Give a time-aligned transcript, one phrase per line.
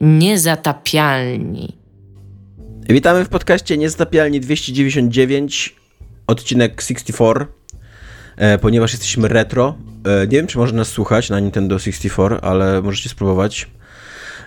[0.00, 1.76] Niezatapialni.
[2.88, 5.76] Witamy w podcaście Niezatapialni 299,
[6.26, 7.46] odcinek 64,
[8.36, 9.74] e, ponieważ jesteśmy retro.
[10.06, 13.70] E, nie wiem, czy można nas słuchać na Nintendo 64, ale możecie spróbować.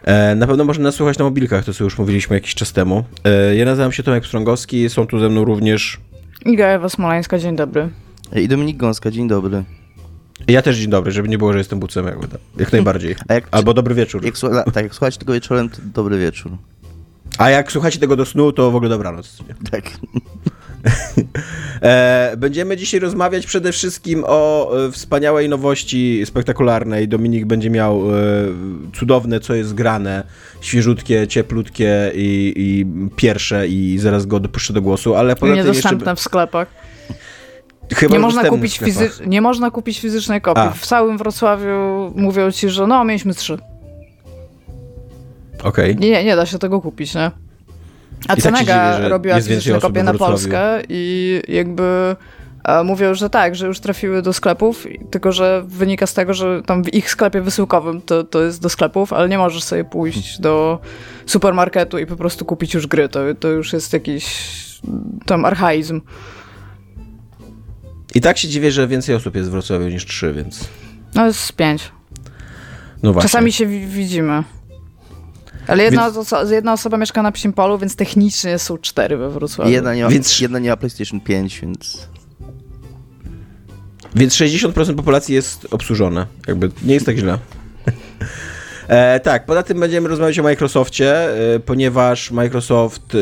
[0.04, 3.04] E, na pewno można nas słuchać na mobilkach, to co już mówiliśmy jakiś czas temu.
[3.56, 6.00] Ja nazywam się Tomek Pstrągowski, są tu ze mną również...
[6.46, 7.90] Iga Ewa Smoleńska, dzień dobry.
[8.36, 9.64] I Dominik Gąska, dzień dobry.
[10.48, 12.40] Ja też dzień dobry, żeby nie było, że jestem bucem, jakby, tak.
[12.58, 13.16] jak najbardziej.
[13.30, 14.26] Jak, Albo dobry wieczór.
[14.26, 14.36] Jak,
[14.74, 16.52] tak, jak słuchacie tego wieczorem, to dobry wieczór.
[17.38, 19.40] A jak słuchacie tego do snu, to w ogóle dobranoc.
[19.40, 19.56] Nie?
[19.72, 19.84] Tak.
[21.82, 27.08] e, będziemy dzisiaj rozmawiać przede wszystkim o e, wspaniałej nowości spektakularnej.
[27.08, 28.24] Dominik będzie miał e,
[28.96, 30.24] cudowne, co jest grane,
[30.62, 36.16] świeżutkie, cieplutkie i, i pierwsze i zaraz go dopuszczę do głosu, ale poza Niedostępne jeszcze...
[36.16, 36.83] w sklepach.
[37.94, 40.64] Chyba nie, można kupić fizy- nie można kupić fizycznej kopii.
[40.64, 40.72] A.
[40.72, 43.58] W całym Wrocławiu mówią ci, że no, mieliśmy trzy.
[45.64, 45.92] Okej.
[45.92, 46.10] Okay.
[46.10, 47.32] Nie, nie da się tego kupić, nie?
[48.28, 52.16] A I Cenega tak robiła fizyczne kopie na Polskę i jakby
[52.64, 56.62] e, mówią, że tak, że już trafiły do sklepów, tylko że wynika z tego, że
[56.66, 60.40] tam w ich sklepie wysyłkowym to, to jest do sklepów, ale nie możesz sobie pójść
[60.40, 60.80] do
[61.26, 63.10] supermarketu i po prostu kupić już gry.
[63.10, 64.26] To, to już jest jakiś
[65.26, 66.02] tam archaizm.
[68.16, 70.68] I tak się dziwię, że więcej osób jest w Wrocławiu niż trzy, więc...
[71.16, 71.92] No jest pięć.
[73.04, 73.30] No właśnie.
[73.30, 74.44] Czasami się widzimy.
[75.68, 76.18] Ale jedna, więc...
[76.18, 79.72] oso jedna osoba mieszka na Psim Polu, więc technicznie są cztery we Wrocławiu.
[79.72, 80.40] Jedna nie ma, więc...
[80.40, 82.08] jedna nie ma PlayStation 5, więc...
[84.16, 86.26] Więc 60% populacji jest obsłużone.
[86.48, 87.38] Jakby nie jest tak źle.
[88.88, 91.14] E, tak, poza tym będziemy rozmawiać o Microsoftie,
[91.56, 93.18] e, ponieważ Microsoft e,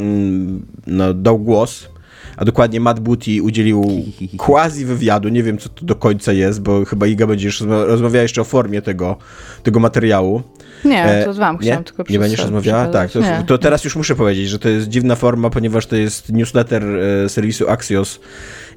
[0.00, 1.88] mm, no, dał głos
[2.36, 4.04] a dokładnie Matt Booty udzielił
[4.36, 8.22] quasi wywiadu, nie wiem co to do końca jest, bo chyba Iga będzie jeszcze rozmawiała
[8.22, 9.16] jeszcze o formie tego,
[9.62, 10.42] tego materiału.
[10.84, 12.86] Nie, e, to wam chciałam tylko Nie będziesz rozmawiała?
[12.86, 16.32] Tak, to, to, teraz już muszę powiedzieć, że to jest dziwna forma, ponieważ to jest
[16.32, 18.20] newsletter e, serwisu Axios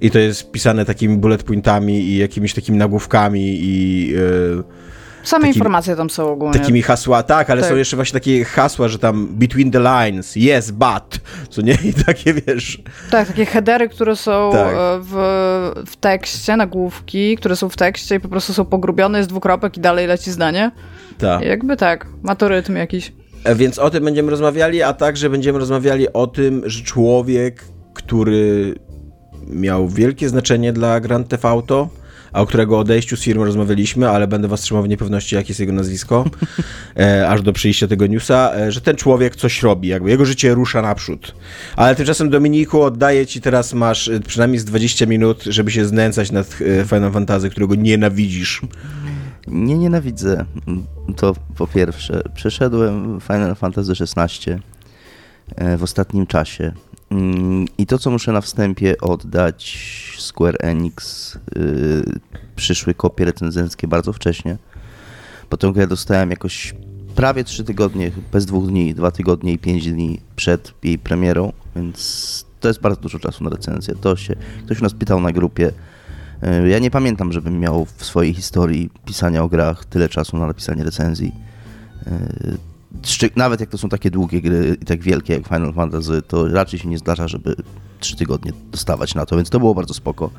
[0.02, 4.14] i to jest pisane takimi bullet pointami i jakimiś takimi nagłówkami i...
[4.66, 4.89] E,
[5.30, 6.60] Same takimi, informacje tam są ogólnie.
[6.60, 7.70] Takimi hasła, tak, ale tak.
[7.70, 11.20] są jeszcze właśnie takie hasła, że tam between the lines, yes, but,
[11.50, 11.78] co nie?
[11.84, 12.82] I takie, wiesz...
[13.12, 14.74] Tak, takie headery, które są tak.
[14.74, 15.14] E, w,
[15.86, 19.82] w tekście, nagłówki, które są w tekście i po prostu są pogrubione, jest dwukropek i
[19.82, 20.72] dalej leci zdanie.
[21.18, 21.42] Tak.
[21.42, 23.14] Jakby tak, ma to rytm jakiś.
[23.44, 27.64] E, więc o tym będziemy rozmawiali, a także będziemy rozmawiali o tym, że człowiek,
[27.94, 28.76] który
[29.48, 31.90] miał wielkie znaczenie dla Grand Theft Auto,
[32.34, 35.60] a o którego odejściu z firmy rozmawialiśmy, ale będę was trzymał w niepewności, jakie jest
[35.60, 36.26] jego nazwisko,
[36.98, 40.54] e, aż do przyjścia tego newsa, e, że ten człowiek coś robi, jakby jego życie
[40.54, 41.36] rusza naprzód.
[41.76, 46.32] Ale tymczasem Dominiku oddaję ci teraz, masz e, przynajmniej z 20 minut, żeby się znęcać
[46.32, 46.48] nad
[46.82, 48.62] e, Final Fantasy, którego nienawidzisz.
[49.48, 50.46] Nie nienawidzę.
[51.16, 52.22] To po pierwsze.
[52.36, 54.52] Przeszedłem Final Fantasy XVI
[55.56, 56.72] e, w ostatnim czasie.
[57.12, 59.80] Mm, I to, co muszę na wstępie oddać
[60.18, 62.04] Square Enix, yy,
[62.56, 64.58] przyszły kopie recenzenckie bardzo wcześnie.
[65.50, 66.76] Potem grę dostałem jakoś
[67.16, 72.46] prawie 3 tygodnie, bez dwóch dni, dwa tygodnie i pięć dni przed jej premierą, więc
[72.60, 73.96] to jest bardzo dużo czasu na recenzję.
[73.96, 75.72] To się, ktoś nas pytał na grupie.
[76.42, 80.48] Yy, ja nie pamiętam, żebym miał w swojej historii pisania o grach tyle czasu na
[80.48, 81.32] napisanie recenzji.
[82.06, 82.58] Yy,
[83.36, 86.80] nawet jak to są takie długie gry i tak wielkie jak Final Fantasy, to raczej
[86.80, 87.56] się nie zdarza, żeby
[88.00, 90.32] trzy tygodnie dostawać na to, więc to było bardzo spoko.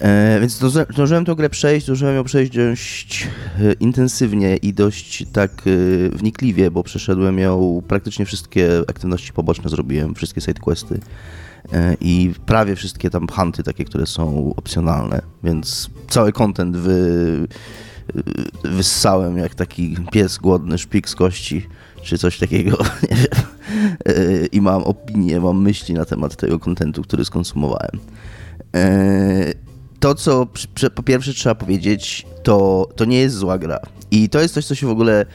[0.00, 0.52] E, więc
[0.92, 3.28] zdążyłem tę grę przejść, zdążyłem ją przejść dość
[3.58, 10.14] e, intensywnie i dość tak e, wnikliwie, bo przeszedłem ją, praktycznie wszystkie aktywności poboczne zrobiłem,
[10.14, 11.00] wszystkie sidequesty
[11.72, 17.48] e, i prawie wszystkie tam hunty takie, które są opcjonalne, więc cały content wy
[18.64, 21.66] wyssałem jak taki pies głodny, szpik z kości,
[22.02, 22.78] czy coś takiego,
[23.10, 23.46] nie wiem.
[24.06, 28.00] E, I mam opinię, mam myśli na temat tego kontentu, który skonsumowałem.
[28.76, 29.52] E,
[30.00, 30.46] to, co
[30.94, 33.78] po pierwsze trzeba powiedzieć, to, to nie jest zła gra.
[34.10, 35.26] I to jest coś, co się w ogóle.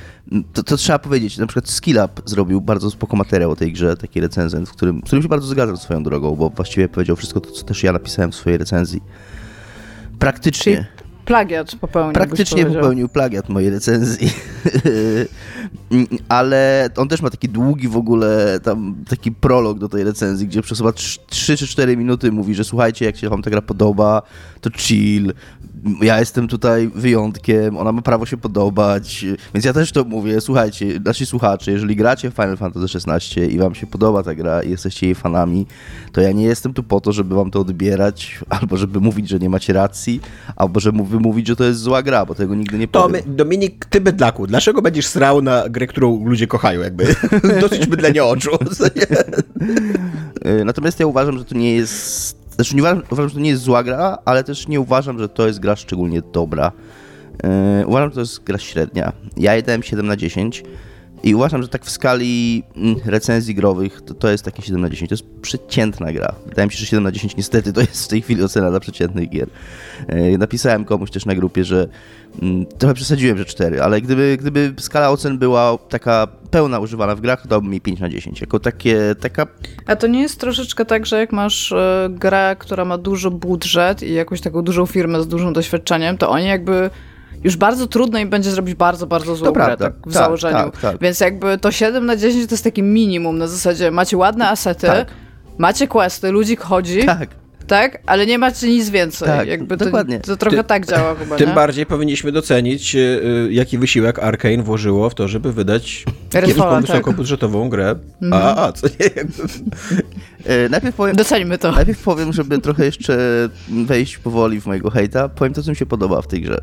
[0.53, 1.37] To, to trzeba powiedzieć.
[1.37, 5.03] Na przykład Skillup zrobił bardzo spoko materiał o tej grze, taki recenzent, w którym, w
[5.03, 8.31] którym się bardzo zgadzam swoją drogą, bo właściwie powiedział wszystko to, co też ja napisałem
[8.31, 9.01] w swojej recenzji.
[10.19, 10.87] Praktycznie.
[11.25, 12.13] Plagiat popełnił.
[12.13, 14.29] Praktycznie popełnił plagiat mojej recenzji.
[16.29, 20.61] Ale on też ma taki długi w ogóle tam taki prolog do tej recenzji, gdzie
[20.61, 20.91] przez chyba
[21.27, 24.21] 3 czy 4 minuty mówi, że słuchajcie, jak się wam ta gra podoba,
[24.61, 25.33] to chill,
[26.01, 30.99] ja jestem tutaj wyjątkiem, ona ma prawo się podobać, więc ja też to mówię, słuchajcie,
[31.05, 34.69] nasi słuchacze, jeżeli gracie w Final Fantasy XVI i wam się podoba ta gra i
[34.69, 35.65] jesteście jej fanami,
[36.11, 39.39] to ja nie jestem tu po to, żeby wam to odbierać, albo żeby mówić, że
[39.39, 40.21] nie macie racji,
[40.55, 43.21] albo żeby mówić, że to jest zła gra, bo tego nigdy nie powiem.
[43.27, 47.15] Dominik, ty bydlaku, dlaczego będziesz srał na grę, którą ludzie kochają, jakby
[47.61, 48.49] dosyć bydlenie oczu.
[50.65, 53.63] Natomiast ja uważam, że to nie jest znaczy, nie uważam, uważam, że to nie jest
[53.63, 56.71] zła gra, ale też nie uważam, że to jest gra szczególnie dobra.
[57.79, 59.13] Yy, uważam, że to jest gra średnia.
[59.37, 60.63] Ja jej dałem 7 na 10
[61.23, 64.89] i uważam, że tak w skali mm, recenzji growych to, to jest takie 7 na
[64.89, 65.09] 10.
[65.09, 66.35] To jest przeciętna gra.
[66.45, 68.79] Wydaje mi się, że 7 na 10 niestety to jest w tej chwili ocena dla
[68.79, 69.47] przeciętnych gier.
[70.09, 71.87] Yy, napisałem komuś też na grupie, że
[72.41, 77.21] mm, trochę przesadziłem, że 4, ale gdyby, gdyby skala ocen była taka pełna używana w
[77.21, 78.41] grach, to dałbym mi 5 na 10.
[78.41, 79.47] Jako takie, taka...
[79.85, 81.75] A to nie jest troszeczkę tak, że jak masz y,
[82.09, 86.45] grę, która ma duży budżet i jakąś taką dużą firmę z dużym doświadczeniem, to oni
[86.45, 86.89] jakby
[87.43, 89.85] już bardzo trudno im będzie zrobić bardzo, bardzo złą to grę prawda.
[89.85, 90.71] tak, w tak, założeniu.
[90.71, 91.01] Tak, tak.
[91.01, 94.87] Więc jakby to 7 na 10 to jest taki minimum na zasadzie macie ładne asety,
[94.87, 95.07] tak.
[95.57, 97.05] macie questy, ludzik chodzi.
[97.05, 97.29] Tak
[97.67, 97.99] tak?
[98.05, 99.27] Ale nie macie nic więcej.
[99.27, 100.19] Tak, Jakby to, dokładnie.
[100.19, 101.55] To trochę Ty, tak działa chyba, Tym nie?
[101.55, 106.81] bardziej powinniśmy docenić, yy, jaki wysiłek Arkane włożyło w to, żeby wydać kiepską, tak.
[106.81, 107.95] wysokobudżetową grę.
[108.21, 108.33] Mm.
[108.33, 109.05] A, a, co nie?
[110.55, 111.71] Yy, najpierw powiem, Docenimy to.
[111.71, 113.17] Najpierw powiem, żeby trochę jeszcze
[113.85, 116.61] wejść powoli w mojego hejta, powiem to, co mi się podoba w tej grze.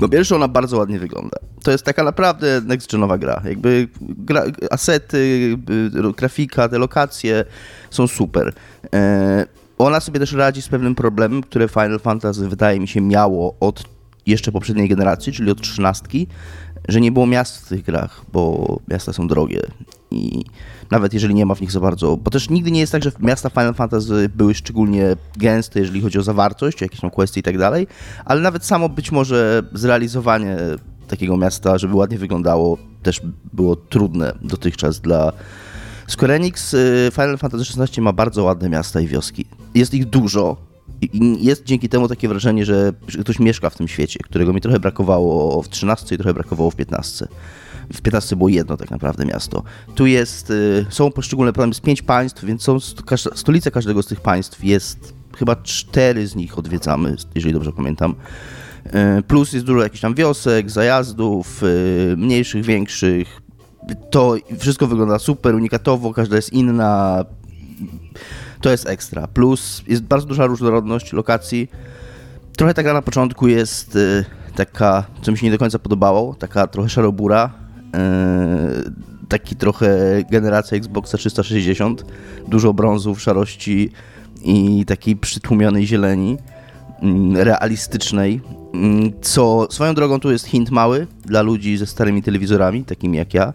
[0.00, 1.36] No pierwsze, ona bardzo ładnie wygląda.
[1.62, 3.42] To jest taka naprawdę next-genowa gra.
[3.44, 5.56] Jakby gra, asety,
[6.16, 7.44] grafika, te lokacje
[7.90, 8.52] są super.
[8.94, 9.46] E,
[9.78, 13.84] ona sobie też radzi z pewnym problemem, które Final Fantasy wydaje mi się miało od
[14.26, 16.26] jeszcze poprzedniej generacji, czyli od trzynastki,
[16.88, 19.62] że nie było miast w tych grach, bo miasta są drogie
[20.10, 20.44] i
[20.90, 23.12] nawet jeżeli nie ma w nich za bardzo, bo też nigdy nie jest tak, że
[23.20, 27.58] miasta Final Fantasy były szczególnie gęste, jeżeli chodzi o zawartość, jakieś tam questy i tak
[27.58, 27.86] dalej,
[28.24, 30.56] ale nawet samo być może zrealizowanie
[31.08, 33.20] takiego miasta, żeby ładnie wyglądało, też
[33.52, 35.32] było trudne dotychczas dla
[36.06, 39.44] Square Enix y, Final Fantasy XVI ma bardzo ładne miasta i wioski.
[39.74, 40.56] Jest ich dużo,
[41.40, 45.62] jest dzięki temu takie wrażenie, że ktoś mieszka w tym świecie, którego mi trochę brakowało
[45.62, 47.28] w 13 i trochę brakowało w 15.
[47.92, 49.62] W 15 było jedno tak naprawdę miasto.
[49.94, 52.80] Tu jest, y, są poszczególne problemy, z pięć państw, więc są
[53.34, 58.14] stolice każdego z tych państw jest, chyba cztery z nich odwiedzamy, jeżeli dobrze pamiętam.
[59.18, 61.62] Y, plus jest dużo jakichś tam wiosek, zajazdów,
[62.16, 63.40] mniejszych, większych,
[64.10, 67.24] to wszystko wygląda super, unikatowo, każda jest inna.
[68.60, 69.26] To jest ekstra.
[69.26, 71.70] Plus jest bardzo duża różnorodność lokacji.
[72.56, 74.24] Trochę taka na początku jest y,
[74.54, 77.50] taka, co mi się nie do końca podobało, taka trochę szarobura.
[78.86, 79.88] Y, taki trochę
[80.30, 82.04] generacja Xboxa 360.
[82.48, 83.90] Dużo brązów, szarości
[84.42, 86.36] i takiej przytłumionej zieleni
[87.02, 88.40] mm, realistycznej,
[88.74, 93.34] mm, co swoją drogą tu jest hint mały dla ludzi ze starymi telewizorami, takimi jak
[93.34, 93.52] ja,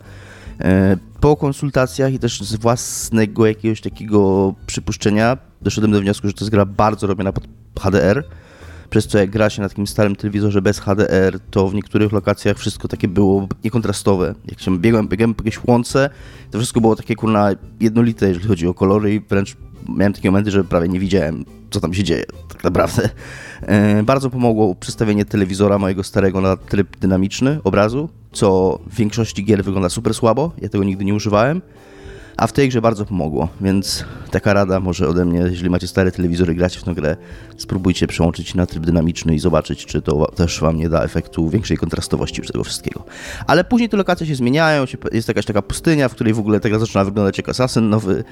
[1.19, 6.52] po konsultacjach i też z własnego jakiegoś takiego przypuszczenia doszedłem do wniosku, że to jest
[6.52, 7.44] gra bardzo robiona pod
[7.80, 8.24] HDR,
[8.95, 12.57] przez co jak gra się na takim starym telewizorze bez HDR, to w niektórych lokacjach
[12.57, 14.36] wszystko takie było niekontrastowe.
[14.50, 16.09] Jak się biegłem, biegłem po jakieś łące,
[16.51, 19.56] to wszystko było takie kurna jednolite, jeżeli chodzi o kolory i wręcz
[19.89, 23.09] miałem takie momenty, że prawie nie widziałem, co tam się dzieje, tak naprawdę.
[23.62, 29.63] E, bardzo pomogło przestawienie telewizora mojego starego na tryb dynamiczny obrazu, co w większości gier
[29.63, 31.62] wygląda super słabo, ja tego nigdy nie używałem.
[32.37, 36.11] A w tej grze bardzo pomogło, więc taka rada może ode mnie, jeżeli macie stare
[36.11, 37.17] telewizory i gracie w tę grę,
[37.57, 41.77] spróbujcie przełączyć na tryb dynamiczny i zobaczyć, czy to też wam nie da efektu większej
[41.77, 43.05] kontrastowości tego wszystkiego.
[43.47, 46.79] Ale później te lokacje się zmieniają, jest jakaś taka pustynia, w której w ogóle gra
[46.79, 48.23] zaczyna wyglądać jak Assassin nowy,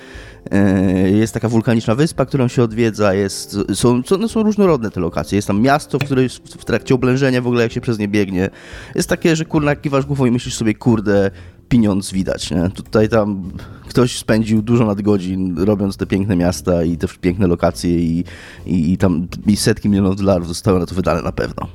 [0.52, 5.36] e, jest taka wulkaniczna wyspa, którą się odwiedza, jest, są, no są różnorodne te lokacje,
[5.36, 8.50] jest tam miasto, w którym w trakcie oblężenia w ogóle jak się przez nie biegnie,
[8.96, 11.32] jest takie, że kurna kiwasz głową i myślisz sobie, kurde,
[11.74, 12.52] pieniądz widać.
[12.52, 12.70] Nie?
[12.70, 13.52] Tutaj tam
[13.88, 18.24] ktoś spędził dużo nadgodzin robiąc te piękne miasta i te piękne lokacje i,
[18.66, 21.68] i, i tam i setki milionów dolarów zostały na to wydane na pewno.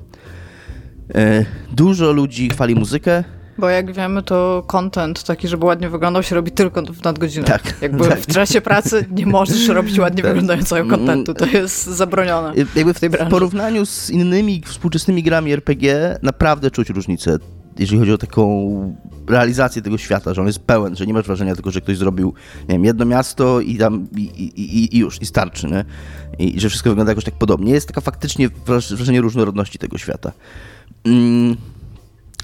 [1.14, 3.25] E, dużo ludzi chwali muzykę.
[3.59, 7.49] Bo jak wiemy, to content taki, żeby ładnie wyglądał, się robi tylko w nadgodzinach.
[7.49, 8.21] Tak, Jakby tak.
[8.21, 10.31] w czasie pracy nie możesz robić ładnie tak.
[10.31, 11.35] wyglądającego contentu.
[11.35, 13.28] To jest zabronione Jakby w tej branży.
[13.28, 17.38] W porównaniu z innymi współczesnymi grami RPG naprawdę czuć różnicę
[17.78, 21.54] jeżeli chodzi o taką realizację tego świata, że on jest pełen, że nie masz wrażenia
[21.54, 25.26] tylko, że ktoś zrobił nie wiem, jedno miasto i tam i, i, i już, i
[25.26, 25.85] starczy, nie?
[26.38, 27.73] I że wszystko wygląda jakoś tak podobnie.
[27.73, 30.32] Jest taka faktycznie wrażenie różnorodności tego świata.
[31.04, 31.56] Mm.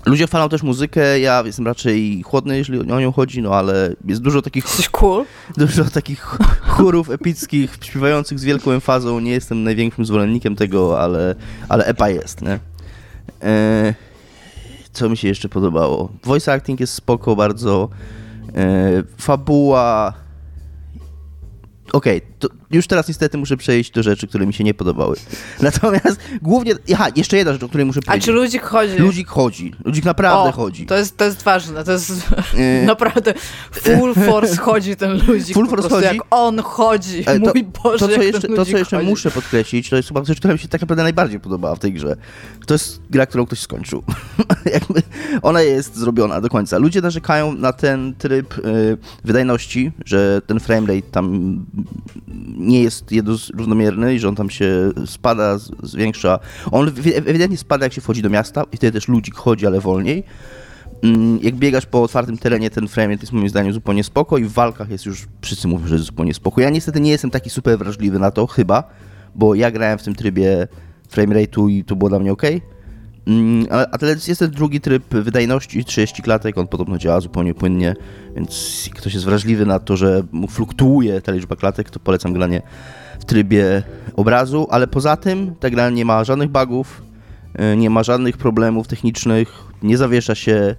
[0.07, 4.23] Ludzie chwalą też muzykę, ja jestem raczej chłodny, jeśli o nią chodzi, no ale jest
[4.23, 4.65] dużo takich...
[4.65, 5.25] Jesteś cool.
[5.57, 9.21] Dużo takich chórów epickich, śpiewających z wielką emfazą.
[9.21, 11.35] Nie jestem największym zwolennikiem tego, ale,
[11.69, 12.59] ale epa jest, nie?
[13.43, 13.95] E,
[14.95, 16.09] co mi się jeszcze podobało?
[16.25, 17.89] Voice acting jest spoko bardzo.
[18.55, 20.13] E, fabuła
[21.95, 25.17] okej, okay, już teraz niestety muszę przejść do rzeczy, które mi się nie podobały.
[25.61, 28.25] Natomiast głównie, aha, jeszcze jedna rzecz, o której muszę powiedzieć.
[28.25, 28.97] A czy ludzik chodzi?
[28.97, 30.87] Ludzik chodzi, ludzik naprawdę o, chodzi.
[30.87, 32.13] To jest, to jest ważne, to jest
[32.55, 32.85] e...
[32.95, 33.35] naprawdę
[33.73, 35.55] full force chodzi ten ludzik.
[35.55, 36.05] Full force chodzi?
[36.05, 39.09] Jak on chodzi, e, to, mój Boże, to, co jeszcze, To, co jeszcze chodzi.
[39.09, 41.93] muszę podkreślić, to jest chyba rzecz, która mi się tak naprawdę najbardziej podobała w tej
[41.93, 42.17] grze.
[42.67, 44.03] To jest gra, którą ktoś skończył.
[44.75, 45.03] Jakby
[45.43, 46.79] ona jest zrobiona do końca.
[46.79, 51.59] Ludzie narzekają na ten tryb y, wydajności, że ten framerate tam
[52.57, 53.05] nie jest
[53.55, 56.39] równomierny i że on tam się spada, zwiększa.
[56.71, 60.25] On ewidentnie spada, jak się wchodzi do miasta i wtedy też ludzik chodzi, ale wolniej.
[61.03, 64.53] Mm, jak biegasz po otwartym terenie, ten frame jest moim zdaniem zupełnie spoko i w
[64.53, 66.61] walkach jest już, wszyscy mówią, że jest zupełnie spoko.
[66.61, 68.85] Ja niestety nie jestem taki super wrażliwy na to, chyba,
[69.35, 70.69] bo ja grałem w tym trybie
[71.09, 72.43] frame rate'u i to było dla mnie ok.
[73.27, 77.97] Mm, a, a jest ten drugi tryb wydajności, 30 klatek, on podobno działa zupełnie płynnie,
[78.37, 82.63] więc ktoś jest wrażliwy na to, że mu fluktuuje ta liczba klatek, to polecam granie
[83.21, 83.83] w trybie
[84.17, 87.03] obrazu, ale poza tym ta gra nie ma żadnych bugów,
[87.73, 90.77] y, nie ma żadnych problemów technicznych, nie zawiesza się,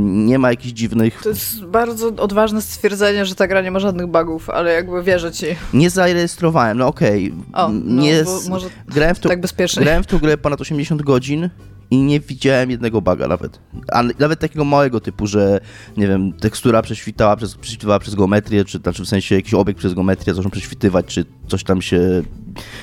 [0.00, 1.20] nie ma jakichś dziwnych...
[1.22, 5.32] To jest bardzo odważne stwierdzenie, że ta gra nie ma żadnych bugów, ale jakby wierzę
[5.32, 5.46] ci.
[5.72, 7.32] Nie zarejestrowałem, no okej.
[7.52, 7.72] Okay.
[7.84, 9.82] No, nie może grałem w to, tak bezpiecznie.
[9.82, 11.50] Grałem w tą grę ponad 80 godzin
[11.90, 13.60] i nie widziałem jednego baga nawet.
[13.92, 15.60] A nawet takiego małego typu, że
[15.96, 19.94] nie wiem, tekstura prześwitała przez, prześwitywała przez geometrię, czy znaczy w sensie jakiś obiekt przez
[19.94, 22.22] geometrię zaczął prześwitywać, czy coś tam się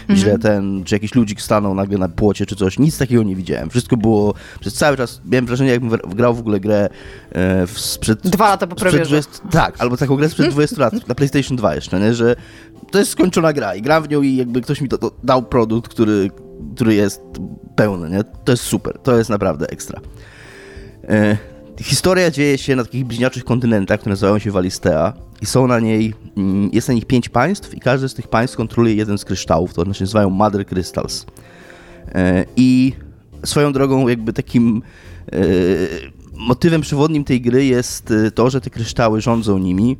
[0.01, 0.19] mhm.
[0.19, 2.79] źle ten, czy jakiś ludzik stanął nagle na płocie, czy coś.
[2.79, 3.69] Nic takiego nie widziałem.
[3.69, 6.89] Wszystko było przez cały czas, miałem wrażenie, jakbym grał w ogóle grę
[7.31, 8.21] e, sprzed...
[8.21, 9.05] Dwa lata po premierze.
[9.05, 12.13] 20, tak, albo taką grę sprzed 20 lat, na PlayStation 2 jeszcze, nie?
[12.13, 12.35] Że
[12.91, 15.43] to jest skończona gra i gram w nią i jakby ktoś mi to, to dał
[15.43, 16.29] produkt, który
[16.75, 17.21] który jest
[17.75, 18.23] pełny, nie?
[18.23, 20.01] To jest super, to jest naprawdę ekstra.
[21.79, 26.13] Historia dzieje się na takich bliźniaczych kontynentach, które nazywają się Walistea i są na niej,
[26.37, 29.73] mm, jest na nich pięć państw i każdy z tych państw kontroluje jeden z kryształów,
[29.73, 31.25] to znaczy nazywają Mother Crystals.
[32.07, 32.93] E, I
[33.45, 34.81] swoją drogą jakby takim
[35.31, 35.37] e,
[36.33, 39.97] motywem przewodnim tej gry jest e, to, że te kryształy rządzą nimi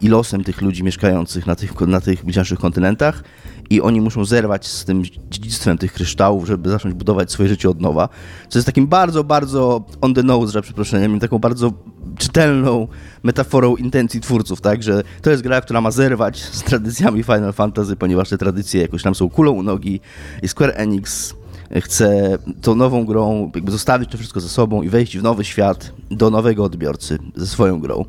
[0.00, 3.24] i losem tych ludzi mieszkających na tych, na tych bliźniaczych kontynentach
[3.70, 7.80] i oni muszą zerwać z tym dziedzictwem tych kryształów, żeby zacząć budować swoje życie od
[7.80, 8.08] nowa.
[8.48, 11.72] Co jest takim bardzo, bardzo on the nose, że przeproszeniem, taką bardzo
[12.18, 12.88] czytelną
[13.22, 17.96] metaforą intencji twórców, tak, że to jest gra, która ma zerwać z tradycjami Final Fantasy,
[17.96, 20.00] ponieważ te tradycje jakoś tam są kulą u nogi
[20.42, 21.34] i Square Enix
[21.80, 25.92] chce tą nową grą jakby zostawić to wszystko ze sobą i wejść w nowy świat
[26.10, 28.04] do nowego odbiorcy ze swoją grą.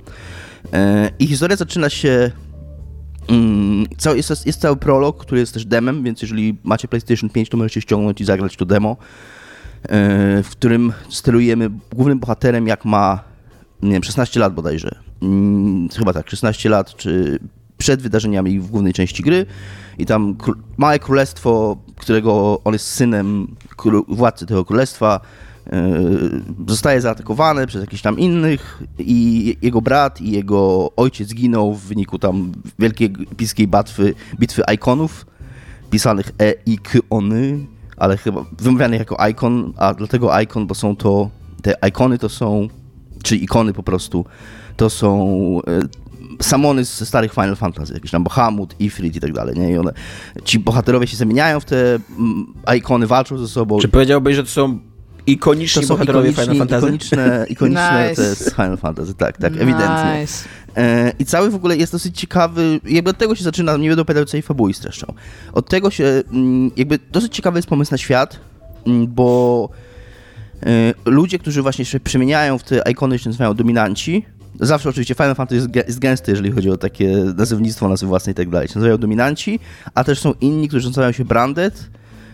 [0.74, 2.32] E, I historia zaczyna się
[3.28, 7.58] Mm, jest, jest cały prolog, który jest też demem, więc jeżeli macie PlayStation 5, to
[7.58, 8.98] możecie ściągnąć i zagrać to demo,
[9.84, 13.20] e, w którym sterujemy głównym bohaterem, jak ma
[13.84, 14.96] nie wiem, 16 lat bodajże.
[15.22, 17.40] Mm, chyba tak, 16 lat, czy
[17.78, 19.46] przed wydarzeniami w głównej części gry
[19.98, 20.36] i tam
[20.78, 23.56] małe królestwo, którego on jest synem
[24.08, 25.20] władcy tego królestwa,
[26.68, 32.20] zostaje zaatakowany przez jakichś tam innych i jego brat i jego ojciec zginął w wyniku
[32.20, 35.26] tam wielkiej epickiej bitwy, bitwy ikonów,
[35.90, 37.60] pisanych e i k ony,
[37.98, 41.30] ale chyba wymawianych jako ikon, a dlatego ikon, bo są to,
[41.62, 42.68] te ikony to są,
[43.24, 44.26] czy ikony po prostu,
[44.78, 49.60] to są e, samony ze starych Final Fantasy, jakieś tam Bahamut, Ifrit i tak dalej,
[49.60, 49.72] nie?
[49.72, 49.94] I one,
[50.44, 52.00] ci bohaterowie się zamieniają w te
[52.78, 53.80] ikony, walczą ze sobą.
[53.80, 54.80] Czy powiedziałbyś, że to są
[55.28, 56.86] Ikoniczni to są bohaterowie Final Fantasy?
[56.86, 58.22] Ikoniczne, ikoniczne nice.
[58.22, 59.64] to jest Final Fantasy, tak, tak, nice.
[59.64, 60.26] ewidentnie.
[61.20, 64.26] I cały w ogóle jest dosyć ciekawy, jakby od tego się zaczyna, nie będę opowiadał
[64.26, 65.14] całej fabuły streszczą.
[65.54, 68.40] Od tego się, mm, jakby dosyć ciekawy jest pomysł na świat,
[68.88, 69.70] mm, bo
[70.66, 74.26] e, ludzie, którzy właśnie się przemieniają w te ikony, się nazywają dominanci,
[74.60, 78.50] Zawsze oczywiście Final Fantasy jest gęsty, jeżeli chodzi o takie nazewnictwo nazwy własne i tak
[78.50, 78.68] dalej.
[78.68, 79.60] Się nazywają dominanci,
[79.96, 81.90] a też są inni, którzy nazywają się branded,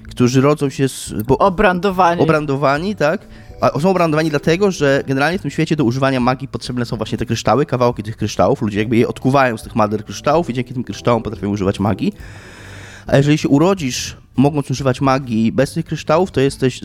[0.09, 1.13] którzy rodzą się z...
[1.27, 2.21] Bo, obrandowani.
[2.21, 3.27] Obrandowani, tak.
[3.61, 7.17] A są obrandowani dlatego, że generalnie w tym świecie do używania magii potrzebne są właśnie
[7.17, 8.61] te kryształy, kawałki tych kryształów.
[8.61, 12.13] Ludzie jakby je odkuwają z tych mader kryształów i dzięki tym kryształom potrafią używać magii.
[13.07, 16.81] A jeżeli się urodzisz, mogąc używać magii bez tych kryształów, to jesteś,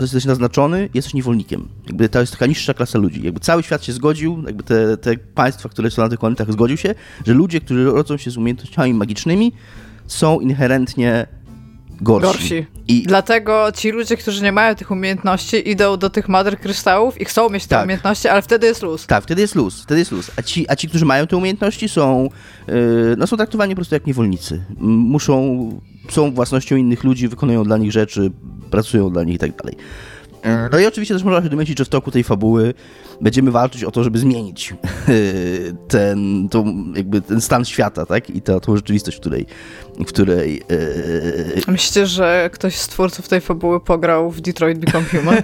[0.00, 1.68] jesteś naznaczony, jesteś niewolnikiem.
[1.86, 3.22] Jakby to jest taka niższa klasa ludzi.
[3.22, 6.76] Jakby cały świat się zgodził, jakby te, te państwa, które są na tych planetach, zgodził
[6.76, 6.94] się,
[7.26, 9.52] że ludzie, którzy rodzą się z umiejętnościami magicznymi,
[10.06, 11.26] są inherentnie
[12.00, 12.26] gorsi.
[12.26, 12.66] gorsi.
[12.88, 17.24] I dlatego ci ludzie, którzy nie mają tych umiejętności, idą do tych Mother Kryształów i
[17.24, 17.84] chcą mieć te tak.
[17.84, 19.06] umiejętności, ale wtedy jest luz.
[19.06, 20.30] Tak, wtedy jest luz, wtedy jest luz.
[20.36, 22.28] A ci, a ci którzy mają te umiejętności są,
[22.68, 22.74] yy,
[23.18, 24.64] no są traktowani po prostu jak niewolnicy.
[24.78, 25.70] Muszą,
[26.10, 28.30] są własnością innych ludzi, wykonują dla nich rzeczy,
[28.70, 29.76] pracują dla nich i tak dalej.
[30.44, 32.74] E, no i oczywiście też można się domyślić, że w toku tej fabuły
[33.20, 34.74] będziemy walczyć o to, żeby zmienić
[35.88, 38.30] ten, to, jakby ten stan świata, tak?
[38.30, 39.46] I ta, tą rzeczywistość, w której...
[40.00, 40.62] W której
[41.66, 41.72] e...
[41.72, 45.42] Myślicie, że ktoś z twórców tej fabuły pograł w Detroit Become Human?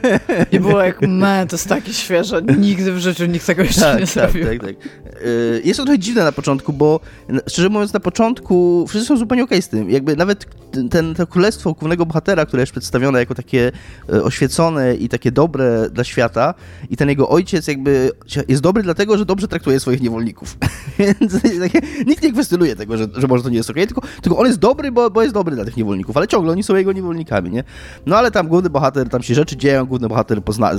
[0.52, 4.00] I było jak, man, to jest takie świeże, nigdy w życiu nikt tego jeszcze tak,
[4.00, 4.46] nie tak, zrobił.
[4.46, 4.76] Tak, tak.
[5.06, 7.00] E, jest to trochę dziwne na początku, bo
[7.46, 9.90] szczerze mówiąc na początku wszyscy są zupełnie okej okay z tym.
[9.90, 10.46] Jakby nawet
[10.90, 13.72] ten, to królestwo głównego bohatera, które jest przedstawione jako takie
[14.12, 16.54] e, oświecone i takie dobre dla świata
[16.90, 18.10] i ten jego ojciec jakby
[18.48, 20.56] jest dobry dlatego, że dobrze traktuje swoich niewolników.
[20.98, 21.34] Więc
[22.06, 24.46] nikt nie kwestionuje tego, że, że może to nie jest okej, okay, tylko, tylko on
[24.46, 27.50] jest dobry, bo, bo jest dobry dla tych niewolników, ale ciągle oni są jego niewolnikami,
[27.50, 27.64] nie?
[28.06, 30.72] No ale tam główny bohater, tam się rzeczy dzieją, główny bohater pozna,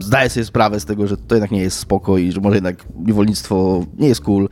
[0.00, 2.84] zdaje sobie sprawę z tego, że to jednak nie jest spoko i że może jednak
[2.98, 4.48] niewolnictwo nie jest cool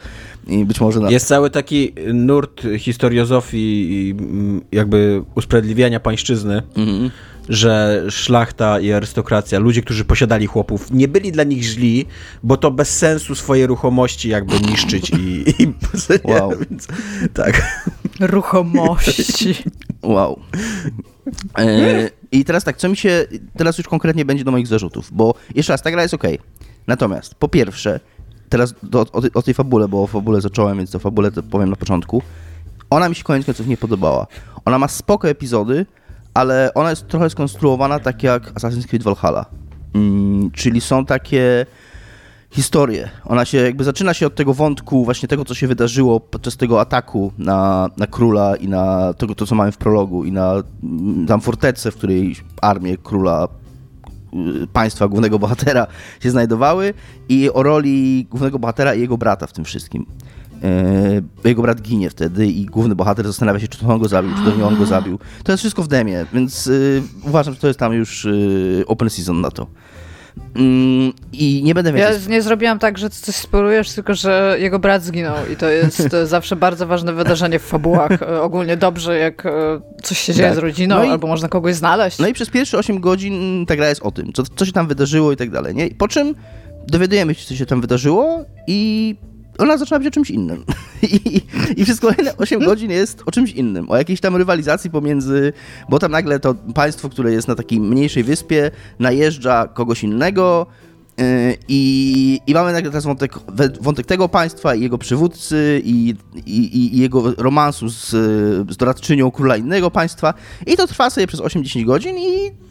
[0.46, 1.00] i być może...
[1.00, 1.10] Na...
[1.10, 7.10] Jest cały taki nurt historiozofii i mm, jakby usprawiedliwiania pańszczyzny, mm -hmm
[7.48, 12.06] że szlachta i arystokracja, ludzie, którzy posiadali chłopów, nie byli dla nich źli,
[12.42, 15.44] bo to bez sensu swoje ruchomości jakby niszczyć i...
[15.62, 15.74] i
[16.24, 16.52] wow.
[16.70, 16.88] Więc,
[17.34, 17.82] tak.
[18.20, 19.54] Ruchomości.
[20.02, 20.40] Wow.
[21.58, 23.26] E, I teraz tak, co mi się...
[23.56, 26.22] Teraz już konkretnie będzie do moich zarzutów, bo jeszcze raz, ta gra jest ok.
[26.86, 28.00] Natomiast, po pierwsze,
[28.48, 31.70] teraz do, o, o, tej fabule, bo o fabule zacząłem, więc o fabule to powiem
[31.70, 32.22] na początku.
[32.90, 34.26] Ona mi się koniec końców nie podobała.
[34.64, 35.86] Ona ma spoko epizody,
[36.34, 39.46] ale ona jest trochę skonstruowana tak jak Assassin's Creed Valhalla.
[39.94, 41.66] Mm, czyli są takie
[42.50, 43.08] historie.
[43.24, 46.80] Ona się jakby zaczyna się od tego wątku właśnie tego, co się wydarzyło podczas tego
[46.80, 51.26] ataku na, na króla i na tego, to, co mamy w prologu i na mm,
[51.26, 53.48] tam fortecę, w której armię króla
[54.62, 55.86] y, państwa głównego bohatera
[56.20, 56.94] się znajdowały
[57.28, 60.06] i o roli głównego bohatera i jego brata w tym wszystkim.
[61.42, 64.30] Yy, jego brat ginie wtedy i główny bohater zastanawia się, czy to on go zabił,
[64.36, 65.18] czy to nie on go zabił.
[65.44, 69.10] To jest wszystko w demie, więc yy, uważam, że to jest tam już yy, open
[69.10, 69.66] season na to.
[70.56, 72.24] Mm, I nie będę wiedzieć.
[72.24, 76.08] Ja nie zrobiłam tak, że coś sporujesz, tylko że jego brat zginął i to jest
[76.24, 78.22] zawsze bardzo ważne wydarzenie w fabułach.
[78.22, 79.50] E, ogólnie dobrze, jak e,
[80.02, 80.56] coś się dzieje tak.
[80.56, 82.18] z rodziną, no i, albo można kogoś znaleźć.
[82.18, 84.88] No i przez pierwsze 8 godzin ta gra jest o tym, co, co się tam
[84.88, 85.74] wydarzyło i tak dalej.
[85.74, 85.90] Nie?
[85.90, 86.34] Po czym
[86.86, 89.14] dowiadujemy się, co się tam wydarzyło i
[89.58, 90.64] ona zaczyna być o czymś innym.
[91.02, 91.40] I,
[91.76, 93.90] I przez kolejne 8 godzin jest o czymś innym.
[93.90, 95.52] O jakiejś tam rywalizacji pomiędzy,
[95.88, 100.66] bo tam nagle to państwo, które jest na takiej mniejszej wyspie, najeżdża kogoś innego.
[101.18, 101.24] Yy,
[101.68, 103.34] I, I mamy nagle teraz wątek,
[103.80, 106.14] wątek tego państwa i jego przywódcy i,
[106.46, 108.10] i, i jego romansu z,
[108.70, 110.34] z doradczynią króla innego państwa.
[110.66, 112.65] I to trwa sobie przez 8-10 godzin i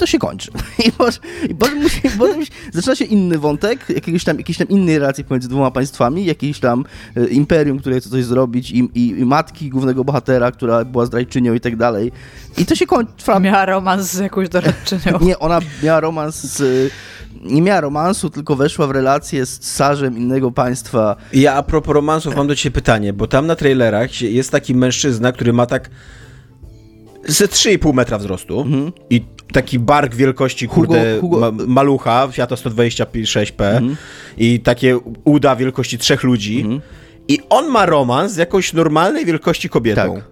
[0.00, 0.50] to się kończy.
[0.86, 4.98] I, potem, i potem, musi, potem zaczyna się inny wątek, jakiegoś tam, jakiejś tam innej
[4.98, 6.84] relacji pomiędzy dwoma państwami, jakieś tam
[7.16, 11.54] e, imperium, które chce coś zrobić i, i, i, matki głównego bohatera, która była zdrajczynią
[11.54, 12.12] i tak dalej.
[12.58, 13.12] I to się kończy.
[13.40, 15.18] Miała romans z jakąś doradczynią.
[15.26, 16.92] Nie, ona miała romans z
[17.42, 21.16] nie miała romansu, tylko weszła w relację z carzem innego państwa.
[21.32, 25.32] Ja a propos romansów mam do ciebie pytanie, bo tam na trailerach jest taki mężczyzna,
[25.32, 25.90] który ma tak
[27.24, 28.92] ze 3,5 metra wzrostu mhm.
[29.10, 31.52] i taki bark wielkości, kurde, Hugo, Hugo.
[31.52, 33.96] Ma, malucha, Fiata 126P mhm.
[34.38, 36.80] i takie uda wielkości trzech ludzi mhm.
[37.28, 40.14] i on ma romans z jakąś normalnej wielkości kobietą.
[40.14, 40.24] Tak.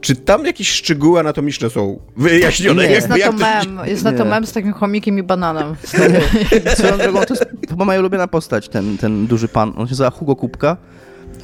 [0.00, 2.82] Czy tam jakieś szczegóły anatomiczne są wyjaśnione?
[2.82, 5.74] Nie, jest, na to mem, jest na to mem z takim chomikiem i bananem.
[6.76, 9.68] Swoją drogą, to jest chyba moja ulubiona postać, ten, ten duży pan.
[9.76, 10.76] On się nazywa Hugo Kubka.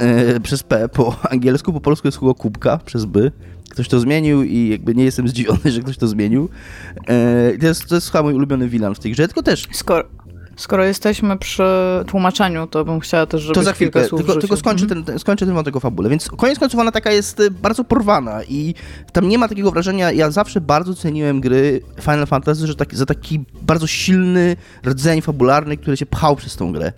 [0.00, 3.32] Yy, przez P po angielsku, po polsku jest Hugo Kubka przez by
[3.72, 6.48] ktoś to zmienił i jakby nie jestem zdziwiony, że ktoś to zmienił.
[7.08, 9.68] E, to, jest, to jest chyba mój ulubiony wilan w tej grze, tylko też...
[9.72, 10.04] Skoro,
[10.56, 11.62] skoro jesteśmy przy
[12.06, 15.04] tłumaczeniu, to bym chciała też, żebyś To za chwilkę, tylko, tylko skończę, mhm.
[15.04, 16.08] ten, skończę ten wątek o fabule.
[16.08, 18.74] Więc koniec końców ona taka jest e, bardzo porwana i
[19.12, 23.44] tam nie ma takiego wrażenia, ja zawsze bardzo ceniłem gry Final Fantasy, że za taki
[23.62, 24.56] bardzo silny
[24.86, 26.92] rdzeń fabularny, który się pchał przez tą grę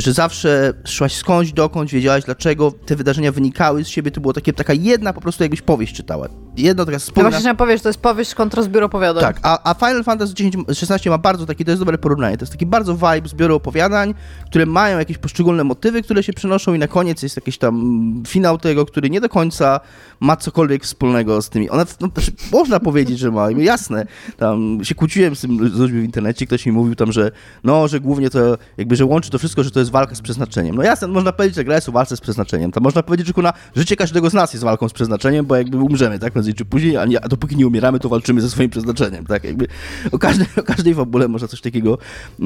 [0.00, 4.52] że zawsze szłaś skądś, dokądś, wiedziałaś dlaczego te wydarzenia wynikały z siebie, to było takie,
[4.52, 6.28] taka jedna po prostu jakbyś powieść czytała.
[6.56, 7.28] Jedna taka wspólna...
[7.28, 9.22] Ja właśnie powieść, to jest powieść kontra zbiór opowiadań.
[9.22, 12.42] Tak, a, a Final Fantasy X, 16 ma bardzo taki, to jest dobre porównanie, to
[12.42, 14.14] jest taki bardzo vibe zbioru opowiadań,
[14.46, 18.58] które mają jakieś poszczególne motywy, które się przenoszą i na koniec jest jakiś tam finał
[18.58, 19.80] tego, który nie do końca
[20.20, 21.70] ma cokolwiek wspólnego z tymi.
[21.70, 24.06] One, no, znaczy, można powiedzieć, że ma, jasne.
[24.36, 27.30] Tam się kłóciłem z tym z ludźmi w internecie, ktoś mi mówił tam, że
[27.64, 30.76] no, że głównie to jakby, że łączy to wszystko, że to jest walka z przeznaczeniem.
[30.76, 32.72] No jasne, można powiedzieć, że gra jest o walce z przeznaczeniem.
[32.72, 35.76] To można powiedzieć, że kuna, życie każdego z nas jest walką z przeznaczeniem, bo jakby
[35.76, 36.34] umrzemy, tak?
[36.44, 39.44] Prędzej czy później, a, nie, a dopóki nie umieramy, to walczymy ze swoim przeznaczeniem, tak?
[39.44, 39.66] Jakby
[40.12, 41.98] o każdej, o każdej fabule można coś takiego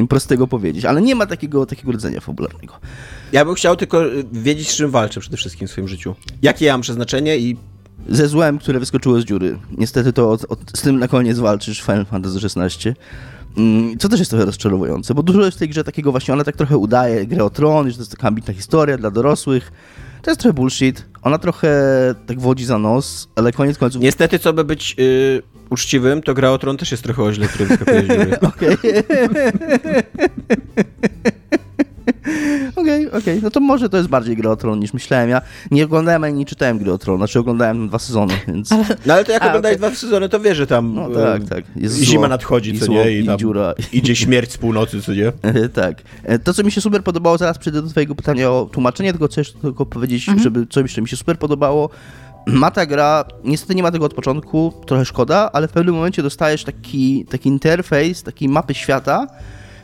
[0.08, 2.74] prostego powiedzieć, ale nie ma takiego, takiego rdzenia fabularnego.
[3.32, 6.14] Ja bym chciał tylko wiedzieć, z czym walczę przede wszystkim w swoim życiu.
[6.42, 7.56] Jakie ja mam przeznaczenie i
[8.08, 9.58] ze złem, które wyskoczyło z dziury.
[9.78, 12.94] Niestety to od, od, z tym na koniec walczysz w Final Fantasy XVI.
[13.56, 16.44] Mm, co też jest trochę rozczarowujące, bo dużo jest w tej grze takiego właśnie, ona
[16.44, 19.72] tak trochę udaje grę o tron, że to jest taka ambitna historia dla dorosłych.
[20.28, 21.06] To jest trochę bullshit.
[21.22, 21.70] Ona trochę
[22.26, 24.02] tak wodzi za nos, ale koniec końców...
[24.02, 27.48] Niestety, co by być yy, uczciwym, to gra o tron też jest trochę o źle,
[27.48, 28.38] który wyskakuje z dziury.
[32.76, 33.06] Okej.
[33.06, 33.18] Okej, okej.
[33.18, 35.30] Okay, No to może to jest bardziej gra o Tron niż myślałem.
[35.30, 38.72] Ja nie oglądałem ani nie czytałem gry o Tron, znaczy oglądałem dwa sezony, więc...
[38.72, 38.84] Ale...
[39.06, 39.90] No ale to jak oglądałeś okay.
[39.90, 41.64] dwa sezony, to wiesz, że tam no, tak, tak.
[41.76, 43.18] Jest zima zło, nadchodzi, co zło, nie?
[43.18, 43.74] I, tam dziura.
[43.92, 45.32] idzie śmierć z północy, co nie?
[45.82, 46.02] tak.
[46.24, 49.28] E, to, co mi się super podobało, zaraz przejdę do twojego pytania o tłumaczenie, tylko
[49.28, 50.42] chcesz tylko powiedzieć, mhm.
[50.42, 51.90] żeby co jeszcze mi się super podobało,
[52.46, 56.22] ma ta gra, niestety nie ma tego od początku, trochę szkoda, ale w pewnym momencie
[56.22, 59.26] dostajesz taki, taki interfejs, takiej mapy świata,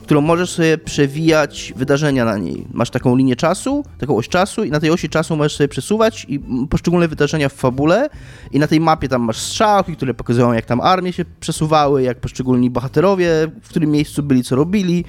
[0.04, 2.66] którą możesz sobie przewijać wydarzenia na niej.
[2.72, 6.26] Masz taką linię czasu, taką oś czasu i na tej osi czasu możesz sobie przesuwać
[6.28, 6.40] i
[6.70, 8.08] poszczególne wydarzenia w fabule
[8.52, 12.20] i na tej mapie tam masz strzałki, które pokazują jak tam armie się przesuwały, jak
[12.20, 13.30] poszczególni bohaterowie
[13.62, 15.04] w którym miejscu byli, co robili.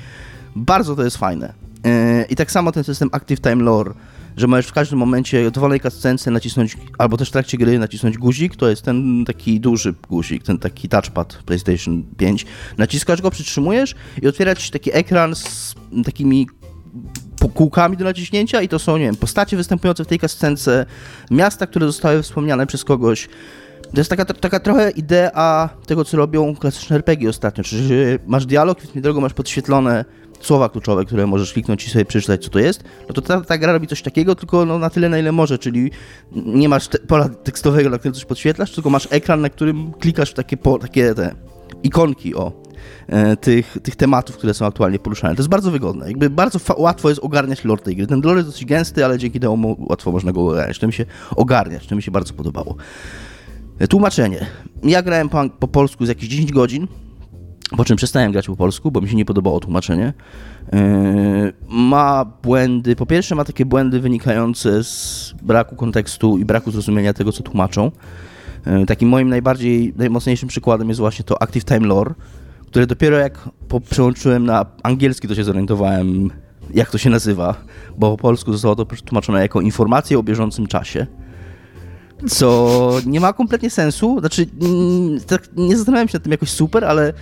[0.55, 1.53] Bardzo to jest fajne.
[1.83, 3.93] Yy, I tak samo ten system Active Time Lore
[4.37, 8.55] że możesz w każdym momencie dowolnej cutscence nacisnąć, albo też w trakcie gry nacisnąć guzik,
[8.55, 12.45] to jest ten taki duży guzik, ten taki touchpad PlayStation 5.
[12.77, 16.47] Naciskasz go, przytrzymujesz i otwierać taki ekran z takimi
[17.53, 20.85] kółkami do naciśnięcia i to są, nie wiem, postacie występujące w tej cutscence,
[21.31, 23.29] miasta, które zostały wspomniane przez kogoś.
[23.93, 27.89] To jest taka, taka trochę idea tego, co robią klasyczne RPG ostatnio, czyli
[28.27, 30.05] masz dialog, więc drogo masz podświetlone
[30.41, 33.57] słowa kluczowe, które możesz kliknąć i sobie przeczytać, co to jest, no to ta, ta
[33.57, 35.91] gra robi coś takiego, tylko no, na tyle, na ile może, czyli
[36.31, 40.31] nie masz te, pola tekstowego, na którym coś podświetlasz, tylko masz ekran, na którym klikasz
[40.31, 41.35] w takie, po, takie te
[41.83, 42.51] ikonki, o,
[43.07, 45.35] e, tych, tych tematów, które są aktualnie poruszane.
[45.35, 46.07] To jest bardzo wygodne.
[46.07, 48.07] Jakby bardzo łatwo jest ogarniać lore tej gry.
[48.07, 50.79] Ten lore jest dosyć gęsty, ale dzięki temu łatwo można go ogarniać.
[50.79, 52.75] To mi się ogarniać, to mi się bardzo podobało.
[53.79, 54.45] E, tłumaczenie.
[54.83, 56.87] Ja grałem po, po polsku z jakieś 10 godzin.
[57.69, 60.13] Po czym przestałem grać po polsku, bo mi się nie podobało tłumaczenie.
[60.73, 67.13] Yy, ma błędy, po pierwsze ma takie błędy wynikające z braku kontekstu i braku zrozumienia
[67.13, 67.91] tego, co tłumaczą.
[68.65, 72.13] Yy, takim moim najbardziej, najmocniejszym przykładem jest właśnie to Active Time Lore,
[72.67, 73.49] które dopiero jak
[73.89, 76.31] przełączyłem na angielski, to się zorientowałem,
[76.73, 77.55] jak to się nazywa,
[77.97, 81.07] bo po polsku zostało to tłumaczone jako informacje o bieżącym czasie
[82.29, 84.19] co nie ma kompletnie sensu.
[84.19, 84.45] Znaczy,
[85.27, 87.13] tak nie zastanawiałem się nad tym jakoś super, ale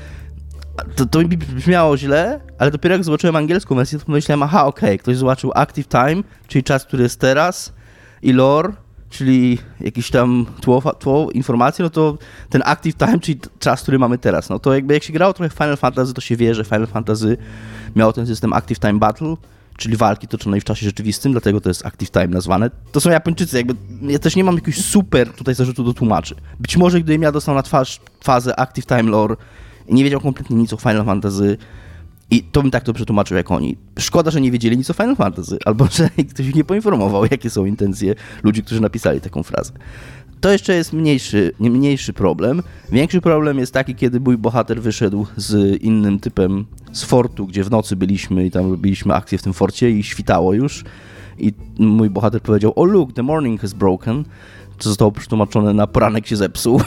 [0.95, 4.89] to, to mi brzmiało źle, ale dopiero jak zobaczyłem angielską wersję, to pomyślałem, aha, okej,
[4.89, 7.73] okay, ktoś zobaczył Active Time, czyli czas, który jest teraz,
[8.21, 8.73] i lore,
[9.09, 11.29] czyli jakiś tam tło, tło
[11.79, 12.17] no to
[12.49, 14.49] ten Active Time, czyli czas, który mamy teraz.
[14.49, 16.87] No to jakby jak się grało trochę w Final Fantasy, to się wie, że Final
[16.87, 17.37] Fantasy
[17.95, 19.35] miało ten system Active Time Battle,
[19.77, 22.71] czyli walki toczonej w czasie rzeczywistym, dlatego to jest Active Time nazwane.
[22.91, 26.35] To są Japończycy, jakby ja też nie mam jakiegoś super tutaj zarzutu do tłumaczy.
[26.59, 29.35] Być może gdybym ja dostał na twarz fazę Active Time Lore,
[29.89, 31.57] nie wiedział kompletnie nic o Final Fantasy
[32.31, 33.77] i to bym tak to przetłumaczył jak oni.
[33.99, 37.49] Szkoda, że nie wiedzieli nic o Final Fantasy, albo że ktoś ich nie poinformował, jakie
[37.49, 39.71] są intencje ludzi, którzy napisali taką frazę.
[40.41, 42.61] To jeszcze jest mniejszy, mniejszy problem.
[42.91, 47.71] Większy problem jest taki, kiedy mój bohater wyszedł z innym typem z fortu, gdzie w
[47.71, 50.83] nocy byliśmy i tam robiliśmy akcję w tym forcie i świtało już.
[51.37, 54.23] I mój bohater powiedział, oh look, the morning has broken
[54.83, 56.81] co zostało przetłumaczone na poranek się zepsuł.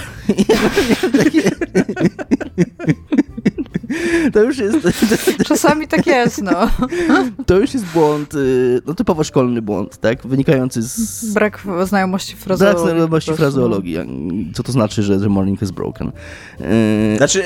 [4.33, 4.79] To już jest...
[5.47, 6.71] Czasami tak jest, no.
[7.47, 10.27] To już jest błąd, y, no typowo szkolny błąd, tak?
[10.27, 11.33] Wynikający z...
[11.35, 12.85] Brak znajomości frazeologii.
[12.85, 13.99] Brak znajomości frazeologii.
[14.55, 16.13] Co to znaczy, że the morning is broken?
[16.61, 17.43] Y, znaczy,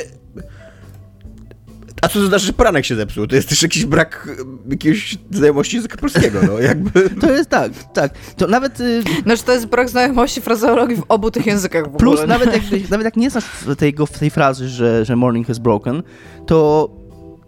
[2.03, 3.27] a co to znaczy, że poranek się zepsuł?
[3.27, 7.11] To jest też jakiś brak e, jakiejś znajomości języka polskiego, no jakby.
[7.11, 8.13] To jest tak, tak.
[8.37, 8.81] To nawet...
[8.81, 9.03] Y...
[9.23, 11.99] Znaczy to jest brak znajomości frazeologii w obu tych językach w ogóle.
[11.99, 13.45] Plus nawet jak, nawet jak nie znasz
[13.79, 16.03] tej, tej frazy, że, że morning has broken,
[16.47, 16.91] to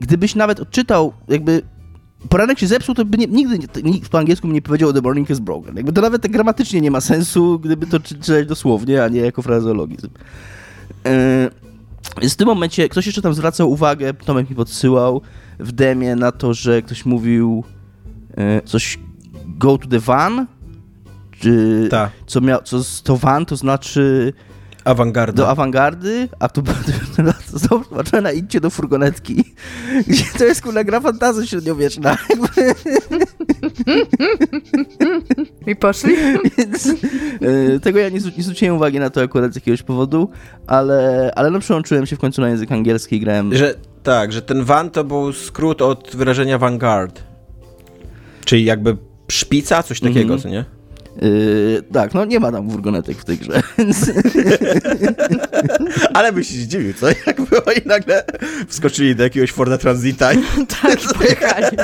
[0.01, 1.63] gdybyś nawet odczytał jakby
[2.29, 5.31] poranek się zepsuł, to by nie, nigdy nikt po angielsku mi nie powiedział the morning
[5.31, 5.77] is broken.
[5.77, 9.43] Jakby to nawet tak gramatycznie nie ma sensu, gdyby to czytać dosłownie, a nie jako
[9.43, 10.09] frazeologizm.
[11.05, 11.11] Yy,
[12.21, 15.21] więc w tym momencie ktoś jeszcze tam zwracał uwagę, Tomek mi podsyłał
[15.59, 17.65] w demie na to, że ktoś mówił
[18.37, 18.99] e, coś
[19.47, 20.47] go to the van,
[21.31, 22.11] czy Ta.
[22.27, 24.33] co miał, co to van to znaczy
[24.85, 25.43] Awangarda.
[25.43, 26.63] Do awangardy, a tu
[27.55, 29.45] znowu zobaczyłem na idźcie do furgonetki,
[30.09, 32.17] gdzie to jest kurna gra fantazy średniowieczna.
[35.67, 36.17] I poszli?
[36.59, 36.89] Więc,
[37.77, 40.31] e, tego ja nie, nie zwróciłem uwagi na to akurat z jakiegoś powodu,
[40.67, 43.55] ale, ale no przełączyłem się w końcu na język angielski i grałem...
[43.55, 47.23] Że, tak, że ten van to był skrót od wyrażenia vanguard.
[48.45, 48.97] Czyli jakby
[49.31, 50.43] szpica, coś takiego, mm -hmm.
[50.43, 50.65] co nie?
[51.23, 53.63] Yy, tak, no nie ma tam furgonetek w tej grze.
[56.15, 57.07] Ale byś się zdziwił, co?
[57.27, 58.25] Jakby oni nagle
[58.69, 60.39] wskoczyli do jakiegoś Forda Transita i...
[60.83, 61.77] tak, pojechali.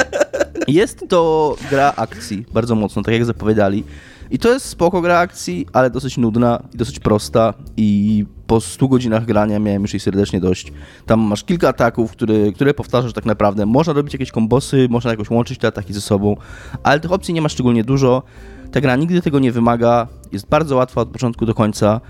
[0.69, 3.85] Jest to gra akcji, bardzo mocno, tak jak zapowiadali.
[4.31, 8.89] I to jest spoko gra akcji, ale dosyć nudna i dosyć prosta i po 100
[8.89, 10.73] godzinach grania miałem już jej serdecznie dość.
[11.07, 13.67] Tam masz kilka ataków, które, które powtarzasz tak naprawdę.
[13.67, 16.37] Można robić jakieś kombosy, można jakoś łączyć te ataki ze sobą,
[16.83, 18.23] ale tych opcji nie ma szczególnie dużo.
[18.73, 22.01] Ta gra nigdy tego nie wymaga, jest bardzo łatwa od początku do końca.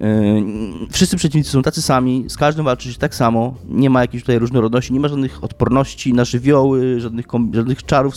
[0.00, 4.38] Yy, wszyscy przeciwnicy są tacy sami, z każdym walczyć tak samo, nie ma jakiejś tutaj
[4.38, 8.14] różnorodności, nie ma żadnych odporności na żywioły, żadnych, żadnych czarów,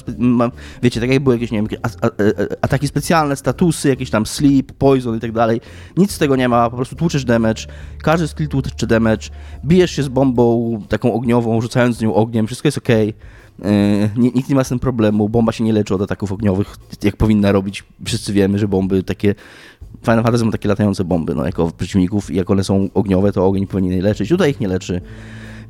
[0.84, 1.80] wiecie, tak jak były jakieś, nie wiem,
[2.62, 5.62] ataki specjalne, statusy, jakieś tam sleep, poison i tak dalej,
[5.98, 7.64] nic z tego nie ma, po prostu tłuczesz damage,
[8.04, 9.30] każdy skill tłucze damage,
[9.66, 12.90] bijesz się z bombą taką ogniową, rzucając z nią ogniem, wszystko jest ok.
[14.16, 17.18] Yy, nikt nie ma z tym problemu, bomba się nie leczy od ataków ogniowych, jak
[17.18, 17.84] powinna robić.
[18.06, 19.36] Wszyscy wiemy, że bomby takie.
[20.02, 23.48] Final Fantasy ma takie latające bomby, no, jako przeciwników, i jak one są ogniowe, to
[23.48, 24.30] ogień powinien je leczyć.
[24.30, 25.02] Tutaj ich nie leczy.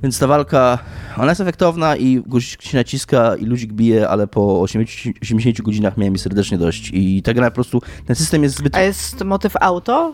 [0.03, 0.79] Więc ta walka,
[1.17, 5.97] ona jest efektowna i guzik się naciska i ludzik bije, ale po 80, 80 godzinach
[5.97, 6.91] miałem mi serdecznie dość.
[6.93, 8.75] I ta gra po prostu, ten system jest zbyt...
[8.75, 10.13] A jest motyw auto?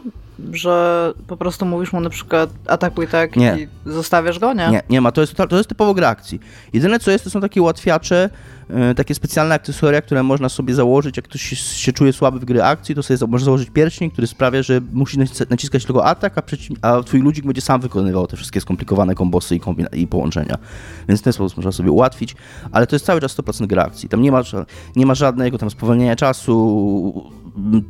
[0.53, 3.57] Że po prostu mówisz mu na przykład atakuj tak nie.
[3.59, 4.69] i zostawiasz go, nie?
[4.69, 5.11] Nie, nie ma.
[5.11, 6.39] To jest, to jest typowo gra akcji.
[6.73, 8.29] Jedyne co jest, to są takie ułatwiacze,
[8.69, 12.45] E, takie specjalne akcesoria, które można sobie założyć, jak ktoś się, się czuje słaby w
[12.45, 15.17] gry akcji, to sobie można założyć pierścień, który sprawia, że musi
[15.49, 16.41] naciskać tylko atak, a,
[16.81, 19.59] a twój ludzik będzie sam wykonywał te wszystkie skomplikowane kombosy i,
[19.93, 20.57] i połączenia.
[21.07, 22.35] Więc w ten sposób można sobie ułatwić,
[22.71, 24.09] ale to jest cały czas 100% gry akcji.
[24.09, 24.41] Tam nie ma,
[24.95, 27.31] nie ma żadnego tam spowolnienia czasu,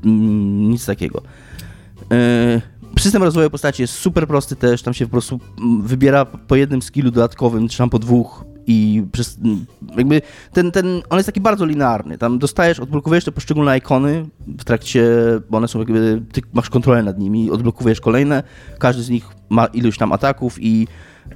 [0.04, 1.22] nic takiego.
[2.12, 5.40] Yy, System rozwoju postaci jest super prosty też, tam się po prostu
[5.84, 9.38] wybiera po jednym skillu dodatkowym, czy tam po dwóch i przez,
[9.98, 10.22] jakby
[10.54, 12.18] ten, ten, on jest taki bardzo linearny.
[12.18, 15.06] Tam dostajesz, odblokowujesz te poszczególne ikony w trakcie,
[15.50, 18.44] bo one są jakby, ty masz kontrolę nad nimi, odblokowujesz kolejne,
[18.80, 20.88] każdy z nich ma ilość tam ataków i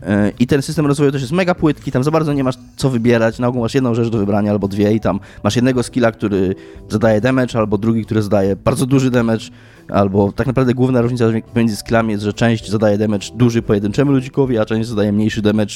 [0.04, 2.90] e, i ten system rozwoju też jest mega płytki, tam za bardzo nie masz co
[2.90, 3.40] wybierać.
[3.40, 6.56] Na ogół masz jedną rzecz do wybrania albo dwie, i tam masz jednego skilla, który
[6.90, 9.46] zadaje damage, albo drugi, który zadaje bardzo duży damage,
[9.90, 14.58] albo tak naprawdę główna różnica między skillami jest, że część zadaje damage duży pojedynczemu ludzikowi,
[14.58, 15.74] a część zadaje mniejszy damage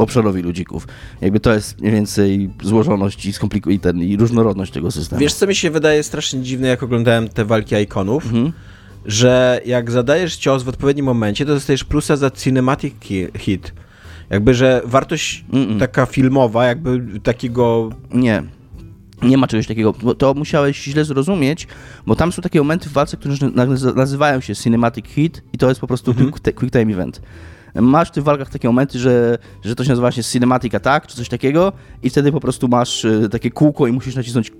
[0.00, 0.88] obszarowi ludzików.
[1.20, 3.32] Jakby to jest mniej więcej złożoność i,
[3.68, 5.20] i, ten, i różnorodność tego systemu.
[5.20, 8.24] Wiesz, co mi się wydaje strasznie dziwne, jak oglądałem te walki ikonów?
[8.24, 8.52] Mhm.
[9.06, 12.94] Że jak zadajesz cios w odpowiednim momencie, to dostajesz plusa za cinematic
[13.38, 13.72] hit.
[14.30, 15.78] Jakby, że wartość mm -mm.
[15.78, 17.90] taka filmowa, jakby takiego...
[18.14, 18.42] Nie.
[19.22, 19.94] Nie ma czegoś takiego.
[20.18, 21.68] To musiałeś źle zrozumieć,
[22.06, 23.34] bo tam są takie momenty w walce, które
[23.96, 26.54] nazywają się Cinematic Hit i to jest po prostu mm -hmm.
[26.54, 27.20] quick time event
[27.74, 31.16] masz w tych walkach takie momenty, że, że to się nazywa się Cinematic Attack, czy
[31.16, 34.52] coś takiego i wtedy po prostu masz e, takie kółko i musisz nacisnąć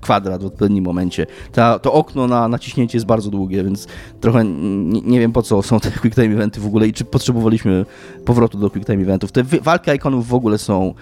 [0.00, 1.26] kwadrat w odpowiednim momencie.
[1.52, 3.86] Ta, to okno na naciśnięcie jest bardzo długie, więc
[4.20, 7.84] trochę nie, wiem po co są te quick time eventy w ogóle i czy potrzebowaliśmy
[8.24, 9.32] powrotu do quick time eventów.
[9.32, 10.94] Te walki ikonów w ogóle są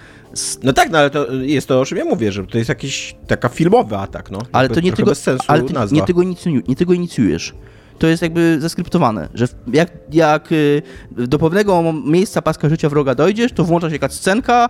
[0.62, 3.16] no tak, no ale to jest to, o czym ja mówię, że to jest jakiś
[3.26, 4.38] taka filmowy atak, no.
[4.52, 6.22] Ale to nie tego, bez sensu ale ty, nie tego,
[6.68, 7.54] nie tego inicjujesz
[7.98, 13.52] to jest jakby zeskryptowane, że jak, jak y, do pewnego miejsca paska życia wroga dojdziesz,
[13.52, 14.68] to włącza się jakaś scenka,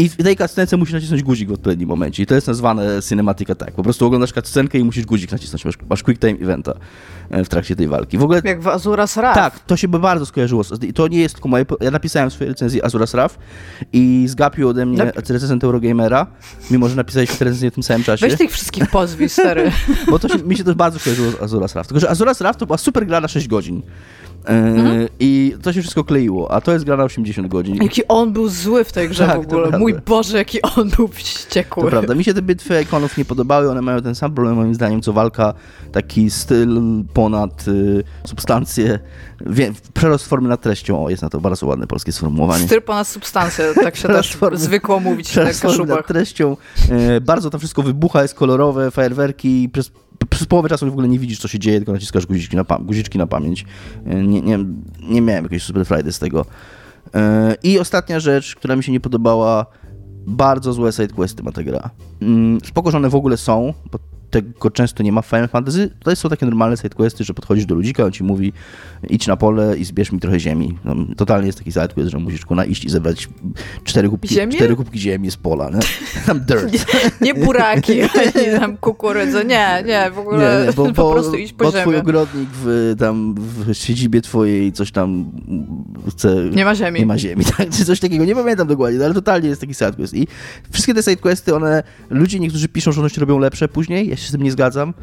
[0.00, 2.22] i w tej cutscence musisz nacisnąć guzik w odpowiednim momencie.
[2.22, 3.72] I to jest nazwane cinematic attack.
[3.72, 5.64] Po prostu oglądasz cutscenkę i musisz guzik nacisnąć.
[5.64, 6.72] Masz, masz quick time eventa
[7.30, 8.18] e, w trakcie tej walki.
[8.18, 8.40] W ogóle...
[8.44, 9.34] Jak w Azuras Wrath.
[9.34, 10.62] Tak, to się by bardzo skojarzyło.
[10.82, 11.64] I to nie jest tylko moje...
[11.80, 13.38] Ja napisałem w swojej recenzji Azuras Wrath
[13.92, 15.16] i zgapił ode mnie Nap...
[15.16, 16.26] recenzent Eurogamera,
[16.70, 18.28] mimo że napisaliśmy tę recenzję w tym samym czasie.
[18.28, 19.72] Weź tych wszystkich pozwij, stary.
[20.10, 21.88] Bo to się, mi się to bardzo skojarzyło z Azuras Wrath.
[21.88, 23.82] Tylko, że Azuras Wrath to była super gra na 6 godzin.
[24.44, 25.08] Mhm.
[25.20, 27.82] I to się wszystko kleiło, a to jest gra na 80 godzin.
[27.82, 29.78] Jaki on był zły w tej grze tak, w ogóle.
[29.78, 31.82] Mój Boże, jaki on był wściekły.
[31.82, 32.14] To prawda.
[32.14, 35.12] Mi się te bitwy ikonów nie podobały, one mają ten sam problem moim zdaniem, co
[35.12, 35.54] walka,
[35.92, 36.80] taki styl
[37.14, 38.98] ponad y, substancje,
[39.46, 41.04] wie, przerost formy nad treścią.
[41.04, 42.66] O, jest na to bardzo ładne polskie sformułowanie.
[42.66, 45.96] Styl ponad substancje, tak się też formy, zwykło mówić na kaszubach.
[45.96, 46.56] nad treścią.
[47.16, 49.90] Y, bardzo to wszystko wybucha, jest kolorowe, fajerwerki, przez
[50.30, 53.18] przez połowę czasu w ogóle nie widzisz, co się dzieje, tylko naciskasz guziczki na, guziczki
[53.18, 53.64] na pamięć.
[54.06, 54.58] E, nie, nie,
[55.02, 56.46] nie miałem jakiejś super frajdy z tego.
[57.14, 59.66] E, I ostatnia rzecz, która mi się nie podobała,
[60.26, 61.90] bardzo złe sidequesty ma ta gra.
[62.22, 63.98] Mm, spoko, że one w ogóle są, bo
[64.30, 65.90] tego często nie ma w Final Fantasy.
[66.04, 68.52] To są takie normalne sidequesty, że podchodzisz do ludzika, on ci mówi
[69.08, 70.78] idź na pole i zbierz mi trochę ziemi.
[70.84, 73.28] No, totalnie jest taki sidequest, że musisz na iść i zebrać
[73.84, 75.70] cztery kubki, cztery kubki ziemi z pola.
[75.70, 75.80] Nie?
[76.26, 76.72] Tam dirt.
[76.72, 76.80] Nie,
[77.20, 79.44] nie buraki, ani tam kukurydzę.
[79.44, 81.82] Nie, nie, w ogóle nie, nie, bo, po prostu iść po bo ziemię.
[81.82, 85.30] twój ogrodnik w, tam w siedzibie twojej coś tam
[86.08, 86.36] chce...
[86.52, 87.00] Nie ma ziemi.
[87.00, 87.70] Nie ma ziemi, tak?
[87.70, 88.24] Czy coś takiego.
[88.24, 90.14] Nie pamiętam dokładnie, no, ale totalnie jest taki sidequest.
[90.14, 90.26] I
[90.70, 91.82] wszystkie te sidequesty, one...
[92.10, 94.08] Ludzie niektórzy piszą, że one się robią lepsze później.
[94.08, 94.94] Ja się z tym nie zgadzam.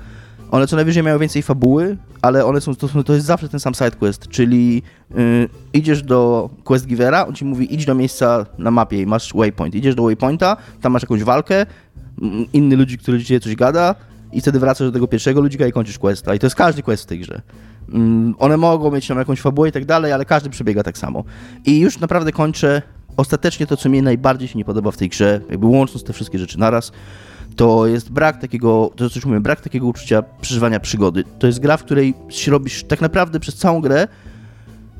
[0.51, 3.73] One co najwyżej mają więcej fabuły, ale one są, to, to jest zawsze ten sam
[3.73, 4.81] sidequest, czyli
[5.15, 9.33] yy, idziesz do quest givera, on ci mówi idź do miejsca na mapie i masz
[9.33, 9.75] waypoint.
[9.75, 11.65] Idziesz do waypointa, tam masz jakąś walkę,
[12.21, 13.95] mm, inny ludzi, który ci coś gada
[14.31, 16.35] i wtedy wracasz do tego pierwszego ludzika i kończysz questa.
[16.35, 17.41] I to jest każdy quest w tej grze.
[17.89, 17.99] Yy,
[18.37, 21.23] one mogą mieć tam jakąś fabułę i tak dalej, ale każdy przebiega tak samo.
[21.65, 22.81] I już naprawdę kończę
[23.17, 26.39] ostatecznie to, co mi najbardziej się nie podoba w tej grze, jakby łącząc te wszystkie
[26.39, 26.91] rzeczy naraz,
[27.57, 31.23] to jest brak takiego, to coś mówię, brak takiego uczucia przeżywania przygody.
[31.39, 34.07] To jest gra, w której się robisz tak naprawdę przez całą grę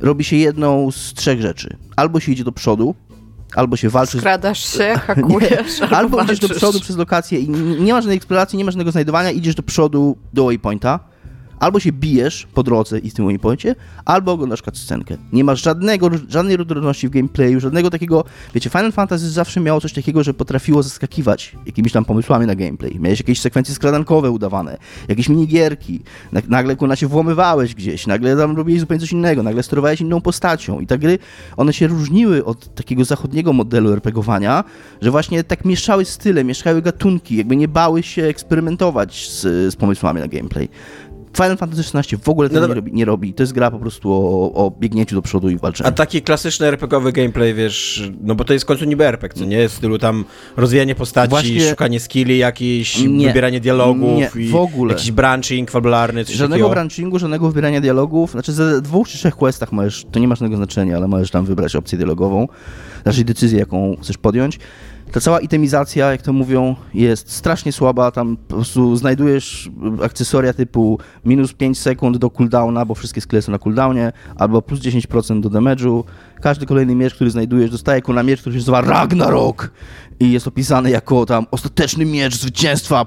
[0.02, 1.78] robi się jedną z trzech rzeczy.
[1.96, 2.96] Albo się idzie do przodu,
[3.56, 4.18] albo się walczy.
[4.18, 5.82] Skradasz się, hakujesz.
[5.82, 8.92] albo, albo idziesz do przodu przez lokację i nie ma żadnej eksploracji, nie ma żadnego
[8.92, 11.00] znajdowania, idziesz do przodu do waypointa
[11.60, 15.18] albo się bijesz po drodze i w tym waypoincie, albo oglądasz scenkę.
[15.34, 19.94] Nie masz żadnego, żadnej różnorodności w gameplayu, żadnego takiego, wiecie, Final Fantasy zawsze miało coś
[19.94, 23.00] takiego, że potrafiło zaskakiwać jakimiś tam pomysłami na gameplay.
[23.00, 26.02] Miałeś jakieś sekwencje skradankowe udawane, jakieś minigierki,
[26.48, 30.80] nagle kuna się włamywałeś gdzieś, nagle tam robiłeś zupełnie coś innego, nagle sterowałeś inną postacią
[30.80, 31.20] i te gry,
[31.58, 34.64] one się różniły od takiego zachodniego modelu RPGowania,
[35.02, 39.42] że właśnie tak mieszały style, mieszały gatunki, jakby nie bały się eksperymentować z,
[39.74, 40.70] z pomysłami na gameplay.
[41.38, 43.80] Final Fantasy XVI w ogóle tego no nie, robi, nie, robi, To jest gra po
[43.80, 45.88] prostu o, o biegnięciu do przodu i walczeniu.
[45.88, 49.46] A taki klasyczny RPGowy gameplay, wiesz, no bo to jest w końcu niby RPG, co
[49.46, 49.70] nie?
[49.70, 50.26] W stylu tam
[50.58, 51.70] rozwijanie postaci, Właśnie...
[51.70, 54.94] szukanie skilli jakichś, nie, wybieranie dialogów nie, w ogóle.
[54.94, 56.70] jakiś branching fabularny, coś Żadnego takiego.
[56.70, 58.32] branchingu, żadnego wybierania dialogów.
[58.32, 61.46] Znaczy ze dwóch czy trzech questach możesz, to nie ma żadnego znaczenia, ale możesz tam
[61.46, 62.48] wybrać opcję dialogową,
[63.04, 64.60] znaczy decyzję, jaką chcesz podjąć.
[65.12, 68.12] Ta cała itemizacja, jak to mówią, jest strasznie słaba.
[68.12, 69.70] Tam po prostu znajdujesz
[70.04, 74.80] akcesoria typu minus 5 sekund do cooldowna, bo wszystkie skille są na cooldownie, albo plus
[74.80, 76.04] 10% do damage'u.
[76.42, 79.72] Każdy kolejny miecz, który znajdujesz, dostaje jako na miecz, który się nazywa Ragnarok
[80.20, 83.06] i jest opisany jako tam ostateczny miecz zwycięstwa.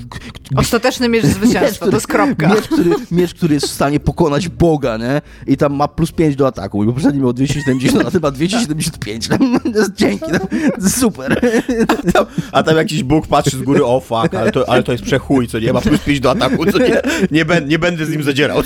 [0.56, 2.48] Ostateczny miecz zwycięstwa, miecz, który, to jest kropka.
[2.48, 5.20] Miecz który, miecz, który jest w stanie pokonać Boga, nie?
[5.46, 6.84] I tam ma plus 5 do ataku.
[6.84, 9.28] I poprzedni miał 270, a ten ma 275.
[9.96, 10.24] Dzięki,
[10.88, 11.40] super.
[11.88, 14.92] A tam, a tam, jakiś Bóg patrzy z góry, o fuck, ale to, ale to
[14.92, 15.72] jest przechuj, co nie?
[15.72, 17.00] Ma plus 5 do ataku, co nie?
[17.30, 18.60] Nie, ben, nie będę z nim zadzierał.
[18.60, 18.64] Y,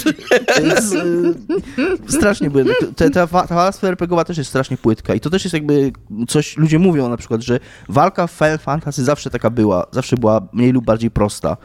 [2.09, 2.75] strasznie błędny.
[2.97, 5.93] Ta, ta, ta warstwa RPGowa też jest strasznie płytka i to też jest jakby
[6.29, 10.49] coś, ludzie mówią na przykład, że walka w Final Fantasy zawsze taka była, zawsze była
[10.53, 11.57] mniej lub bardziej prosta,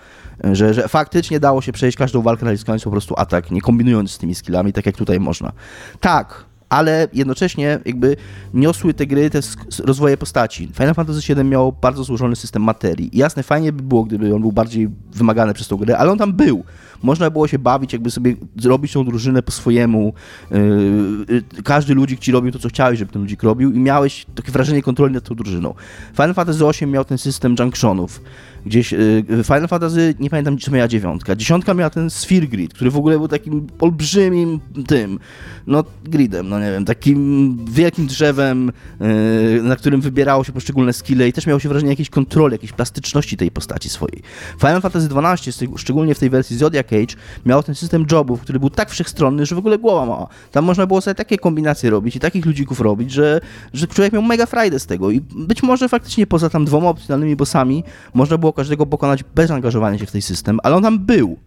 [0.44, 4.18] że, że faktycznie dało się przejść każdą walkę naciskając po prostu atak, nie kombinując z
[4.18, 5.52] tymi skillami, tak jak tutaj można.
[6.00, 8.16] Tak, ale jednocześnie jakby
[8.54, 9.40] niosły te gry te
[9.84, 10.70] rozwoje postaci.
[10.74, 13.10] Final Fantasy VII miał bardzo złożony system materii.
[13.14, 16.34] Jasne, fajnie by było, gdyby on był bardziej wymagany przez tą grę, ale on tam
[16.34, 16.64] był.
[17.04, 20.14] Można było się bawić, jakby sobie zrobić tą drużynę po swojemu.
[20.52, 24.52] Yy, każdy ludzik ci robił to, co chciałeś, żeby ten ludzik robił i miałeś takie
[24.52, 25.74] wrażenie kontroli nad tą drużyną.
[26.14, 28.22] Final Fantasy VIII miał ten system junctionów.
[28.66, 31.36] Gdzieś yy, Final Fantasy, nie pamiętam, czy miała dziewiątka.
[31.36, 35.20] Dziesiątka miała ten Sphere Grid, który w ogóle był takim olbrzymim tym,
[35.68, 41.28] no gridem, no nie wiem, takim wielkim drzewem, yy, na którym wybierało się poszczególne skille
[41.28, 44.21] i też miało się wrażenie jakiejś kontroli, jakiejś plastyczności tej postaci swojej.
[44.60, 48.69] Final Fantasy XII, szczególnie w tej wersji Zodiac Cage miał ten system jobów, który był
[48.69, 50.28] tak wszechstronny, że w ogóle głowa mała.
[50.52, 53.41] Tam można było sobie takie kombinacje robić i takich ludzików robić, że,
[53.74, 57.36] że człowiek miał mega frajdę z tego i być może faktycznie poza tam dwoma opcjonalnymi
[57.36, 61.38] bossami można było każdego pokonać bez angażowania się w ten system, ale on tam był.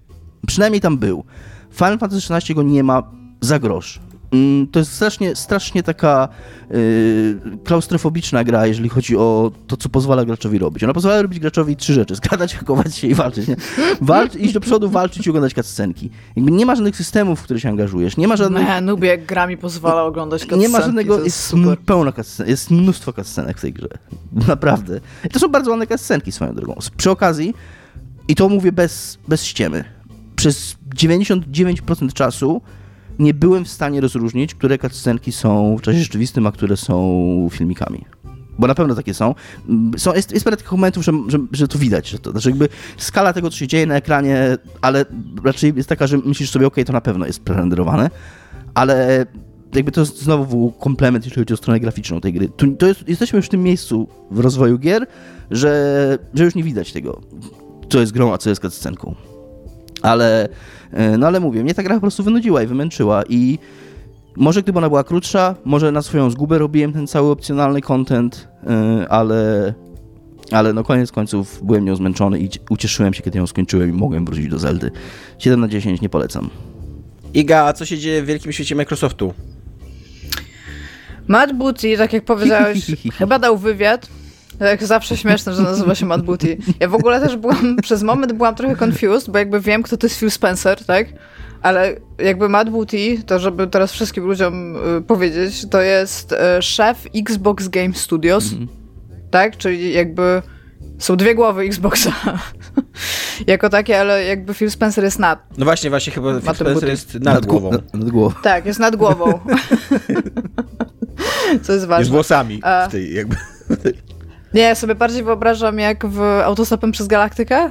[0.46, 1.24] Przynajmniej tam był.
[1.72, 3.02] Final Fantasy XVI go nie ma
[3.40, 4.00] za grosz.
[4.34, 6.28] Mm, to jest strasznie, strasznie taka
[6.70, 6.76] yy,
[7.64, 10.84] klaustrofobiczna gra, jeżeli chodzi o to, co pozwala graczowi robić.
[10.84, 12.16] Ona pozwala robić graczowi trzy rzeczy.
[12.24, 13.48] Skradać, hakować się i walczyć.
[13.48, 13.56] Nie?
[14.00, 16.10] Walcz, iść do przodu, walczyć i oglądać cutscenki.
[16.36, 18.16] Jakby nie ma żadnych systemów, w które się angażujesz.
[18.16, 18.68] Nie ma żadnych...
[18.68, 20.62] Nie, nubie jak gra mi pozwala oglądać cutscenki.
[20.62, 21.14] Nie ma żadnego...
[21.14, 21.78] Jest, jest super.
[21.78, 22.50] pełno cutscenek.
[22.50, 23.88] Jest mnóstwo cutscenek w tej grze.
[24.48, 25.00] Naprawdę.
[25.24, 26.76] I to są bardzo ładne cutscenki swoją drogą.
[26.96, 27.54] Przy okazji,
[28.28, 29.84] i to mówię bez, bez ściemy,
[30.36, 32.60] przez 99% czasu
[33.18, 38.04] nie byłem w stanie rozróżnić, które cutscenki są w czasie rzeczywistym, a które są filmikami.
[38.58, 39.34] Bo na pewno takie są.
[39.96, 42.68] są jest, jest parę takich momentów, że, że, że to widać, że to znaczy jakby
[42.96, 45.04] skala tego, co się dzieje na ekranie, ale
[45.44, 48.10] raczej jest taka, że myślisz sobie, ok, to na pewno jest prerenderowane,
[48.74, 49.26] ale
[49.74, 52.48] jakby to jest znowu komplement, jeśli chodzi o stronę graficzną tej gry.
[52.78, 55.06] To jest, jesteśmy już w tym miejscu w rozwoju gier,
[55.50, 57.20] że, że już nie widać tego
[57.88, 59.14] co jest grą, a co jest cutscenką.
[60.04, 60.48] Ale,
[60.92, 63.58] e, no ale mówię, mnie ta gra po prostu wynudziła i wymęczyła i
[64.36, 69.06] może gdyby ona była krótsza, może na swoją zgubę robiłem ten cały opcjonalny content, e,
[69.08, 69.74] ale,
[70.50, 74.24] ale no koniec końców byłem nią zmęczony i ucieszyłem się, kiedy ją skończyłem i mogłem
[74.24, 74.90] wrócić do Zeldy.
[75.38, 76.50] 7 na 10 nie polecam.
[77.34, 79.34] Iga, a co się dzieje w wielkim świecie Microsoftu?
[81.28, 82.86] Matt Booty, tak jak powiedziałeś,
[83.18, 84.08] chyba dał wywiad.
[84.60, 86.56] Jak zawsze śmieszne, że nazywa się Matt Booty.
[86.80, 90.06] Ja w ogóle też byłam, przez moment byłam trochę confused, bo jakby wiem, kto to
[90.06, 91.06] jest Phil Spencer, tak?
[91.62, 97.06] Ale jakby Matt Booty, to żeby teraz wszystkim ludziom y, powiedzieć, to jest y, szef
[97.16, 98.68] Xbox Game Studios, mm -hmm.
[99.30, 99.56] tak?
[99.56, 100.42] Czyli jakby
[100.98, 102.12] są dwie głowy Xboxa
[103.46, 105.58] jako takie, ale jakby Phil Spencer jest nad.
[105.58, 107.70] No właśnie, właśnie chyba Phil Spencer jest nad, nad głową.
[107.70, 108.34] Nad, nad głową.
[108.42, 109.32] Tak, jest nad głową.
[111.62, 112.00] Co jest ważne.
[112.00, 112.88] Jest włosami A...
[112.88, 113.36] w tej jakby...
[114.54, 117.70] Nie, ja sobie bardziej wyobrażam jak w Autostopem przez Galaktykę,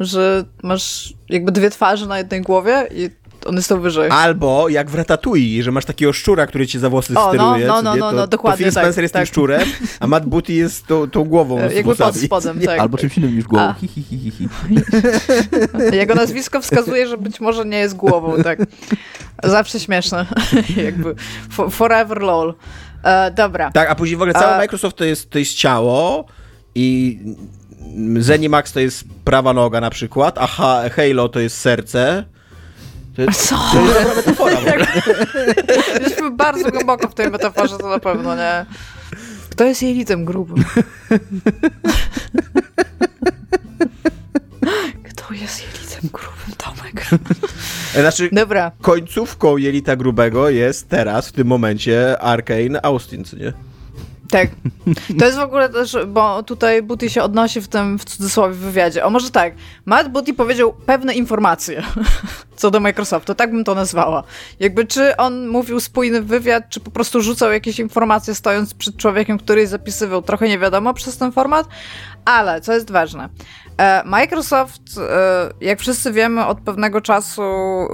[0.00, 3.10] że masz jakby dwie twarze na jednej głowie i
[3.46, 4.10] on jest to wyżej.
[4.10, 7.66] Albo jak w Ratatouille, że masz takiego szczura, który ci za włosy o, no, steruje.
[7.66, 8.58] No, no, no, no, dokładnie.
[8.58, 9.20] To Phil Spencer tak, jest tak.
[9.20, 9.68] tym szczurem,
[10.00, 12.80] a Matt Booty jest tą, tą głową z Jakby pod spodem, tak.
[12.80, 13.74] Albo czymś innym niż głową.
[15.92, 18.58] Jego nazwisko wskazuje, że być może nie jest głową, tak.
[19.44, 20.26] Zawsze śmieszne.
[20.86, 21.14] jakby
[21.70, 22.54] forever lol.
[23.06, 23.70] E, dobra.
[23.70, 24.58] Tak, a później w ogóle cały e...
[24.58, 26.24] Microsoft to jest, to jest ciało
[26.74, 27.18] i
[28.18, 30.46] Zenimax to jest prawa noga na przykład, a
[30.96, 32.24] Halo to jest serce.
[33.16, 33.56] To Co?
[33.72, 34.58] To jest metafora.
[36.00, 38.66] Jesteśmy bardzo głęboko w tej metaforze, to na pewno, nie?
[39.50, 40.64] Kto jest jelitem grubym?
[45.08, 46.35] Kto jest jelitem grubym,
[46.66, 47.06] Tomek?
[48.00, 48.72] Znaczy, Dobra.
[48.80, 53.52] końcówką jelita grubego jest teraz, w tym momencie, Arkane Austin, co nie?
[54.30, 54.48] Tak.
[55.18, 59.04] To jest w ogóle też, bo tutaj Booty się odnosi w tym w cudzysłowie wywiadzie.
[59.04, 59.54] O może tak,
[59.84, 61.82] Matt Booty powiedział pewne informacje
[62.56, 64.22] co do Microsoftu, tak bym to nazwała.
[64.60, 69.38] Jakby czy on mówił spójny wywiad, czy po prostu rzucał jakieś informacje stojąc przed człowiekiem,
[69.38, 71.66] który zapisywał, trochę nie wiadomo przez ten format,
[72.26, 73.28] ale co jest ważne,
[73.78, 77.86] e, Microsoft, e, jak wszyscy wiemy, od pewnego czasu e,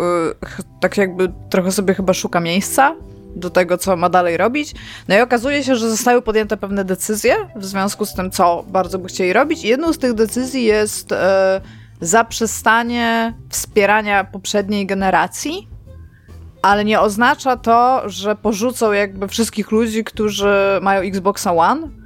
[0.81, 2.95] tak jakby trochę sobie chyba szuka miejsca
[3.37, 4.75] do tego, co ma dalej robić.
[5.09, 8.99] No i okazuje się, że zostały podjęte pewne decyzje w związku z tym, co bardzo
[8.99, 9.65] by chcieli robić.
[9.65, 11.15] I jedną z tych decyzji jest
[12.01, 15.69] zaprzestanie wspierania poprzedniej generacji,
[16.63, 22.02] ale nie oznacza to, że porzucą jakby wszystkich ludzi, którzy mają Xboxa One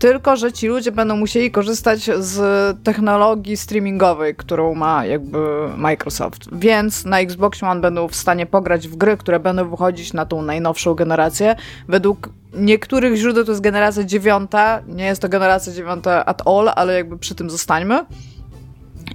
[0.00, 2.38] tylko, że ci ludzie będą musieli korzystać z
[2.82, 5.38] technologii streamingowej, którą ma jakby
[5.76, 6.48] Microsoft.
[6.52, 10.42] Więc na Xbox One będą w stanie pograć w gry, które będą wychodzić na tą
[10.42, 11.56] najnowszą generację.
[11.88, 14.82] Według niektórych źródeł to jest generacja dziewiąta.
[14.88, 18.06] Nie jest to generacja dziewiąta at all, ale jakby przy tym zostańmy.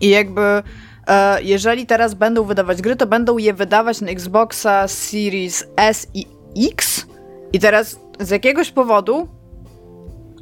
[0.01, 0.63] I jakby
[1.07, 6.25] e, jeżeli teraz będą wydawać gry, to będą je wydawać na Xboxa Series S i
[6.71, 7.05] X.
[7.53, 9.34] I teraz z jakiegoś powodu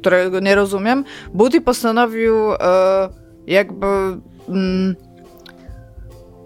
[0.04, 2.58] którego nie rozumiem, Booty postanowił e,
[3.46, 3.86] jakby
[4.48, 4.96] mm,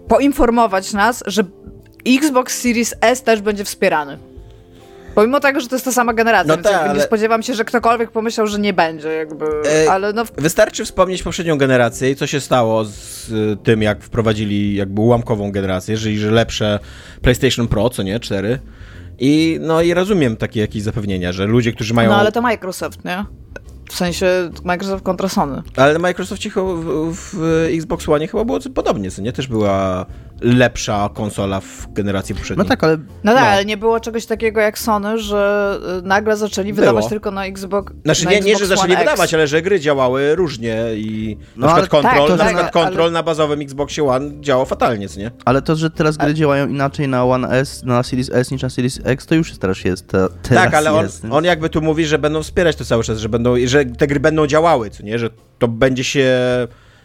[0.07, 1.43] poinformować nas, że
[2.07, 4.17] Xbox Series S też będzie wspierany.
[5.15, 6.93] Pomimo tego, że to jest ta sama generacja, no więc tak, ale...
[6.93, 9.45] nie spodziewam się, że ktokolwiek pomyślał, że nie będzie, jakby,
[9.85, 10.23] e, ale no...
[10.37, 13.31] Wystarczy wspomnieć poprzednią generację i co się stało z
[13.63, 16.79] tym, jak wprowadzili jakby ułamkową generację, czyli że lepsze
[17.21, 18.59] PlayStation Pro, co nie, 4.
[19.19, 22.09] I no i rozumiem takie jakieś zapewnienia, że ludzie, którzy mają...
[22.09, 23.25] No ale to Microsoft, nie?
[23.89, 25.61] W sensie Microsoft kontra Sony.
[25.75, 29.33] Ale na Microsoftie w, w Xbox One chyba było podobnie, co nie?
[29.33, 30.05] Też była
[30.41, 32.65] lepsza konsola w generacji poprzedniej.
[32.65, 32.97] No tak, ale...
[33.23, 33.49] No tak, no.
[33.49, 36.85] ale nie było czegoś takiego jak Sony, że y, nagle zaczęli było.
[36.85, 39.61] wydawać tylko na Xbox Znaczy na nie, Xbox nie, że zaczęli One wydawać, ale że
[39.61, 43.11] gry działały różnie i no, na przykład Control, tak, na, tak, przykład control ale...
[43.11, 45.31] na bazowym Xboxie One działał fatalnie, co nie?
[45.45, 48.69] Ale to, że teraz gry działają inaczej na One S, na Series S niż na
[48.69, 50.07] Series X, to już teraz jest.
[50.07, 53.29] Teraz tak, ale on, on jakby tu mówi, że będą wspierać to cały czas, że,
[53.29, 55.19] będą, że te gry będą działały, co nie?
[55.19, 55.29] Że
[55.59, 56.27] to będzie się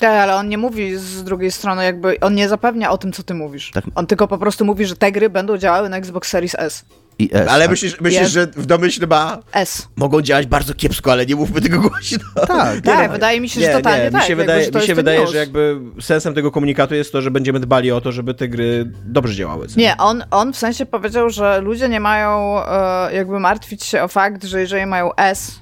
[0.05, 3.22] tak, ale on nie mówi z drugiej strony, jakby on nie zapewnia o tym, co
[3.22, 3.70] ty mówisz.
[3.70, 3.84] Tak.
[3.94, 6.84] On tylko po prostu mówi, że te gry będą działały na Xbox Series S.
[7.18, 7.48] I S.
[7.48, 9.88] Ale myślisz, myślisz że w domyśle ma S.
[9.96, 12.18] Mogą działać bardzo kiepsko, ale nie mówmy tego głośno.
[12.46, 14.11] Tak, tak, wydaje mi się, że nie, totalnie nie.
[14.11, 14.20] tak.
[14.20, 17.30] Mi się wydaje, jakby, mi się wydaje że jakby sensem tego komunikatu jest to, że
[17.30, 19.68] będziemy dbali o to, żeby te gry dobrze działały.
[19.68, 19.80] Co?
[19.80, 24.09] Nie, on, on w sensie powiedział, że ludzie nie mają e, jakby martwić się o
[24.09, 25.61] fakt, że jeżeli mają S,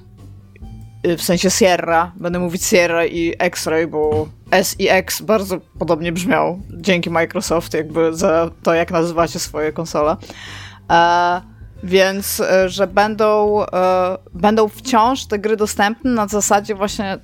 [1.03, 6.59] w sensie Sierra, będę mówić Sierra i X-Ray, bo S i X bardzo podobnie brzmiał
[6.69, 10.15] dzięki Microsoft, jakby za to, jak nazywacie swoje konsole.
[10.91, 11.41] E,
[11.83, 17.17] Więc, e, że będą, e, będą wciąż te gry dostępne na zasadzie właśnie,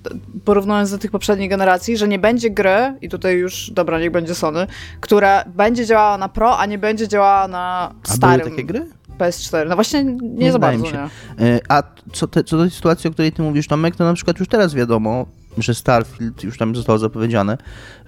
[0.45, 4.35] porównując do tych poprzednich generacji, że nie będzie gry, i tutaj już, dobra, niech będzie
[4.35, 4.67] Sony,
[4.99, 8.41] która będzie działała na Pro, a nie będzie działała na starym.
[8.41, 8.98] A były takie gry?
[9.19, 9.67] PS4.
[9.69, 11.59] No właśnie nie, nie za bardzo, nie.
[11.69, 14.39] A co, te, co do tej sytuacji, o której ty mówisz, Tomek, to na przykład
[14.39, 15.25] już teraz wiadomo,
[15.57, 17.57] że Starfield już tam zostało zapowiedziane,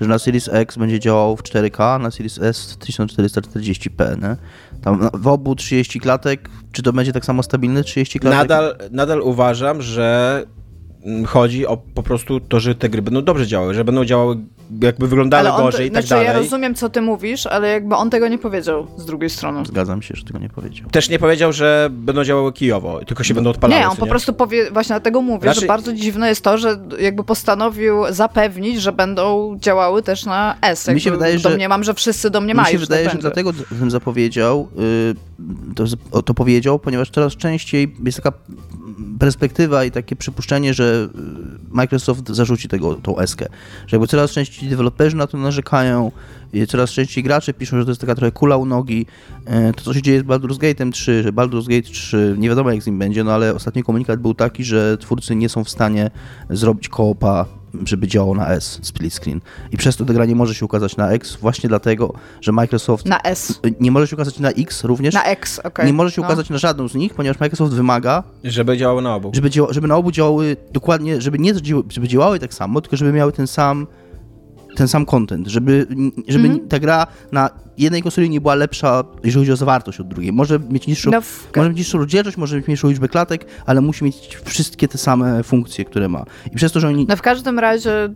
[0.02, 4.36] że na Series X będzie działał w 4K, na Series S 1440p, nie?
[4.82, 8.40] Tam w obu 30 klatek, czy to będzie tak samo stabilne 30 klatek?
[8.40, 10.44] Nadal, nadal uważam, że
[11.26, 14.38] chodzi o po prostu to, że te gry będą dobrze działały, że będą działały
[14.82, 16.26] jakby wyglądały on, gorzej i tak znaczy, dalej.
[16.26, 19.66] Ja rozumiem, co ty mówisz, ale jakby on tego nie powiedział z drugiej strony.
[19.66, 20.90] Zgadzam się, że tego nie powiedział.
[20.90, 23.82] Też nie powiedział, że będą działały kijowo, tylko się będą odpalały.
[23.82, 24.10] Nie, on po nie?
[24.10, 25.62] prostu powie, właśnie dlatego mówię, znaczy...
[25.62, 30.88] że bardzo dziwne jest to, że jakby postanowił zapewnić, że będą działały też na S.
[30.88, 32.68] Jakby mi się wydaje, że domniemam, że wszyscy domniemają.
[32.68, 35.16] Mi się wydaje, że dlatego ten zapowiedział, yy,
[35.76, 38.38] to, to powiedział, ponieważ coraz częściej jest taka
[39.20, 41.10] perspektywa i takie przypuszczenie, że
[41.70, 43.46] Microsoft zarzuci tego, tą eskę.
[43.88, 46.12] Że jakby coraz częściej deweloperzy na to narzekają,
[46.68, 49.06] coraz częściej gracze piszą, że to jest taka trochę kula u nogi.
[49.46, 52.72] E, to, co się dzieje z Baldur's Gate'em 3, że Baldur's Gate 3, nie wiadomo
[52.72, 55.70] jak z nim będzie, no ale ostatni komunikat był taki, że twórcy nie są w
[55.70, 56.12] stanie
[56.50, 57.46] zrobić koopa
[57.86, 59.42] żeby działał na S, split screen.
[59.72, 63.06] I przez to ta gra nie może się ukazać na X, właśnie dlatego, że Microsoft...
[63.06, 63.60] Na S.
[63.80, 65.14] Nie może się ukazać na X również.
[65.14, 65.72] Na X, okej.
[65.72, 65.86] Okay.
[65.86, 66.28] Nie może się no.
[66.28, 68.24] ukazać na żadną z nich, ponieważ Microsoft wymaga...
[68.44, 69.32] Żeby działały na obu.
[69.34, 71.54] Żeby, dzia żeby na obu działały dokładnie, żeby nie
[71.90, 73.88] żeby działały tak samo, tylko żeby miały ten sam
[74.76, 75.88] ten sam content, żeby,
[76.28, 76.68] żeby mm.
[76.68, 80.32] ta gra na jednej konsoli nie była lepsza, jeżeli chodzi o zawartość od drugiej.
[80.32, 81.22] Może mieć niższą, no,
[81.56, 85.44] może mieć niższą rozdzielczość, może mieć mniejszą liczbę klatek, ale musi mieć wszystkie te same
[85.44, 86.26] funkcje, które ma.
[86.52, 87.06] I przez to, że oni...
[87.10, 88.10] No w każdym razie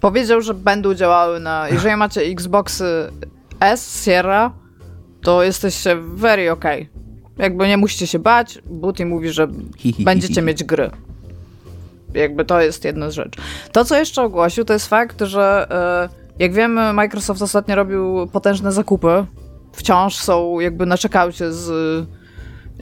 [0.00, 1.68] powiedział, że będą działały na...
[1.68, 2.84] Jeżeli macie Xboxy
[3.60, 4.52] S, Sierra,
[5.22, 6.88] to jesteście very okay.
[7.38, 10.90] Jakby nie musicie się bać, Booty mówi, że hi, hi, będziecie hi, mieć gry
[12.14, 13.40] jakby to jest jedna z rzeczy.
[13.72, 18.72] To, co jeszcze ogłosił, to jest fakt, że e, jak wiemy, Microsoft ostatnio robił potężne
[18.72, 19.24] zakupy.
[19.72, 21.70] Wciąż są jakby na czekaucie z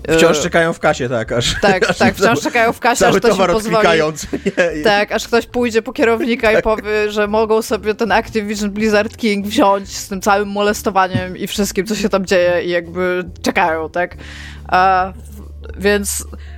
[0.08, 1.60] e, Wciąż czekają w kasie, tak, aż.
[1.60, 3.88] Tak, aż tak, wciąż czekają w kasie, aż ktoś pozwoli.
[4.76, 6.60] Nie, tak, aż ktoś pójdzie po kierownika tak.
[6.60, 11.46] i powie, że mogą sobie ten Activision Blizzard King wziąć z tym całym molestowaniem i
[11.46, 14.16] wszystkim, co się tam dzieje i jakby czekają, tak.
[14.68, 15.12] A,
[15.78, 16.55] więc E,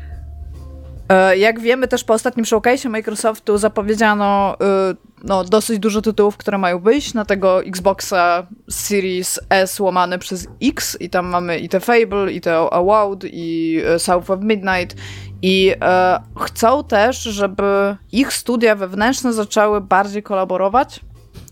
[1.36, 4.94] jak wiemy też po ostatnim showcase Microsoftu zapowiedziano e,
[5.24, 10.96] no, dosyć dużo tytułów, które mają wyjść na tego Xboxa Series S łamane przez X
[11.00, 14.96] i tam mamy i te Fable, i te Award, i e, South of Midnight.
[15.42, 21.00] I e, chcą też, żeby ich studia wewnętrzne zaczęły bardziej kolaborować,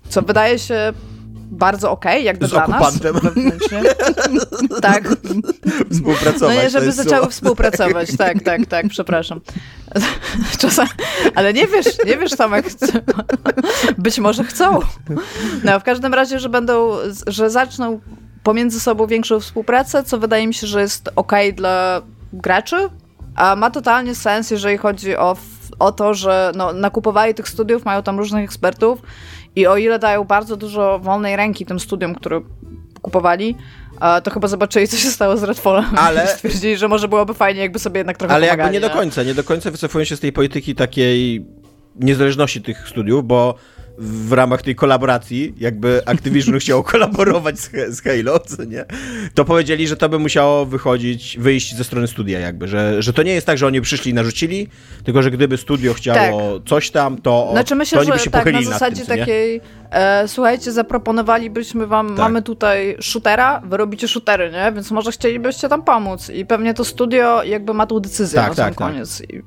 [0.09, 0.92] co wydaje się
[1.51, 3.14] bardzo okej, okay, jakby z dla okupantem.
[3.14, 3.32] nas.
[4.82, 5.09] tak.
[5.92, 6.57] Współpracować.
[6.57, 9.40] No nie, żeby zaczęły współpracować, tak, tak, tak, przepraszam.
[10.61, 10.86] Czasem,
[11.34, 12.66] ale nie wiesz, nie wiesz Tomek,
[13.99, 14.78] być może chcą.
[15.64, 16.90] No, w każdym razie, że będą,
[17.26, 18.01] że zaczną
[18.42, 22.76] pomiędzy sobą większą współpracę, co wydaje mi się, że jest okej okay dla graczy,
[23.36, 25.36] a ma totalnie sens, jeżeli chodzi o,
[25.78, 29.03] o to, że no, nakupowali tych studiów, mają tam różnych ekspertów
[29.57, 32.40] i o ile dają bardzo dużo wolnej ręki tym studiom, które
[33.02, 33.57] kupowali,
[34.24, 35.84] to chyba zobaczyli, co się stało z Redfallem.
[36.07, 36.26] Ale...
[36.26, 39.00] Stwierdzili, że może byłoby fajnie, jakby sobie jednak trochę Ale pomagali, jakby nie, nie do
[39.00, 41.46] końca, nie do końca wycofują się z tej polityki takiej
[42.00, 43.54] niezależności tych studiów, bo
[43.99, 48.84] w ramach tej kolaboracji, jakby Activision chciał kolaborować z, z Halo, co nie?
[49.34, 53.22] To powiedzieli, że to by musiało wychodzić, wyjść ze strony studia jakby, że, że to
[53.22, 54.68] nie jest tak, że oni przyszli i narzucili,
[55.05, 56.68] tylko że gdyby studio chciało tak.
[56.68, 59.61] coś tam, to, znaczy myślę, to oni by się tak, pochylili na zasadzie tym, takiej
[59.90, 62.18] e, słuchajcie, zaproponowalibyśmy wam, tak.
[62.18, 64.72] mamy tutaj shootera, wy robicie shootery, nie?
[64.72, 68.55] Więc może chcielibyście tam pomóc i pewnie to studio jakby ma tą decyzję tak, na
[68.55, 68.88] sam tak, tak.
[68.88, 69.20] koniec.
[69.20, 69.42] I...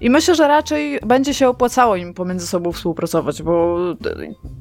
[0.00, 3.78] I myślę, że raczej będzie się opłacało im pomiędzy sobą współpracować, bo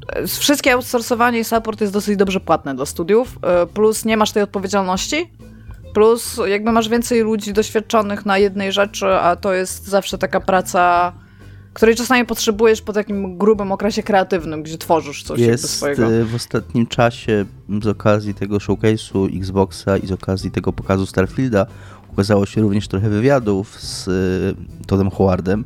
[0.09, 4.31] e, wszystkie outsourcowanie i support jest dosyć dobrze płatne dla studiów, e, plus nie masz
[4.31, 5.31] tej odpowiedzialności,
[5.93, 11.13] plus jakby masz więcej ludzi doświadczonych na jednej rzeczy, a to jest zawsze taka praca
[11.75, 16.13] której czasami potrzebujesz po takim grubym okresie kreatywnym, gdzie tworzysz coś jest swojego.
[16.13, 17.45] E, w ostatnim czasie
[17.81, 21.65] z okazji tego showcase'u Xboxa i z okazji tego pokazu Starfielda
[22.15, 25.65] ukazało się również trochę wywiadów z y, Todem Howardem.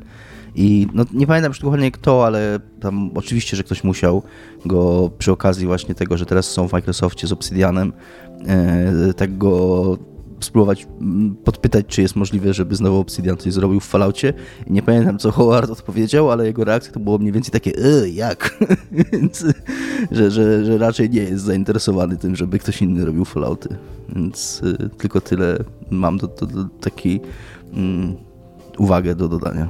[0.55, 4.23] I no, nie pamiętam już dokładnie kto, ale tam oczywiście, że ktoś musiał
[4.65, 7.93] go przy okazji właśnie tego, że teraz są w Microsoftie z Obsidianem,
[8.47, 9.97] e, tak go
[10.39, 14.33] spróbować mm, podpytać, czy jest możliwe, żeby znowu Obsidian coś zrobił w Falloutie.
[14.67, 18.57] Nie pamiętam, co Howard odpowiedział, ale jego reakcja to było mniej więcej takie, e, jak?
[19.11, 19.45] Więc,
[20.11, 23.69] że, że, że raczej nie jest zainteresowany tym, żeby ktoś inny robił Fallouty.
[24.15, 25.57] Więc y, tylko tyle
[25.91, 27.19] mam do, do, do taki
[27.73, 28.15] mm,
[28.77, 29.69] uwagę do dodania.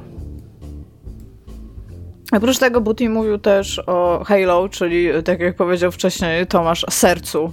[2.32, 7.52] Oprócz tego Buti mówił też o Halo, czyli tak jak powiedział wcześniej Tomasz, sercu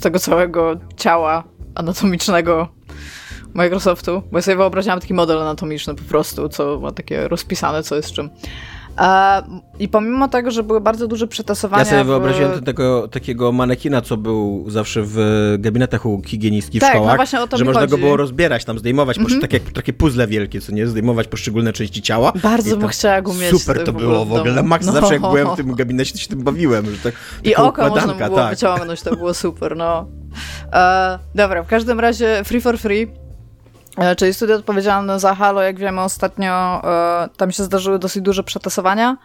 [0.00, 1.44] tego całego ciała
[1.78, 2.68] anatomicznego
[3.54, 7.96] Microsoftu, bo ja sobie wyobraziłam taki model anatomiczny po prostu, co ma takie rozpisane, co
[7.96, 8.30] jest czym.
[9.78, 11.84] I pomimo tego, że były bardzo duże przetasowania...
[11.84, 12.06] Ja sobie w...
[12.06, 15.18] wyobraziłem tego, takiego manekina, co był zawsze w
[15.58, 17.90] gabinetach u higienistki w tak, no szkołach, no właśnie o to że można chodzi.
[17.90, 19.40] go było rozbierać, tam zdejmować, mm -hmm.
[19.40, 22.32] takie, takie puzzle wielkie, co nie, zdejmować poszczególne części ciała.
[22.42, 23.50] Bardzo bym chciała go mieć.
[23.50, 24.92] Super to było w ogóle, na max no.
[24.92, 26.86] zawsze jak byłem w tym gabinecie, to się tym bawiłem.
[26.86, 28.50] Że tak, I oko można było tak.
[28.50, 30.06] wyciągnąć, to było super, no.
[30.72, 33.27] E, dobra, w każdym razie Free for Free
[34.16, 39.16] czyli studio odpowiedzialne za Halo, jak wiemy ostatnio, e, tam się zdarzyły dosyć duże przetasowania.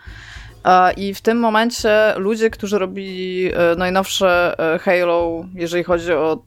[0.66, 6.44] E, I w tym momencie ludzie, którzy robili najnowsze Halo, jeżeli chodzi o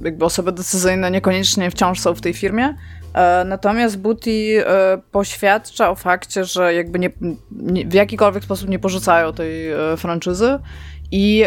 [0.00, 2.74] jakby osoby decyzyjne, niekoniecznie wciąż są w tej firmie.
[3.44, 4.64] Natomiast Booty
[5.12, 7.10] poświadcza o fakcie, że jakby nie,
[7.50, 10.58] nie, w jakikolwiek sposób nie porzucają tej franczyzy
[11.10, 11.44] i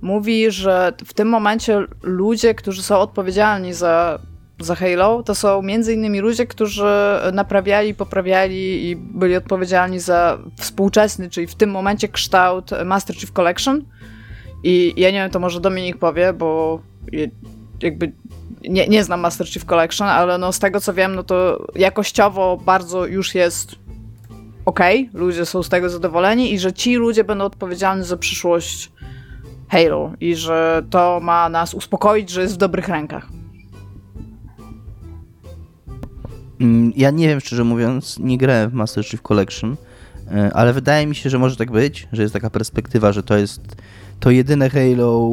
[0.00, 4.18] mówi, że w tym momencie ludzie, którzy są odpowiedzialni za
[4.60, 6.84] za Halo, to są innymi ludzie, którzy
[7.32, 13.84] naprawiali, poprawiali i byli odpowiedzialni za współczesny, czyli w tym momencie kształt Master Chief Collection.
[14.62, 16.80] I ja nie wiem, to może Dominik powie, bo
[17.82, 18.12] jakby
[18.68, 22.56] nie, nie znam Master Chief Collection, ale no z tego co wiem, no to jakościowo
[22.56, 23.76] bardzo już jest
[24.64, 24.80] ok,
[25.14, 28.92] ludzie są z tego zadowoleni i że ci ludzie będą odpowiedzialni za przyszłość
[29.68, 33.33] Halo i że to ma nas uspokoić, że jest w dobrych rękach.
[36.96, 39.76] Ja nie wiem, szczerze mówiąc, nie grałem w Master Chief Collection,
[40.32, 43.36] e, ale wydaje mi się, że może tak być, że jest taka perspektywa, że to
[43.36, 43.76] jest
[44.20, 45.30] to jedyne Halo,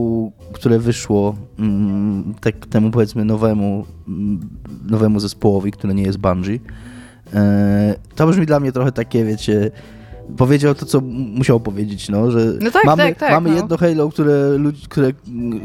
[0.54, 4.50] które wyszło mm, tak temu powiedzmy nowemu, mm,
[4.90, 6.60] nowemu zespołowi, które nie jest Bungie.
[7.34, 9.72] E, to brzmi dla mnie trochę takie, wiecie,
[10.38, 11.02] powiedział to, co
[11.34, 13.56] musiał powiedzieć, no, że no tak, mamy, tak, tak, mamy no.
[13.56, 14.34] jedno Halo, które,
[14.90, 15.12] które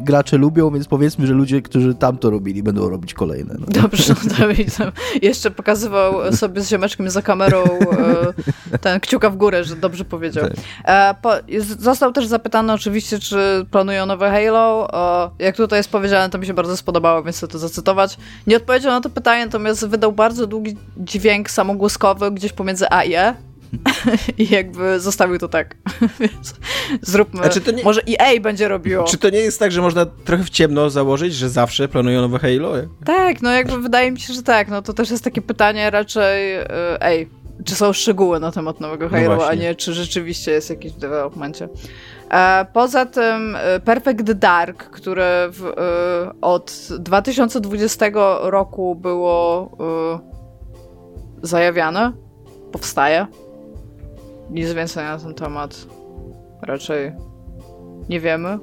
[0.01, 3.55] gracze lubią, więc powiedzmy, że ludzie, którzy tam to robili, będą robić kolejne.
[3.59, 3.67] No.
[3.83, 4.77] Dobrze, Dawid
[5.23, 10.49] jeszcze pokazywał sobie z ziomeczkiem za kamerą e, ten kciuka w górę, że dobrze powiedział.
[10.85, 11.15] Tak.
[11.25, 11.43] E,
[11.79, 14.89] został też zapytany oczywiście, czy planują nowe Halo.
[15.39, 18.19] jak tutaj jest powiedziane, to mi się bardzo spodobało, więc chcę to zacytować.
[18.47, 23.15] Nie odpowiedział na to pytanie, natomiast wydał bardzo długi dźwięk samogłoskowy gdzieś pomiędzy A i
[23.15, 23.46] E
[24.39, 25.77] I jakby zostawił to tak.
[26.21, 26.55] Więc
[27.03, 27.41] zróbmy.
[27.77, 27.85] Nie...
[27.85, 29.05] Może EA będzie robiło.
[29.05, 32.39] Czy to nie jest tak, że można trochę w ciemno założyć, że zawsze planują nowe
[32.39, 32.73] Halo?
[33.05, 34.69] Tak, no jakby wydaje mi się, że tak.
[34.69, 36.67] No to też jest takie pytanie raczej, e,
[37.01, 37.29] ej,
[37.65, 40.93] czy są szczegóły na temat nowego no Halo, no a nie czy rzeczywiście jest jakiś
[40.93, 41.69] w developmencie.
[42.31, 45.73] E, poza tym e, Perfect Dark, które w,
[46.41, 48.07] od 2020
[48.41, 49.71] roku było
[51.43, 52.13] zajawiane,
[52.73, 53.27] powstaje
[54.51, 55.87] nic więcej na ten temat
[56.63, 57.13] raczej
[58.09, 58.59] nie wiemy.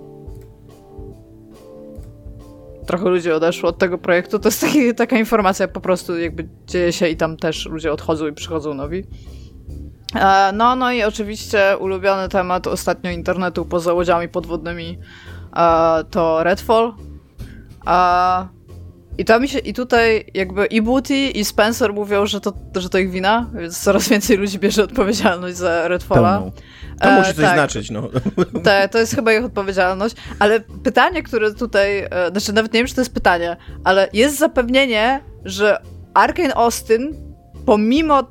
[2.87, 4.39] Trochę ludzi odeszło od tego projektu.
[4.39, 8.27] To jest taki, taka informacja po prostu jakby dzieje się i tam też ludzie odchodzą
[8.27, 9.03] i przychodzą nowi.
[10.15, 14.99] E, no, no i oczywiście ulubiony temat ostatnio internetu poza łodziami podwodnymi
[15.55, 16.93] e, to Redfall.
[17.87, 18.47] E,
[19.17, 22.89] i to mi się, i tutaj jakby i Booty i Spencer mówią, że to, że
[22.89, 26.37] to ich wina, więc coraz więcej ludzi bierze odpowiedzialność za Redfalla.
[26.37, 26.51] Pełną.
[26.99, 27.53] To e, musi coś tak.
[27.53, 28.09] znaczyć, no.
[28.63, 32.87] Tak, to jest chyba ich odpowiedzialność, ale pytanie, które tutaj, e, znaczy nawet nie wiem,
[32.87, 35.77] czy to jest pytanie, ale jest zapewnienie, że
[36.13, 37.15] Arkane Austin,
[37.65, 38.23] pomimo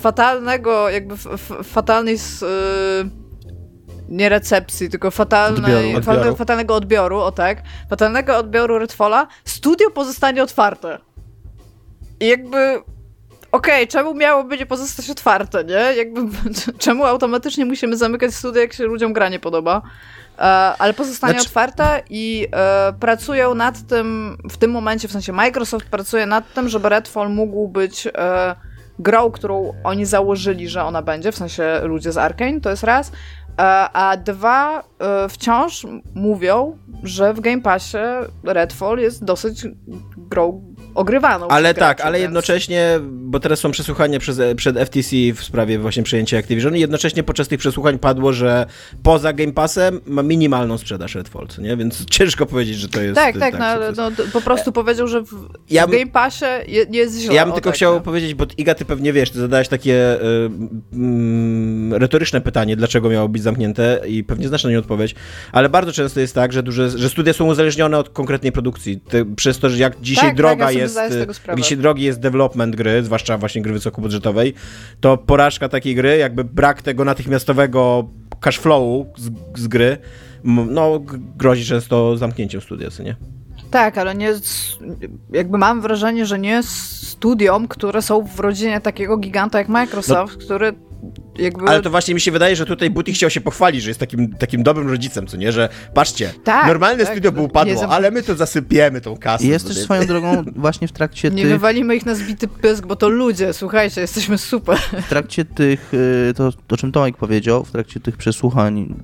[0.00, 1.16] fatalnego, jakby
[1.64, 2.18] fatalnej
[4.12, 6.36] nie recepcji, tylko fatalnej, odbioru.
[6.36, 10.98] fatalnego odbioru, o tak, fatalnego odbioru Redfalla, studio pozostanie otwarte.
[12.20, 12.56] I jakby
[13.52, 15.96] okej, okay, czemu miałoby nie pozostać otwarte, nie?
[15.96, 16.20] Jakby,
[16.78, 19.82] czemu automatycznie musimy zamykać studio, jak się ludziom gra nie podoba?
[20.38, 20.42] E,
[20.78, 21.48] ale pozostanie znaczy...
[21.48, 26.68] otwarte i e, pracują nad tym, w tym momencie, w sensie Microsoft pracuje nad tym,
[26.68, 28.54] żeby Redfall mógł być e,
[28.98, 33.12] grą, którą oni założyli, że ona będzie, w sensie ludzie z Arkane, to jest raz.
[33.58, 37.98] E, a dwa, e, wciąż mówią, że w Game Passie
[38.44, 39.66] Redfall jest dosyć
[40.16, 41.48] grą ogrywaną.
[41.48, 42.22] Ale tak, ale więc...
[42.22, 47.22] jednocześnie, bo teraz są przesłuchania przez, przed FTC w sprawie właśnie przejęcia Activision i jednocześnie
[47.22, 48.66] podczas tych przesłuchań padło, że
[49.02, 51.76] poza Game Passem ma minimalną sprzedaż Redfall, nie?
[51.76, 53.14] Więc ciężko powiedzieć, że to jest...
[53.14, 54.72] Tak, tak, tak no, no, po prostu e...
[54.72, 56.44] powiedział, że w, ja, w Game Passie
[56.90, 57.34] nie jest źle.
[57.34, 58.00] Ja bym tylko tak, chciał no.
[58.00, 63.42] powiedzieć, bo Iga, ty pewnie wiesz, ty zadałeś takie y, retoryczne pytanie, dlaczego miało być
[63.42, 65.14] zamknięte i pewnie znasz na nie odpowiedź,
[65.52, 69.00] ale bardzo często jest tak, że, duże, że studia są uzależnione od konkretnej produkcji.
[69.00, 70.98] Ty, przez to, że jak dzisiaj tak, droga tak, ja jest,
[71.56, 74.54] dzisiaj drogi jest development gry, zwłaszcza właśnie gry wysokobudżetowej,
[75.00, 78.08] to porażka takiej gry, jakby brak tego natychmiastowego
[78.40, 79.30] cashflowu z,
[79.60, 79.98] z gry,
[80.44, 81.00] no
[81.36, 83.16] grozi często zamknięciem studia, nie?
[83.72, 84.32] Tak, ale nie.
[85.32, 90.44] Jakby mam wrażenie, że nie studiom, które są w rodzinie takiego giganta jak Microsoft, no,
[90.44, 90.72] który
[91.38, 91.68] jakby...
[91.68, 94.34] Ale to właśnie mi się wydaje, że tutaj Buti chciał się pochwalić, że jest takim,
[94.34, 95.52] takim dobrym rodzicem, co nie?
[95.52, 97.88] Że patrzcie, tak, normalne tak, studio by upadło, za...
[97.88, 99.46] ale my to zasypiemy tą kasę.
[99.46, 101.44] Jest też swoją drogą właśnie w trakcie nie tych...
[101.44, 104.78] Nie wywalimy ich na zbity pysk, bo to ludzie, słuchajcie, jesteśmy super.
[104.78, 108.94] W trakcie tych, y, to o czym Tomek powiedział, w trakcie tych przesłuchań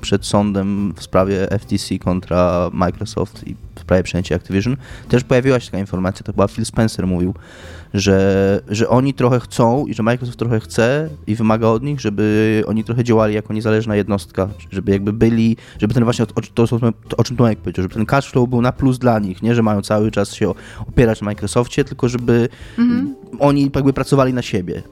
[0.00, 3.56] przed sądem w sprawie FTC kontra Microsoft i
[3.88, 4.76] sprawie przejęcia Activision,
[5.08, 7.34] też pojawiła się taka informacja, to chyba Phil Spencer mówił,
[7.94, 12.64] że, że oni trochę chcą i że Microsoft trochę chce i wymaga od nich, żeby
[12.66, 16.78] oni trochę działali jako niezależna jednostka, żeby jakby byli, żeby ten właśnie, to, to,
[17.16, 19.62] o czym Tomek powiedział, żeby ten cash flow był na plus dla nich, nie, że
[19.62, 20.54] mają cały czas się
[20.88, 23.14] opierać na Microsoftie, tylko żeby mhm.
[23.38, 24.82] oni jakby pracowali na siebie.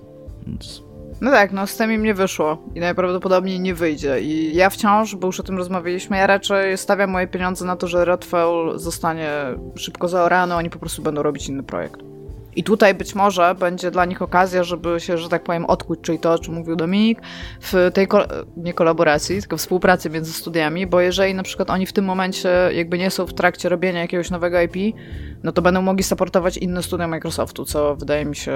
[0.46, 0.85] Więc...
[1.20, 4.20] No tak, no z tym im nie wyszło i najprawdopodobniej nie wyjdzie.
[4.20, 7.88] I ja wciąż, bo już o tym rozmawialiśmy, ja raczej stawiam moje pieniądze na to,
[7.88, 9.30] że Redfall zostanie
[9.74, 12.15] szybko zaorany, oni po prostu będą robić inny projekt.
[12.56, 16.18] I tutaj być może będzie dla nich okazja, żeby się, że tak powiem, odkuć, czyli
[16.18, 17.20] to, o czym mówił Dominik,
[17.60, 18.24] w tej ko
[18.56, 22.98] nie kolaboracji, tylko współpracy między studiami, bo jeżeli na przykład oni w tym momencie jakby
[22.98, 24.96] nie są w trakcie robienia jakiegoś nowego IP,
[25.42, 28.52] no to będą mogli supportować inne studia Microsoftu, co wydaje mi się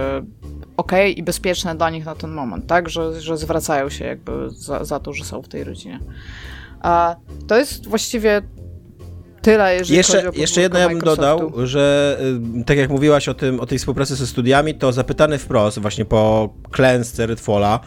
[0.77, 2.89] ok i bezpieczne dla nich na ten moment, tak?
[2.89, 6.01] Że, że zwracają się jakby za, za to, że są w tej rodzinie.
[6.81, 8.43] A to jest właściwie
[9.43, 12.17] tyle, jeżeli jeszcze, chodzi o Jeszcze jedno ja bym dodał, że
[12.61, 16.05] y, tak jak mówiłaś o, tym, o tej współpracy ze studiami, to zapytany wprost właśnie
[16.05, 17.81] po klęsce Redfalla,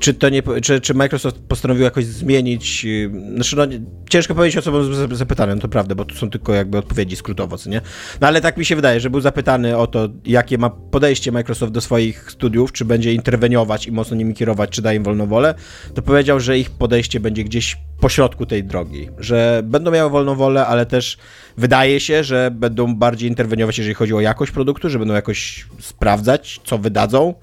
[0.00, 3.66] czy, to nie, czy, czy Microsoft postanowił jakoś zmienić, y, znaczy no,
[4.10, 7.80] ciężko powiedzieć osobom zapytanym, to prawda, bo tu są tylko jakby odpowiedzi skrótowo, co nie?
[8.20, 11.72] No ale tak mi się wydaje, że był zapytany o to, jakie ma podejście Microsoft
[11.72, 15.54] do swoich studiów, czy będzie interweniować i mocno nimi kierować, czy da im wolną wolę,
[15.94, 20.34] to powiedział, że ich podejście będzie gdzieś po środku tej drogi, że będą miały wolną
[20.34, 21.18] wolę, ale też
[21.56, 26.60] wydaje się, że będą bardziej interweniować, jeżeli chodzi o jakość produktu, że będą jakoś sprawdzać,
[26.64, 27.34] co wydadzą,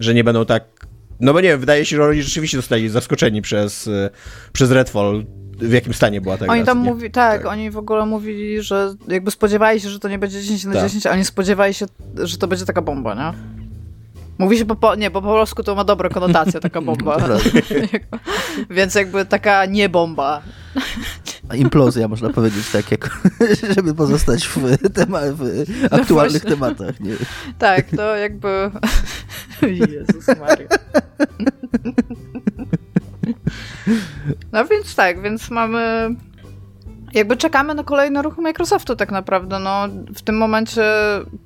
[0.00, 0.77] że nie będą tak
[1.20, 4.10] no bo nie wiem, wydaje się, że oni rzeczywiście zostali zaskoczeni przez, y,
[4.52, 5.24] przez Redfall
[5.58, 8.94] w jakim stanie była ta Oni tam mówi, tak, tak, oni w ogóle mówili, że
[9.08, 10.82] jakby spodziewali się, że to nie będzie 10 na tak.
[10.82, 13.38] 10, a oni spodziewali się, że to będzie taka bomba, nie?
[14.38, 17.16] Mówi się po, po nie, bo po polsku to ma dobrą konotację, taka bomba.
[18.70, 20.42] Więc jakby taka nie bomba.
[21.54, 23.20] Implozja, można powiedzieć, tak, jak,
[23.76, 27.00] żeby pozostać w, tema, w aktualnych no tematach.
[27.00, 27.12] Nie?
[27.58, 28.70] Tak, to jakby...
[29.62, 30.68] Jezus Maria.
[34.52, 36.14] No więc tak, więc mamy
[37.14, 39.58] jakby czekamy na kolejne ruchy Microsoftu tak naprawdę.
[39.58, 40.82] No, w tym momencie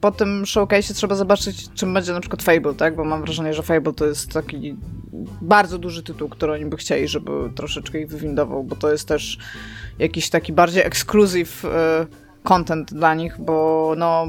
[0.00, 2.96] po tym showcase trzeba zobaczyć, czym będzie na przykład Fable, tak?
[2.96, 4.76] Bo mam wrażenie, że Fable to jest taki
[5.42, 9.38] bardzo duży tytuł, który oni by chcieli, żeby troszeczkę ich wywindował, bo to jest też
[9.98, 12.06] jakiś taki bardziej ekskluzyw e,
[12.42, 14.26] content dla nich, bo no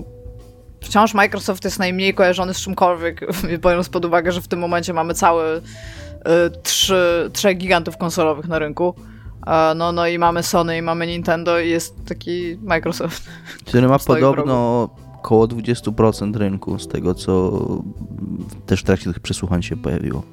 [0.81, 3.21] wciąż Microsoft jest najmniej kojarzony z czymkolwiek,
[3.63, 5.61] biorąc pod uwagę, że w tym momencie mamy całe y,
[6.63, 8.95] trzy, trzech gigantów konsolowych na rynku.
[9.75, 13.23] No, no i mamy Sony, i mamy Nintendo, i jest taki Microsoft.
[13.67, 14.89] Który ma podobno
[15.19, 17.59] około 20% rynku, z tego co
[18.65, 20.23] też w trakcie tych przesłuchań się pojawiło.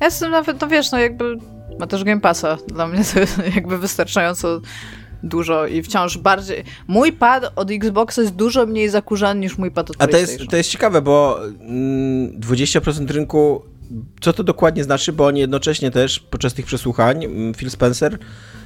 [0.00, 1.38] Ja jestem nawet, no wiesz, no jakby
[1.78, 2.58] ma też Game Passa.
[2.68, 4.60] Dla mnie to jest jakby wystarczająco
[5.22, 6.64] dużo i wciąż bardziej.
[6.88, 10.40] Mój pad od Xboxa jest dużo mniej zakurzany niż mój pad od A to jest,
[10.50, 11.40] to jest ciekawe, bo
[12.40, 13.62] 20% mm, rynku
[14.20, 18.18] co to dokładnie znaczy, bo oni jednocześnie też podczas tych przesłuchań, mm, Phil Spencer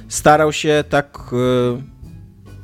[0.07, 1.19] starał się tak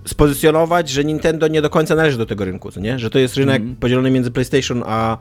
[0.06, 3.00] y, spozycjonować, że Nintendo nie do końca należy do tego rynku, co nie?
[3.00, 3.76] Że to jest rynek mm.
[3.76, 5.18] podzielony między PlayStation a,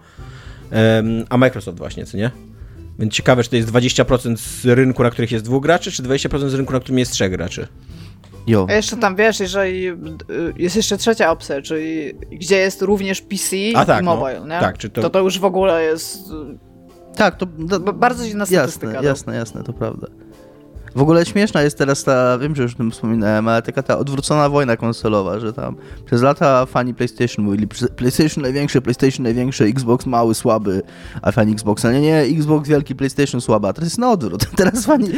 [1.29, 2.31] a Microsoft właśnie, co nie?
[2.99, 6.49] Więc ciekawe, czy to jest 20% z rynku, na których jest dwóch graczy, czy 20%
[6.49, 7.69] z rynku, na którym jest trzech graczy.
[8.47, 8.67] Jo.
[8.69, 9.95] A jeszcze tam wiesz, jeżeli y,
[10.57, 14.17] jest jeszcze trzecia opcja, czyli gdzie jest również PC A, tak, i no.
[14.17, 14.47] mobile, no.
[14.47, 14.61] nie?
[14.61, 15.03] Tak, czy to...
[15.03, 16.19] to to już w ogóle jest
[17.17, 18.93] tak, to, to bardzo dziwna statystyka.
[18.93, 20.07] Jasne, jasne, jasne, to prawda.
[20.95, 23.99] W ogóle śmieszna jest teraz ta, wiem, że już o tym wspominałem, ale taka ta
[23.99, 25.77] odwrócona wojna konsolowa, że tam
[26.07, 30.83] przez lata fani PlayStation mówili PlayStation największy, PlayStation największy, Xbox mały, słaby,
[31.23, 34.47] a fani Xboxa nie, nie, Xbox wielki, PlayStation słaba, teraz jest na odwrót.
[34.57, 35.09] Teraz fani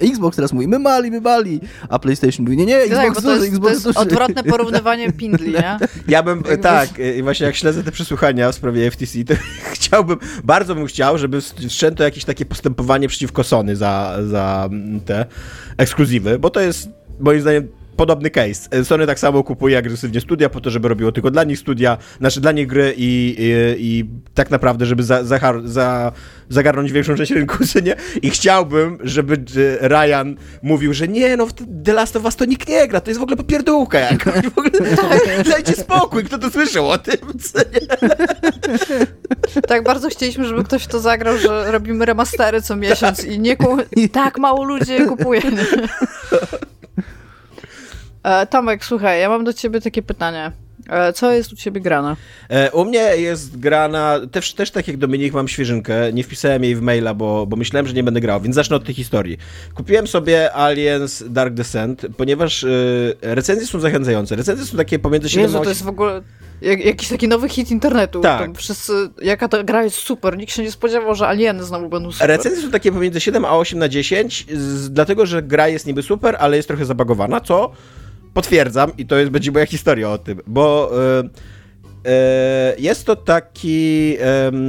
[0.00, 3.26] Xbox teraz mówi, my mali, my mali, a PlayStation mówi, nie, nie, Xbox tak, duży,
[3.26, 5.78] to jest, Xbox to jest odwrotne porównywanie pindli, nie?
[6.08, 9.34] Ja bym, tak, i właśnie jak śledzę te przesłuchania w sprawie FTC, to
[9.74, 14.59] chciałbym, bardzo bym chciał, żeby wszczęto jakieś takie postępowanie przeciwko Sony za, za
[15.04, 15.26] te
[15.76, 16.88] ekskluzywy, bo to jest
[17.20, 17.68] moim zdaniem
[18.00, 18.68] podobny case.
[18.70, 21.98] E, Sony tak samo kupuje agresywnie studia po to, żeby robiło tylko dla nich studia,
[22.18, 23.44] znaczy dla nich gry i, i,
[23.78, 26.12] i tak naprawdę, żeby za, za, za,
[26.48, 27.96] zagarnąć większą część rynku, nie?
[28.22, 29.34] I chciałbym, żeby
[29.80, 31.52] e, Ryan mówił, że nie, no w
[31.84, 34.44] The Last of Us to nikt nie gra, to jest w ogóle popierdółka jakaś.
[34.46, 34.96] W ogóle,
[35.50, 37.16] dajcie spokój, kto to słyszał o tym,
[39.68, 43.26] Tak, bardzo chcieliśmy, żeby ktoś to zagrał, że robimy remastery co miesiąc tak.
[43.26, 43.76] i nie ku...
[44.12, 45.42] tak mało ludzi je kupuje.
[48.22, 50.52] E, Tomek, słuchaj, ja mam do ciebie takie pytanie.
[50.88, 52.16] E, co jest u ciebie grana?
[52.48, 56.12] E, u mnie jest grana, też, też tak jak Dominik, mam świeżynkę.
[56.12, 58.84] Nie wpisałem jej w maila, bo, bo myślałem, że nie będę grał, więc zacznę od
[58.84, 59.38] tej historii.
[59.74, 64.36] Kupiłem sobie Aliens Dark Descent, ponieważ y, recenzje są zachęcające.
[64.36, 66.22] Recenzje są takie pomiędzy 7 Jezu, to jest w ogóle
[66.62, 68.20] jak, jakiś taki nowy hit internetu.
[68.20, 68.58] Tak.
[68.58, 68.92] wszyscy,
[69.22, 70.38] jaka ta gra jest super.
[70.38, 72.28] Nikt się nie spodziewał, że Alieny znowu będą super.
[72.28, 76.02] Recenzje są takie pomiędzy 7 a 8 na 10, z, dlatego że gra jest niby
[76.02, 77.72] super, ale jest trochę zabagowana, co
[78.34, 80.90] potwierdzam i to jest, będzie moja historia o tym, bo
[82.04, 84.16] e, e, jest to taki,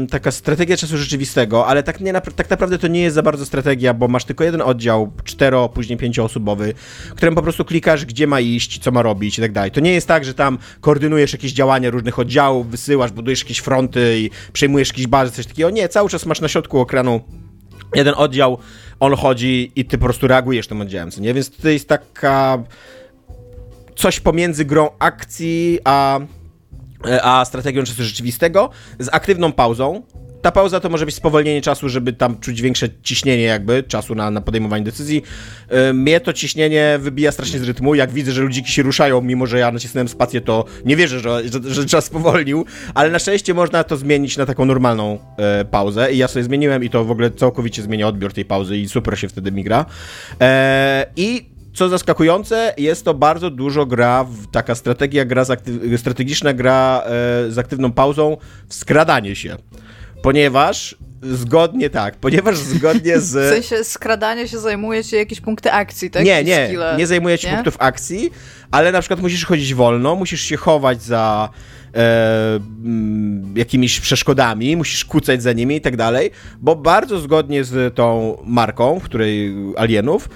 [0.09, 3.93] taka strategia czasu rzeczywistego, ale tak, nie, tak naprawdę to nie jest za bardzo strategia,
[3.93, 6.73] bo masz tylko jeden oddział, cztero, później pięcioosobowy,
[7.15, 9.71] którym po prostu klikasz, gdzie ma iść, co ma robić i tak dalej.
[9.71, 14.19] To nie jest tak, że tam koordynujesz jakieś działania różnych oddziałów, wysyłasz, budujesz jakieś fronty
[14.19, 15.69] i przejmujesz jakieś bazy, coś takiego.
[15.69, 17.21] Nie, cały czas masz na środku ekranu
[17.95, 18.57] jeden oddział,
[18.99, 21.33] on chodzi i ty po prostu reagujesz tym oddziałem, co nie?
[21.33, 22.63] Więc to jest taka
[23.95, 26.19] coś pomiędzy grą akcji a,
[27.23, 28.69] a strategią czasu rzeczywistego
[28.99, 30.01] z aktywną pauzą.
[30.41, 34.31] Ta pauza to może być spowolnienie czasu, żeby tam czuć większe ciśnienie jakby, czasu na,
[34.31, 35.23] na podejmowanie decyzji.
[35.71, 37.95] Yy, mnie to ciśnienie wybija strasznie z rytmu.
[37.95, 41.41] Jak widzę, że ludziki się ruszają, mimo że ja nacisnąłem spację, to nie wierzę, że,
[41.49, 45.19] że, że czas powolnił, ale na szczęście można to zmienić na taką normalną
[45.57, 48.77] yy, pauzę i ja sobie zmieniłem i to w ogóle całkowicie zmienia odbiór tej pauzy
[48.77, 49.85] i super się wtedy mi gra.
[50.39, 50.47] Yy,
[51.15, 55.45] I co zaskakujące, jest to bardzo dużo gra, taka strategia, gra
[55.97, 57.09] strategiczna gra e,
[57.51, 59.57] z aktywną pauzą w skradanie się.
[60.21, 63.33] Ponieważ Zgodnie tak, ponieważ zgodnie z.
[63.51, 66.25] W sensie skradanie się zajmuje się jakieś punkty akcji, tak?
[66.25, 66.95] Nie, nie, skille.
[66.97, 68.31] nie zajmuje się punktów akcji,
[68.71, 71.49] ale na przykład musisz chodzić wolno, musisz się chować za
[71.95, 77.95] e, m, jakimiś przeszkodami, musisz kucać za nimi i tak dalej, bo bardzo zgodnie z
[77.95, 80.29] tą marką, w której alienów,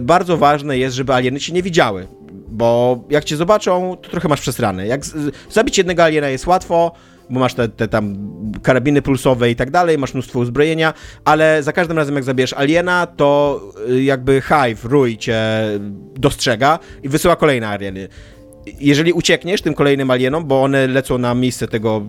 [0.00, 2.06] bardzo ważne jest, żeby alieny cię nie widziały,
[2.48, 4.86] bo jak cię zobaczą, to trochę masz przesrane.
[4.86, 5.00] Jak
[5.50, 6.92] zabić jednego aliena jest łatwo,
[7.30, 8.16] bo masz te, te tam
[8.62, 13.06] karabiny pulsowe i tak dalej, masz mnóstwo uzbrojenia, ale za każdym razem jak zabierz aliena,
[13.06, 13.60] to
[13.90, 15.40] y, jakby Hive, Rój cię
[16.14, 18.08] dostrzega i wysyła kolejne alieny.
[18.80, 22.02] Jeżeli uciekniesz tym kolejnym alienom, bo one lecą na miejsce tego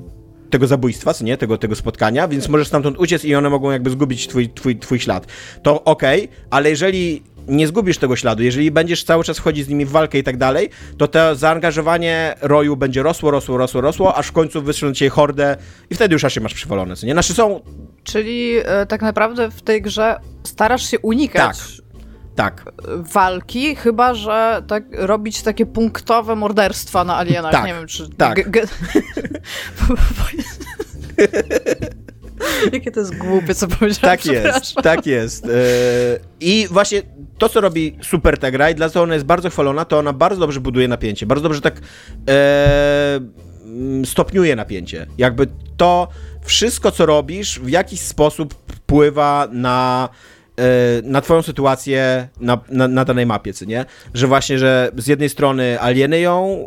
[0.50, 3.90] tego zabójstwa, co nie, tego, tego spotkania, więc możesz stamtąd uciec i one mogą jakby
[3.90, 5.28] zgubić twój, twój, twój ślad.
[5.64, 8.44] To okej, okay, ale jeżeli nie zgubisz tego śladu.
[8.44, 12.36] Jeżeli będziesz cały czas wchodzić z nimi w walkę i tak dalej, to to zaangażowanie
[12.42, 15.58] roju będzie rosło, rosło, rosło, rosło, aż w końcu wystrzelą cię hordę
[15.90, 17.14] i wtedy już się masz przywalone, co nie?
[17.14, 17.62] Nasze są...
[18.04, 21.58] Czyli e, tak naprawdę w tej grze starasz się unikać...
[21.58, 21.90] Tak.
[22.36, 22.72] Tak.
[23.14, 27.52] Walki, chyba że tak robić takie punktowe morderstwa na alienach.
[27.52, 28.10] Tak, nie wiem, czy.
[28.18, 28.40] Tak.
[32.74, 34.18] Jakie to jest głupie, co powiedziałem.
[34.18, 35.46] Tak jest, tak jest.
[35.46, 35.50] E,
[36.40, 37.02] I właśnie
[37.38, 40.14] to, co robi super ta gra i dla co ona jest bardzo chwalona, to ona
[40.14, 41.26] bardzo dobrze buduje napięcie.
[41.26, 41.82] Bardzo dobrze tak
[42.30, 43.20] e,
[44.06, 45.08] stopniuje napięcie.
[45.18, 46.08] Jakby to
[46.44, 50.10] wszystko, co robisz, w jakiś sposób wpływa na
[50.58, 50.64] e,
[51.04, 53.86] na twoją sytuację na, na, na, danej mapie, co nie?
[54.14, 56.58] Że właśnie, że z jednej strony alieny ją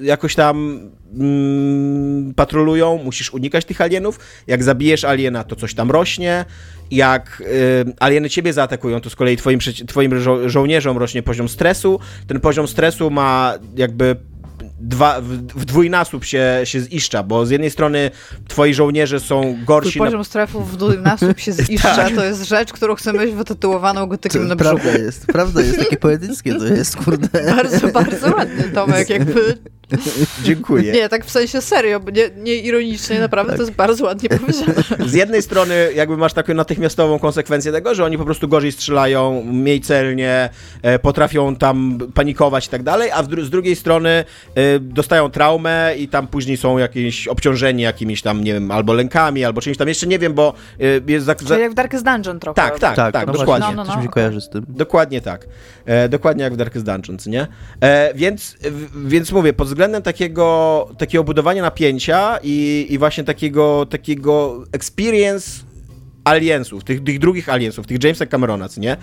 [0.00, 0.80] jakoś tam
[1.14, 4.18] mm, patrolują, musisz unikać tych alienów.
[4.46, 6.44] Jak zabijesz aliena, to coś tam rośnie.
[6.90, 12.00] Jak y, alieny ciebie zaatakują, to z kolei twoim, twoim żo żołnierzom rośnie poziom stresu.
[12.26, 14.16] Ten poziom stresu ma jakby
[14.80, 18.10] dwa, w, w dwójnasób się, się ziszcza, bo z jednej strony
[18.48, 19.90] twoi żołnierze są gorsi...
[19.90, 20.24] Twój poziom na...
[20.24, 22.14] strefu w dwójnasób się ziszcza, tak.
[22.14, 24.76] to jest rzecz, którą chcę mieć wytytułowaną gotykiem na brzuchu.
[24.76, 27.28] Prawda jest, prawda jest, takie poetyckie to jest, kurde.
[27.56, 29.58] Bardzo, bardzo ładnie, Tomek, jakby
[30.44, 30.92] Dziękuję.
[30.92, 33.56] Nie, tak w sensie serio, bo nie, nie ironicznie, naprawdę tak.
[33.56, 34.74] to jest bardzo ładnie powiedziane.
[35.06, 39.42] Z jednej strony jakby masz taką natychmiastową konsekwencję tego, że oni po prostu gorzej strzelają,
[39.44, 40.48] mniej celnie,
[40.82, 44.24] e, potrafią tam panikować i tak dalej, a z drugiej strony e,
[44.80, 49.60] dostają traumę i tam później są jakieś obciążeni jakimiś tam, nie wiem, albo lękami, albo
[49.60, 51.26] czymś tam, jeszcze nie wiem, bo e, jest...
[51.26, 51.34] Za.
[51.34, 52.54] Czyli jak w Darkest Dungeon trochę.
[52.54, 53.66] Tak, tak, tak, tak no dokładnie.
[53.76, 54.66] No, no, no, mi się kojarzy z tym.
[54.68, 55.46] Dokładnie tak.
[55.84, 57.46] E, dokładnie jak w Darkest Dungeon, nie?
[57.80, 58.56] E, więc,
[59.06, 65.50] więc mówię, pod względem takiego, takiego budowania napięcia i, i właśnie takiego, takiego experience
[66.24, 68.96] aliensów, tych, tych drugich aliensów, tych Jamesa Camerona, nie?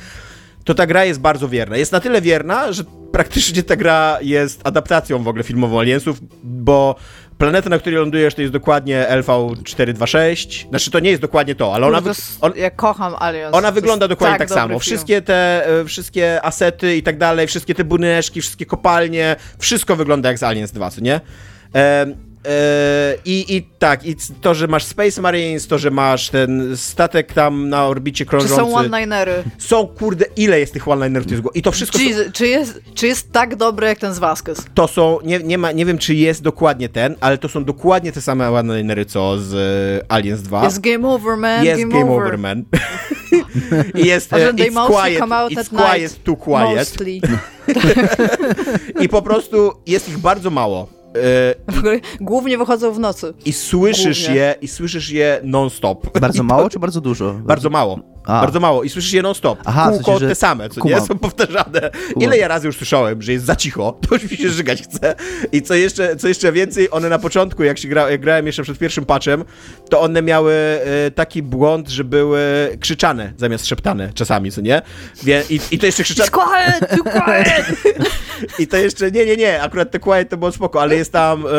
[0.63, 1.77] To ta gra jest bardzo wierna.
[1.77, 6.95] Jest na tyle wierna, że praktycznie ta gra jest adaptacją w ogóle filmową aliensów, bo
[7.37, 10.69] planeta, na której lądujesz, to jest dokładnie LV426.
[10.69, 12.01] Znaczy, to nie jest dokładnie to, ale ona...
[12.01, 12.11] Wy...
[12.41, 12.53] On...
[12.55, 13.55] Ja kocham Aliens.
[13.55, 14.67] Ona wygląda dokładnie tak, tak samo.
[14.67, 14.79] Film.
[14.79, 20.29] Wszystkie te, e, wszystkie asety i tak dalej, wszystkie te buneczki, wszystkie kopalnie, wszystko wygląda
[20.29, 21.21] jak z Aliens 2, co nie?
[21.73, 22.32] Yy,
[23.25, 27.69] I, I tak, i to, że masz Space Marines, to, że masz ten statek tam
[27.69, 28.55] na orbicie krążący.
[28.55, 29.43] Czy są one-linery?
[29.57, 31.27] Są, kurde, ile jest tych one-linerów?
[31.53, 31.97] I to wszystko...
[31.97, 32.31] Czy, są...
[32.31, 34.65] czy, jest, czy jest tak dobry jak ten z Vasquez?
[34.73, 38.11] To są, nie, nie, ma, nie wiem, czy jest dokładnie ten, ale to są dokładnie
[38.11, 40.63] te same one-linery, co z e, Aliens 2.
[40.63, 41.65] Jest Game Over, man.
[41.65, 42.27] Jest Game, game over.
[42.27, 42.37] over.
[42.37, 42.63] man.
[44.03, 45.21] I jest uh, it's quiet,
[45.51, 46.97] it's quiet, too quiet.
[49.03, 51.02] I po prostu jest ich bardzo mało.
[51.15, 51.55] E,
[52.21, 53.33] głównie wychodzą w nocy.
[53.45, 54.41] I słyszysz Głównie.
[54.41, 56.19] je, i słyszysz je non-stop.
[56.19, 57.33] Bardzo mało czy bardzo dużo?
[57.33, 57.99] Bardzo mało.
[58.25, 58.41] A.
[58.41, 58.83] Bardzo mało.
[58.83, 59.59] I słyszysz je non-stop.
[59.65, 60.99] Aha, Kółko w sensie, te same, co Kumam.
[60.99, 61.05] nie?
[61.05, 61.89] Są powtarzane.
[62.19, 65.15] Ile ja razy już słyszałem, że jest za cicho, to już mi się żygać chce.
[65.51, 68.63] I co jeszcze, co jeszcze więcej, one na początku, jak, się gra, jak grałem jeszcze
[68.63, 69.43] przed pierwszym patchem,
[69.89, 72.41] to one miały e, taki błąd, że były
[72.79, 74.81] krzyczane zamiast szeptane czasami, co nie?
[75.23, 76.29] Wie, i, I to jeszcze krzyczane...
[76.29, 77.65] Quiet, quiet!
[78.59, 81.45] I to jeszcze, nie, nie, nie, akurat te quiet to było spoko, ale jest tam
[81.45, 81.49] e,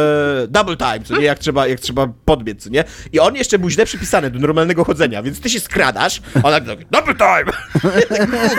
[0.49, 1.25] double time, co nie?
[1.25, 2.85] Jak trzeba, jak trzeba podbiec, co nie?
[3.13, 6.65] I on jeszcze był źle przypisany do normalnego chodzenia, więc ty się skradasz, a tak,
[6.67, 7.53] tak, double time!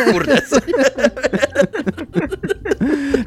[0.11, 0.41] kurde,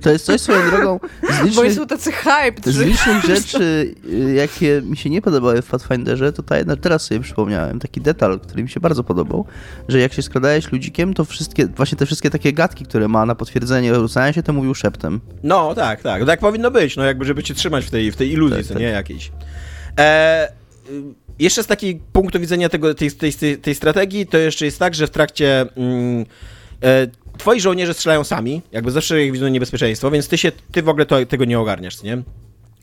[0.02, 1.00] To jest coś swoją drogą
[1.30, 2.72] z licznych, są tacy hype.
[2.72, 7.02] Z licznych rzeczy, y, jakie mi się nie podobały w Pathfinderze, to ta jedna, teraz
[7.02, 9.46] sobie przypomniałem, taki detal, który mi się bardzo podobał,
[9.88, 13.34] że jak się skradałeś ludzikiem, to wszystkie, właśnie te wszystkie takie gadki, które ma na
[13.34, 15.20] potwierdzenie rzucania się, to mówił szeptem.
[15.42, 16.26] No, tak, tak.
[16.26, 18.74] Tak powinno być, no jakby, żeby cię trzymać w tej, w tej iluzji, tak, co
[18.74, 18.80] tak.
[18.82, 19.30] nie, jakiejś.
[19.98, 20.52] E,
[21.38, 25.06] jeszcze z takiego punktu widzenia tego, tej, tej, tej, strategii, to jeszcze jest tak, że
[25.06, 25.66] w trakcie.
[25.76, 26.26] Mm,
[26.82, 27.06] e,
[27.38, 31.06] twoi żołnierze strzelają sami, jakby zawsze jak widzą niebezpieczeństwo, więc ty się, ty w ogóle
[31.06, 32.22] to, tego nie ogarniasz, nie?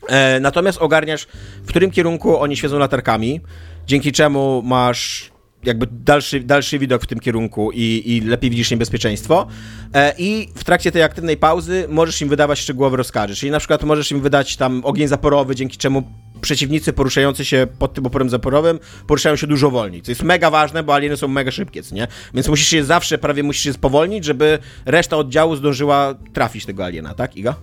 [0.08, 1.26] E, natomiast ogarniasz,
[1.62, 3.40] w którym kierunku oni świecą latarkami,
[3.86, 5.30] dzięki czemu masz
[5.64, 9.46] jakby dalszy, dalszy widok w tym kierunku i, i lepiej widzisz niebezpieczeństwo.
[9.94, 13.34] E, I w trakcie tej aktywnej pauzy możesz im wydawać szczegółowe rozkazy.
[13.34, 16.02] Czyli na przykład możesz im wydać tam ogień zaporowy, dzięki czemu
[16.40, 20.82] przeciwnicy poruszający się pod tym oporem zaporowym poruszają się dużo wolniej, co jest mega ważne,
[20.82, 22.08] bo alieny są mega szybkie, nie?
[22.34, 27.14] Więc musisz się zawsze, prawie musisz się spowolnić, żeby reszta oddziału zdążyła trafić tego aliena,
[27.14, 27.54] tak, Iga?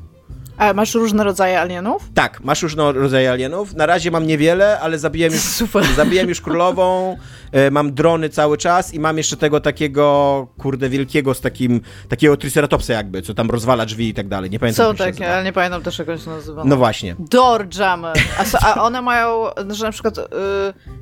[0.58, 2.10] A masz różne rodzaje alienów?
[2.14, 3.74] Tak, masz różne rodzaje alienów.
[3.74, 5.84] Na razie mam niewiele, ale zabiłem już, Super.
[6.28, 7.18] już królową,
[7.52, 12.38] e, mam drony cały czas i mam jeszcze tego takiego, kurde, wielkiego z takim, takiego
[12.38, 14.50] triceratopsa jakby, co tam rozwala drzwi i tak dalej.
[14.50, 16.64] Nie pamiętam, Są takie, ale nie pamiętam też jak on się nazywa.
[16.66, 17.16] No właśnie.
[17.20, 18.18] Door jammer.
[18.38, 20.24] A, a one mają, że na przykład, yy,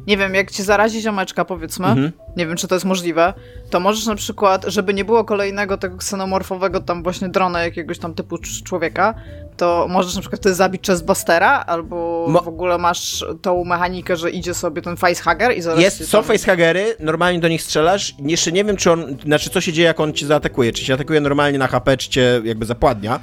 [0.08, 2.12] nie wiem, jak cię zarazi ziomeczka, powiedzmy, mhm.
[2.38, 3.34] Nie wiem, czy to jest możliwe,
[3.70, 8.14] to możesz na przykład, żeby nie było kolejnego tego ksenomorfowego tam właśnie drona jakiegoś tam
[8.14, 9.14] typu człowieka,
[9.58, 14.32] to możesz na przykład wtedy zabić Chestbustera, albo Mo w ogóle masz tą mechanikę, że
[14.32, 15.80] idzie sobie ten facehugger i zaraz...
[15.80, 16.24] Jest, są tam...
[16.24, 20.00] facehagery, normalnie do nich strzelasz, jeszcze nie wiem, czy on, znaczy co się dzieje, jak
[20.00, 23.20] on ci zaatakuje, czy się atakuje normalnie na HP, czy cię jakby zapładnia,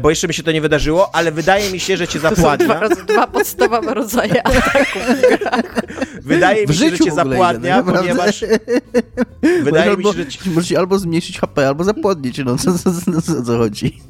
[0.00, 2.80] bo jeszcze mi się to nie wydarzyło, ale wydaje mi się, że cię zapładnia.
[2.80, 5.02] To są dwa, dwa podstawowe rodzaje ataków
[6.22, 8.44] Wydaje mi się, że cię zapładnia, no, ponieważ...
[9.64, 10.26] Wydaje mi się, że...
[10.26, 10.50] Ci...
[10.54, 12.90] Możesz albo zmniejszyć HP, albo zapładnić, no co, co,
[13.22, 14.00] co, co chodzi?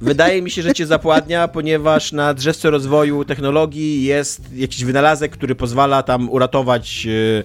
[0.00, 5.54] Wydaje mi się, że cię zapładnia, ponieważ na drzewce rozwoju technologii jest jakiś wynalazek, który
[5.54, 7.44] pozwala tam uratować yy,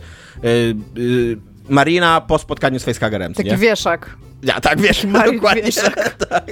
[0.96, 1.38] yy,
[1.70, 3.34] Marina po spotkaniu z Facehagerem.
[3.34, 3.58] Taki nie?
[3.58, 4.18] wieszak.
[4.44, 5.64] Ja, tak, wiesz, dokładnie.
[5.64, 6.16] Wieszak.
[6.30, 6.52] tak.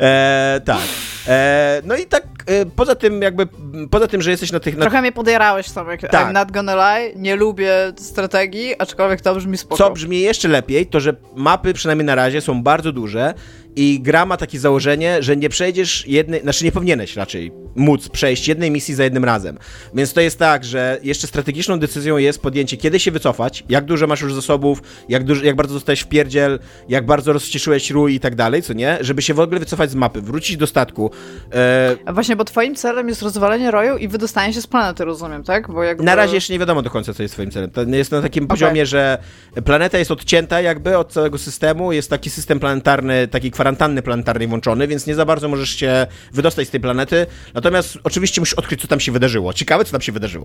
[0.00, 0.80] E, tak.
[1.28, 3.48] E, no i tak, e, poza tym jakby,
[3.90, 4.76] poza tym, że jesteś na tych...
[4.76, 4.82] Na...
[4.82, 6.28] Trochę mnie podjarałeś jak tak.
[6.28, 9.76] I'm not gonna lie, nie lubię strategii, aczkolwiek to brzmi spoko.
[9.76, 13.34] Co brzmi jeszcze lepiej, to że mapy, przynajmniej na razie, są bardzo duże
[13.76, 18.48] i gra ma takie założenie, że nie przejdziesz jednej, znaczy nie powinieneś raczej móc przejść
[18.48, 19.58] jednej misji za jednym razem.
[19.94, 24.06] Więc to jest tak, że jeszcze strategiczną decyzją jest podjęcie, kiedy się wycofać, jak dużo
[24.06, 26.58] masz już zasobów, jak, dużo, jak bardzo zostałeś w pierdziel,
[26.88, 28.98] jak bardzo rozcieszyłeś rój i tak dalej, co nie?
[29.00, 31.10] Żeby się w ogóle wycofać z mapy, wrócić do statku.
[31.54, 31.96] E...
[32.04, 35.70] A właśnie, bo twoim celem jest rozwalenie roju i wydostanie się z planety, rozumiem, tak?
[35.70, 36.04] Bo jakby...
[36.04, 37.70] Na razie jeszcze nie wiadomo do końca, co jest twoim celem.
[37.70, 38.56] To jest na takim okay.
[38.56, 39.18] poziomie, że
[39.64, 44.88] planeta jest odcięta jakby od całego systemu, jest taki system planetarny, taki kwarantanny planetarnej włączony,
[44.88, 47.26] więc nie za bardzo możesz się wydostać z tej planety.
[47.54, 49.52] Natomiast oczywiście musisz odkryć, co tam się wydarzyło.
[49.52, 50.44] Ciekawe, co tam się wydarzyło.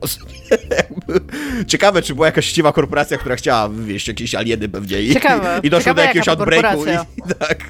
[1.68, 5.59] Ciekawe, czy była jakaś chciwa korporacja, która chciała wywieźć jakieś alieny pewnie i, Ciekawe.
[5.63, 6.86] i doszło Ciekawe, do jakiegoś outbreaku.
[6.86, 7.70] I, i tak,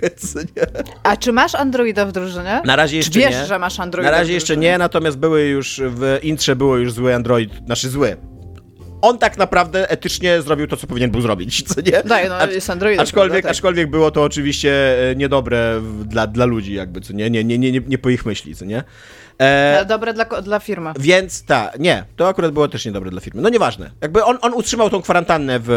[1.03, 2.61] A czy masz Androida w drużynie?
[2.65, 3.45] Na razie jeszcze czy wiesz, nie.
[3.45, 7.15] że masz Androida Na razie jeszcze nie, natomiast były już w intrze było już zły
[7.15, 8.17] Android, znaczy zły
[9.01, 12.03] on tak naprawdę etycznie zrobił to, co powinien był zrobić, co nie?
[12.05, 12.99] Daj, no, jest Android.
[12.99, 13.51] Aczkolwiek, tak.
[13.51, 17.29] aczkolwiek było to oczywiście e, niedobre dla, dla ludzi, jakby, co nie?
[17.29, 18.83] Nie, nie, nie, nie po ich myśli, co nie?
[19.39, 20.93] E, dobre dla, dla firmy.
[20.99, 23.41] Więc tak, nie, to akurat było też niedobre dla firmy.
[23.41, 23.91] No nieważne.
[24.01, 25.67] Jakby on, on utrzymał tą kwarantannę w,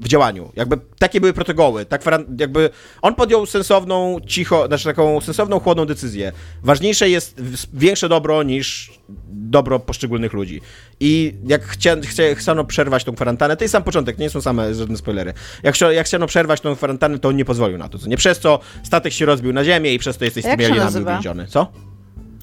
[0.00, 0.52] w działaniu.
[0.56, 1.86] Jakby takie były protokoły.
[1.86, 2.02] Tak
[2.38, 2.70] jakby
[3.02, 6.32] on podjął sensowną, cicho, znaczy taką sensowną, chłodną decyzję.
[6.62, 7.40] Ważniejsze jest
[7.74, 8.92] większe dobro niż
[9.28, 10.60] dobro poszczególnych ludzi.
[11.00, 14.74] I jak chcia, chcia, chciano przerwać tą kwarantannę, to jest sam początek, nie są same
[14.74, 15.32] żadne spoilery.
[15.62, 17.98] Jak, jak chciano przerwać tą kwarantannę, to on nie pozwolił na to.
[17.98, 20.64] Co nie przez co statek się rozbił na ziemię i przez to jesteś z tymi
[20.64, 21.46] alienami uwięziony.
[21.46, 21.72] Co?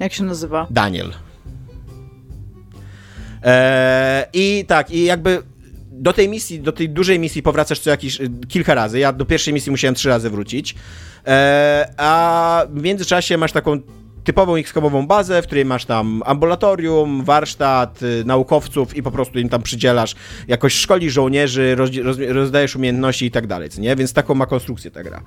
[0.01, 0.67] Jak się nazywa?
[0.69, 1.13] Daniel.
[3.43, 5.43] Eee, I tak, i jakby
[5.91, 8.99] do tej misji, do tej dużej misji powracasz co jakiś kilka razy.
[8.99, 10.75] Ja do pierwszej misji musiałem trzy razy wrócić.
[11.25, 13.79] Eee, a w międzyczasie masz taką
[14.23, 19.49] typową XCOMową bazę, w której masz tam ambulatorium, warsztat, y, naukowców i po prostu im
[19.49, 20.15] tam przydzielasz,
[20.47, 23.95] jakoś szkoli żołnierzy, roz, roz, rozdajesz umiejętności i tak dalej, nie?
[23.95, 25.21] Więc taką ma konstrukcję ta gra.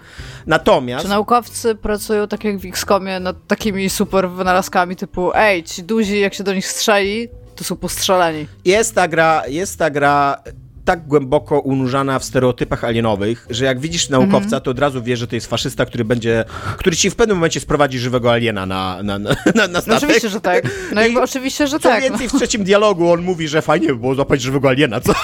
[0.47, 1.03] Natomiast...
[1.05, 6.20] Czy naukowcy pracują tak jak w XCOMie nad takimi super wynalazkami typu ej, ci duzi,
[6.20, 8.47] jak się do nich strzeli, to są postrzelani.
[8.64, 10.42] Jest ta gra, jest ta gra
[10.85, 14.61] tak głęboko unurzana w stereotypach alienowych, że jak widzisz naukowca, mm -hmm.
[14.61, 16.45] to od razu wiesz, że to jest faszysta, który będzie,
[16.76, 19.87] który ci w pewnym momencie sprowadzi żywego aliena na, na, na, na, na statek.
[19.87, 20.68] No oczywiście, że tak.
[20.95, 22.03] No jakby oczywiście, że tak.
[22.03, 22.39] Więcej, no.
[22.39, 25.12] w trzecim dialogu on mówi, że fajnie by było złapać żywego aliena, co?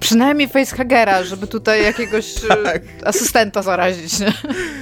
[0.00, 2.82] Przynajmniej facehagera, żeby tutaj jakiegoś e, tak.
[3.04, 4.32] asystenta zarazić, nie?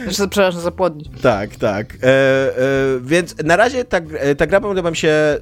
[0.02, 1.08] Znaczy, przepraszam, zapłodnić.
[1.22, 1.94] Tak, tak.
[2.02, 2.52] E, e,
[3.00, 4.00] więc na razie ta,
[4.38, 5.38] ta gra podoba mi się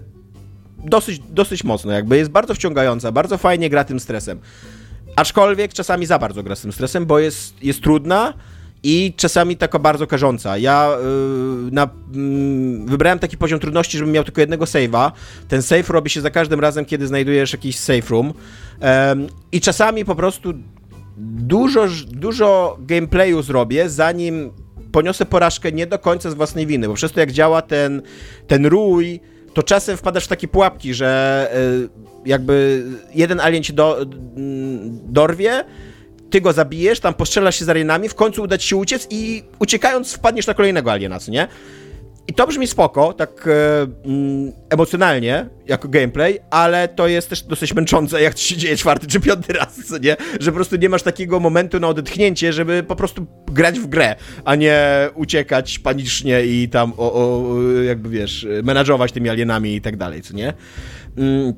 [0.84, 4.40] dosyć, dosyć mocno, jakby jest bardzo wciągająca, bardzo fajnie gra tym stresem.
[5.16, 8.34] Aczkolwiek czasami za bardzo gra z tym stresem, bo jest, jest trudna
[8.82, 10.58] i czasami taka bardzo karząca.
[10.58, 10.90] Ja
[11.64, 15.12] yy, na, yy, wybrałem taki poziom trudności, żebym miał tylko jednego save'a.
[15.48, 18.26] Ten save robi się za każdym razem, kiedy znajdujesz jakiś save room.
[18.26, 18.86] Yy,
[19.52, 20.52] I czasami po prostu
[21.16, 24.50] dużo, dużo gameplayu zrobię, zanim
[24.92, 28.02] poniosę porażkę nie do końca z własnej winy, bo przez to jak działa ten,
[28.46, 29.20] ten rój,
[29.54, 32.84] to czasem wpadasz w takie pułapki, że e, jakby
[33.14, 34.06] jeden alien ci do,
[35.04, 35.64] dorwie,
[36.30, 39.42] ty go zabijesz, tam postrzelasz się z alienami, w końcu uda ci się uciec i
[39.58, 41.48] uciekając wpadniesz na kolejnego aliena, co nie?
[42.30, 47.74] I to brzmi spoko, tak e, mm, emocjonalnie, jako gameplay, ale to jest też dosyć
[47.74, 50.16] męczące, jak to się dzieje czwarty czy piąty raz, co nie?
[50.40, 54.16] Że po prostu nie masz takiego momentu na odetchnięcie, żeby po prostu grać w grę,
[54.44, 59.96] a nie uciekać panicznie i tam, o, o jakby wiesz, menadżować tymi alienami i tak
[59.96, 60.52] dalej, co nie?
[61.16, 61.54] Mm.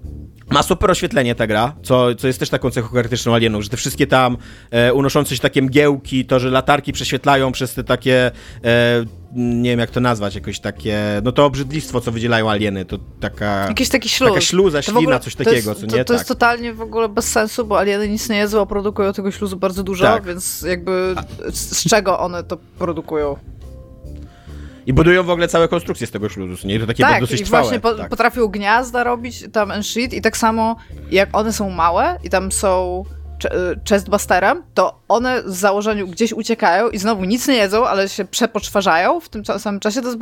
[0.50, 3.76] Ma super oświetlenie ta gra, co, co jest też taką cechą charakterystyczną alienów, że te
[3.76, 4.36] wszystkie tam
[4.70, 8.30] e, unoszące się takie mgiełki, to, że latarki prześwietlają przez te takie
[8.64, 12.98] e, nie wiem jak to nazwać, jakoś takie, no to obrzydlistwo, co wydzielają alieny, to
[13.20, 13.68] taka...
[13.68, 14.28] Jakiś taki śluz.
[14.30, 16.04] Taka śluza, ślina, ogóle, coś takiego, jest, co to, nie?
[16.04, 16.38] To, jest tak.
[16.38, 19.82] totalnie w ogóle bez sensu, bo alieny nic nie jedzą, a produkują tego śluzu bardzo
[19.82, 20.24] dużo, tak.
[20.24, 21.14] więc jakby
[21.50, 23.36] z, z czego one to produkują?
[24.86, 26.80] I budują w ogóle całe konstrukcje z tego śluzu, nie?
[26.80, 27.62] To takie tak, dosyć i trwałe.
[27.62, 28.08] właśnie po, tak.
[28.08, 30.76] potrafią gniazda robić tam and shit i tak samo
[31.10, 33.04] jak one są małe i tam są
[33.88, 39.20] chestbusterem, to one z założeniu gdzieś uciekają i znowu nic nie jedzą, ale się przepoczwarzają
[39.20, 40.02] w tym samym czasie.
[40.02, 40.20] To jest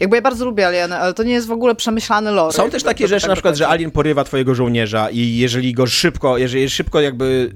[0.00, 2.52] jakby ja bardzo lubię alieny, ale to nie jest w ogóle przemyślany lore.
[2.52, 6.38] Są też takie rzeczy, na przykład, że alien porywa twojego żołnierza i jeżeli go szybko,
[6.38, 7.52] jeżeli szybko jakby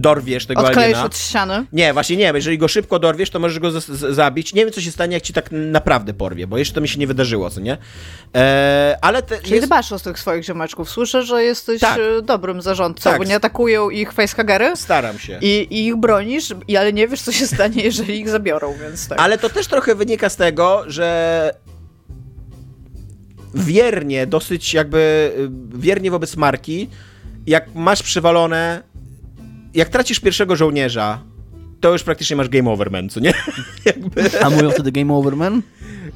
[0.00, 1.04] dorwiesz tego Odkleisz aliena...
[1.04, 1.66] od ściany?
[1.72, 2.32] Nie, właśnie nie.
[2.34, 3.70] Jeżeli go szybko dorwiesz, to możesz go
[4.10, 4.54] zabić.
[4.54, 6.98] Nie wiem, co się stanie, jak ci tak naprawdę porwie, bo jeszcze to mi się
[6.98, 7.76] nie wydarzyło, co nie?
[8.34, 9.66] Eee, ale te, Czyli jest...
[9.66, 10.90] dbasz o tych swoich ziomeczków.
[10.90, 11.98] Słyszę, że jesteś tak.
[11.98, 13.18] E, dobrym zarządcą, tak.
[13.18, 14.76] bo nie atakują ich facehagery.
[14.76, 15.38] Staram się.
[15.40, 19.20] I, I, ich bronisz, ale nie wiesz, co się stanie, jeżeli ich zabiorą, więc tak.
[19.20, 21.50] Ale to też trochę wynika z tego, że
[23.54, 25.32] wiernie, dosyć jakby
[25.74, 26.88] wiernie wobec marki,
[27.46, 28.82] jak masz przywalone
[29.74, 31.22] jak tracisz pierwszego żołnierza
[31.80, 33.32] to już praktycznie masz game over, man, co nie?
[33.84, 34.40] Jakby...
[34.40, 35.62] A mówią wtedy game over, man?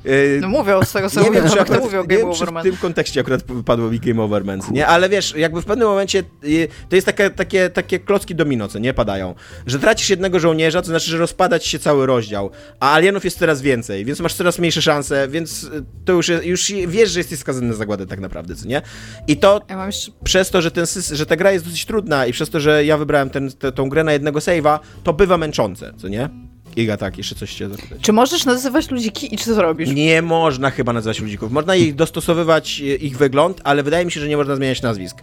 [0.07, 2.63] Y, no mówią z tego, co nie mówią, wiem, czy akurat, mówią Game Over Man.
[2.63, 4.87] w tym kontekście akurat padło mi Game Over Man, nie?
[4.87, 8.79] Ale wiesz, jakby w pewnym momencie y, to jest takie, takie, takie klocki domino, co
[8.79, 9.35] nie padają.
[9.67, 12.51] Że tracisz jednego żołnierza, to znaczy, że rozpada ci się cały rozdział,
[12.81, 16.45] a alienów jest coraz więcej, więc masz coraz mniejsze szanse, więc y, to już, jest,
[16.45, 18.83] już wiesz, że jesteś skazany na zagładę tak naprawdę, co nie?
[19.29, 20.13] I to ja jeszcze...
[20.25, 22.99] przez to, że, ten, że ta gra jest dosyć trudna i przez to, że ja
[22.99, 26.29] wybrałem ten, tą grę na jednego save'a, to bywa męczące, co nie?
[26.77, 27.99] Iga, tak, jeszcze coś cię zapytać.
[28.01, 29.91] Czy możesz nazywać ludziki i czy to zrobisz?
[29.91, 31.53] Nie można chyba nazywać ludzików.
[31.53, 35.23] Można ich dostosowywać, e, ich wygląd, ale wydaje mi się, że nie można zmieniać nazwisk.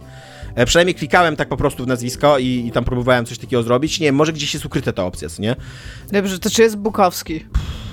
[0.54, 4.00] E, przynajmniej klikałem tak po prostu w nazwisko i, i, tam próbowałem coś takiego zrobić.
[4.00, 5.56] Nie może gdzieś jest ukryte ta opcja, nie?
[6.12, 7.44] Dobrze, to czy jest Bukowski?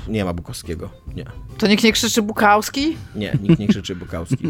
[0.07, 1.25] Nie ma Bukowskiego, nie.
[1.57, 2.97] To nikt nie krzyczy Bukowski?
[3.15, 4.47] Nie, nikt nie krzyczy Bukowski.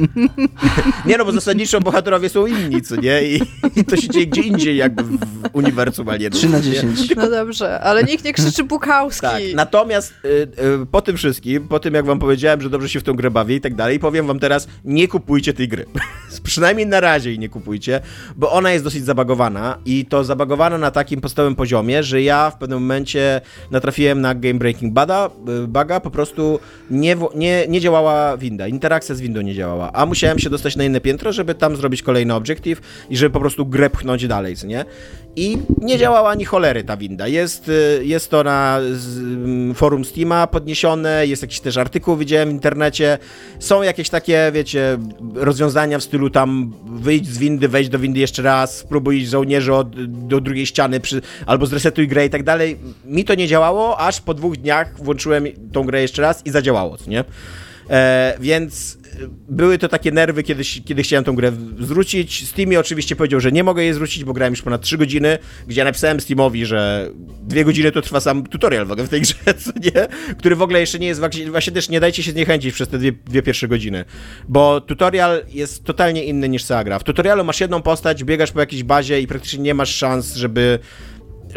[1.06, 3.24] nie no, bo zasadniczo bohaterowie są inni, co nie?
[3.24, 3.42] I,
[3.76, 5.18] i to się dzieje gdzie indziej jakby w
[5.54, 6.40] uniwersum Alienów.
[6.40, 7.16] 3 na 10.
[7.16, 9.22] No dobrze, ale nikt nie krzyczy Bukowski.
[9.22, 10.28] Tak, natomiast y,
[10.84, 13.32] y, po tym wszystkim, po tym jak wam powiedziałem, że dobrze się w tą grę
[13.32, 15.86] bawię i tak dalej, powiem wam teraz, nie kupujcie tej gry.
[16.44, 18.02] Przynajmniej na razie jej nie kupujcie,
[18.36, 22.58] bo ona jest dosyć zabagowana i to zabagowana na takim podstawowym poziomie, że ja w
[22.58, 25.30] pewnym momencie natrafiłem na game breaking bada,
[25.64, 26.60] y, baga, po prostu
[27.00, 30.84] nie, nie, nie działała winda, interakcja z windą nie działała, a musiałem się dostać na
[30.84, 34.86] inne piętro, żeby tam zrobić kolejny obiektyw i żeby po prostu grę pchnąć dalej, nie?
[35.40, 37.28] I nie działała ani cholery ta winda.
[37.28, 42.52] Jest, y, jest to na mm, forum Steama podniesione, jest jakiś też artykuł, widziałem w
[42.52, 43.18] internecie.
[43.60, 44.98] Są jakieś takie, wiecie,
[45.36, 50.06] rozwiązania w stylu tam wyjdź z windy, wejdź do windy jeszcze raz, spróbuj żołnierzy od,
[50.28, 52.78] do drugiej ściany, przy, albo zresetuj grę i tak dalej.
[53.06, 56.98] Mi to nie działało, aż po dwóch dniach włączyłem tą grę jeszcze raz i zadziałało,
[57.08, 57.24] nie?
[57.90, 58.98] E, więc
[59.50, 62.48] były to takie nerwy, kiedy, kiedy chciałem tą grę zwrócić.
[62.48, 65.38] Steamie oczywiście powiedział, że nie mogę jej zwrócić, bo grałem już ponad 3 godziny,
[65.68, 67.10] gdzie napisałem Steamowi, że
[67.42, 70.08] dwie godziny to trwa sam tutorial w ogóle w tej grze, co nie?
[70.38, 73.12] Który w ogóle jeszcze nie jest, właśnie też nie dajcie się zniechęcić przez te dwie,
[73.12, 74.06] dwie pierwsze godziny,
[74.48, 77.00] bo tutorial jest totalnie inny niż cała gra.
[77.00, 80.80] W tutorialu masz jedną postać, biegasz po jakiejś bazie i praktycznie nie masz szans, żeby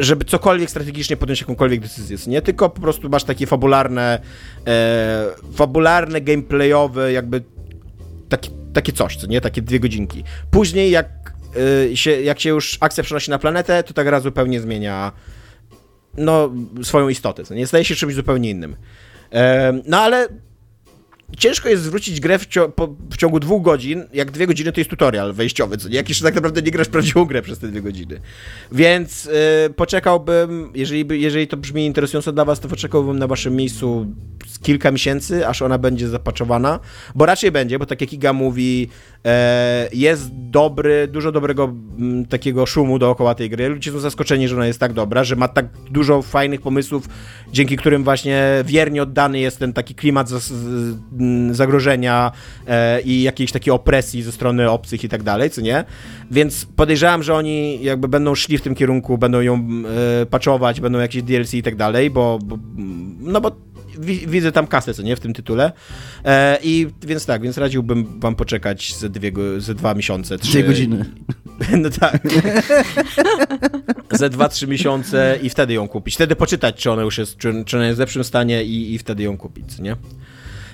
[0.01, 4.21] żeby cokolwiek strategicznie podjąć jakąkolwiek decyzję, nie tylko po prostu masz takie fabularne,
[4.67, 7.43] e, fabularne, gameplayowe, jakby
[8.29, 10.25] taki, takie coś, co nie, takie dwie godzinki.
[10.51, 11.33] Później jak,
[11.91, 15.13] e, się, jak się już akcja przenosi na planetę, to ta gra zupełnie zmienia
[16.19, 16.51] no,
[16.83, 18.77] swoją istotę, co nie, staje się czymś zupełnie innym.
[19.33, 20.29] E, no ale
[21.39, 24.91] ciężko jest zwrócić grę w, po, w, ciągu dwóch godzin, jak dwie godziny to jest
[24.91, 25.97] tutorial wejściowy, co nie?
[25.97, 28.21] Jak jeszcze tak naprawdę nie grasz prawdziwą grę przez te dwie godziny.
[28.73, 29.31] Więc yy,
[29.77, 34.07] poczekałbym, jeżeli, jeżeli to brzmi interesująco dla was, to poczekałbym na waszym miejscu
[34.63, 36.81] kilka miesięcy, aż ona będzie zapaczowana,
[37.15, 38.89] bo raczej będzie, bo tak jak Iga mówi,
[39.93, 43.69] jest dobry, dużo dobrego mm, takiego szumu dookoła tej gry.
[43.69, 47.09] Ludzie są zaskoczeni, że ona jest tak dobra, że ma tak dużo fajnych pomysłów,
[47.53, 50.29] dzięki którym właśnie wiernie oddany jest ten taki klimat
[51.21, 52.33] mm, zagrożenia
[52.67, 55.85] e, i jakiejś takiej opresji ze strony obcych i tak dalej, co nie?
[56.31, 59.69] Więc podejrzewam, że oni jakby będą szli w tym kierunku, będą ją
[60.23, 62.59] e, patchować, będą jakieś DLC i tak dalej, bo, bo
[63.21, 63.70] no bo
[64.01, 65.73] widzę tam kasę, co nie, w tym tytule.
[66.25, 70.39] E, I więc tak, więc radziłbym wam poczekać ze, dwie, ze dwa miesiące.
[70.39, 71.05] Trzy Dwie godziny.
[71.77, 72.23] No tak.
[74.11, 76.15] ze dwa, trzy miesiące i wtedy ją kupić.
[76.15, 78.99] Wtedy poczytać, czy ona już jest, czy, czy ona jest w lepszym stanie i, i
[78.99, 79.97] wtedy ją kupić, nie?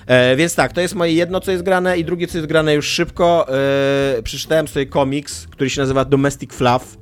[0.07, 2.73] E, więc tak, to jest moje jedno, co jest grane i drugie, co jest grane
[2.73, 3.47] już szybko.
[4.17, 6.97] E, przeczytałem sobie komiks, który się nazywa Domestic Fluff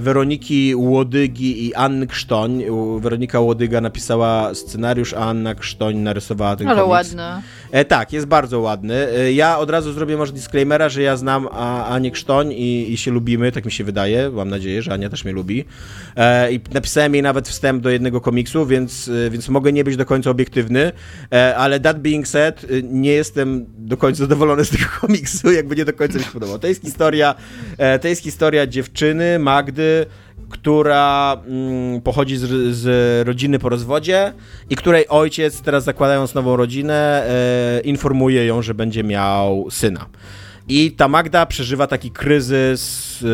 [0.00, 2.64] Weroniki Łodygi i Anny Krztoń.
[3.00, 6.90] Weronika Łodyga napisała scenariusz, a Anna Krztoń narysowała ten Ale komiks.
[6.92, 7.22] ładny.
[7.70, 8.94] E, tak, jest bardzo ładny.
[8.94, 11.48] E, ja od razu zrobię może disclaimera, że ja znam
[11.88, 14.30] Anię Krztoń i, i się lubimy, tak mi się wydaje.
[14.30, 15.64] Mam nadzieję, że Ania też mnie lubi.
[16.16, 19.96] E, I napisałem jej nawet wstęp do jednego komiksu, więc, e, więc mogę nie być
[19.96, 20.92] do końca obiektywny,
[21.32, 25.76] e, ale that being said, e, nie jestem do końca zadowolony z tego komiksu, jakby
[25.76, 26.58] nie do końca mi się podobał.
[26.58, 27.34] To jest historia,
[28.02, 30.06] to jest historia dziewczyny, Magdy,
[30.50, 34.32] która mm, pochodzi z, z, rodziny po rozwodzie
[34.70, 40.06] i której ojciec, teraz zakładając nową rodzinę, e, informuje ją, że będzie miał syna.
[40.68, 43.28] I ta Magda przeżywa taki kryzys, yy,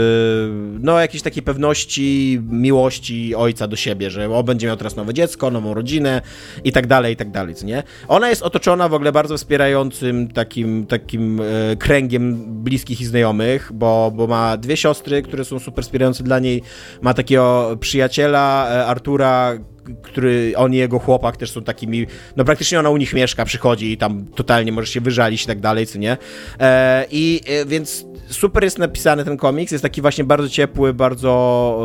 [0.80, 5.50] no jakiejś takiej pewności, miłości ojca do siebie, że on będzie miał teraz nowe dziecko,
[5.50, 6.22] nową rodzinę
[6.64, 7.82] i tak dalej, i tak dalej, co nie?
[8.08, 14.12] Ona jest otoczona w ogóle bardzo wspierającym takim, takim yy, kręgiem bliskich i znajomych, bo,
[14.14, 16.62] bo ma dwie siostry, które są super wspierające dla niej,
[17.02, 19.58] ma takiego przyjaciela, yy, Artura,
[20.02, 22.06] który on i jego chłopak też są takimi,
[22.36, 25.60] no praktycznie ona u nich mieszka, przychodzi i tam totalnie możesz się wyżalić i tak
[25.60, 26.16] dalej, co nie?
[26.60, 31.82] E, I e, więc super jest napisany ten komiks, jest taki właśnie bardzo ciepły, bardzo,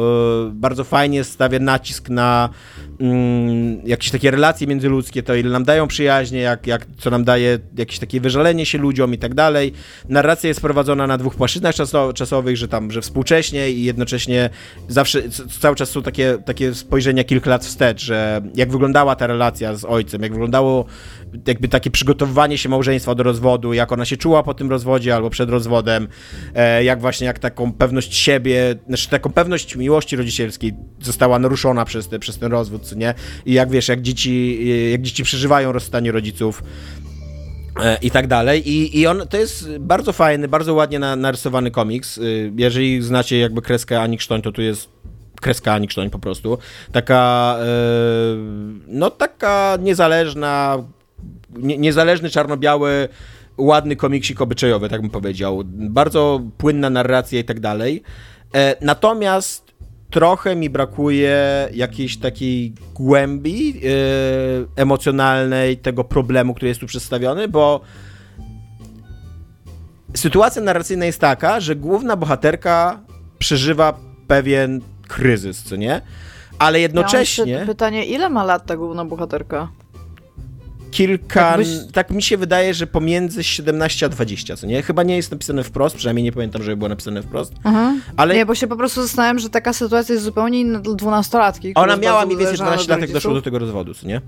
[0.47, 2.49] e, bardzo fajnie stawia nacisk na
[2.99, 7.59] mm, jakieś takie relacje międzyludzkie, to ile nam dają przyjaźnie, jak, jak, co nam daje
[7.77, 9.73] jakieś takie wyżalenie się ludziom i tak dalej.
[10.09, 11.75] Narracja jest prowadzona na dwóch płaszczyznach
[12.15, 14.49] czasowych, że tam, że współcześnie i jednocześnie
[14.87, 15.21] zawsze,
[15.59, 19.85] cały czas są takie, takie spojrzenia kilka lat wstecz, że jak wyglądała ta relacja z
[19.85, 20.85] ojcem, jak wyglądało
[21.47, 25.29] jakby takie przygotowywanie się małżeństwa do rozwodu, jak ona się czuła po tym rozwodzie albo
[25.29, 26.07] przed rozwodem,
[26.55, 32.07] e, jak właśnie jak taką pewność siebie, znaczy taką pewność miłości rodzicielskiej została naruszona przez,
[32.07, 33.13] te, przez ten rozwód, co nie?
[33.45, 34.59] I jak wiesz, jak dzieci,
[34.91, 36.63] jak dzieci przeżywają rozstanie rodziców
[37.83, 38.69] e, i tak dalej.
[38.69, 42.19] I, I on to jest bardzo fajny, bardzo ładnie na, narysowany komiks.
[42.55, 44.94] Jeżeli znacie jakby kreskę Ani to tu jest
[45.41, 46.57] kreska Ani Krztoń po prostu.
[46.91, 47.65] Taka, e,
[48.87, 50.83] no taka niezależna,
[51.57, 53.09] niezależny, czarno-biały,
[53.57, 55.61] ładny komiksik obyczajowy, tak bym powiedział.
[55.65, 58.03] Bardzo płynna narracja i tak dalej.
[58.55, 59.65] E, natomiast
[60.09, 63.91] trochę mi brakuje jakiejś takiej głębi yy,
[64.75, 67.81] emocjonalnej tego problemu, który jest tu przedstawiony, bo
[70.13, 72.99] sytuacja narracyjna jest taka, że główna bohaterka
[73.39, 76.01] przeżywa pewien kryzys, co nie?
[76.59, 77.53] Ale jednocześnie...
[77.53, 79.67] Ja pytanie, ile ma lat ta główna bohaterka?
[80.95, 81.67] kilka, tak, byś...
[81.93, 84.81] tak, mi się wydaje, że pomiędzy 17 a 20, co nie?
[84.81, 87.53] Chyba nie jest napisane wprost, przynajmniej nie pamiętam, żeby było napisane wprost.
[87.65, 88.01] Mhm.
[88.17, 88.35] Ale...
[88.35, 91.73] Nie, bo się po prostu zastanawiam, że taka sytuacja jest zupełnie inna dla dwunastolatki.
[91.75, 94.21] Ona miała mniej więcej 12 lat, jak doszło do tego rozwodu, co nie?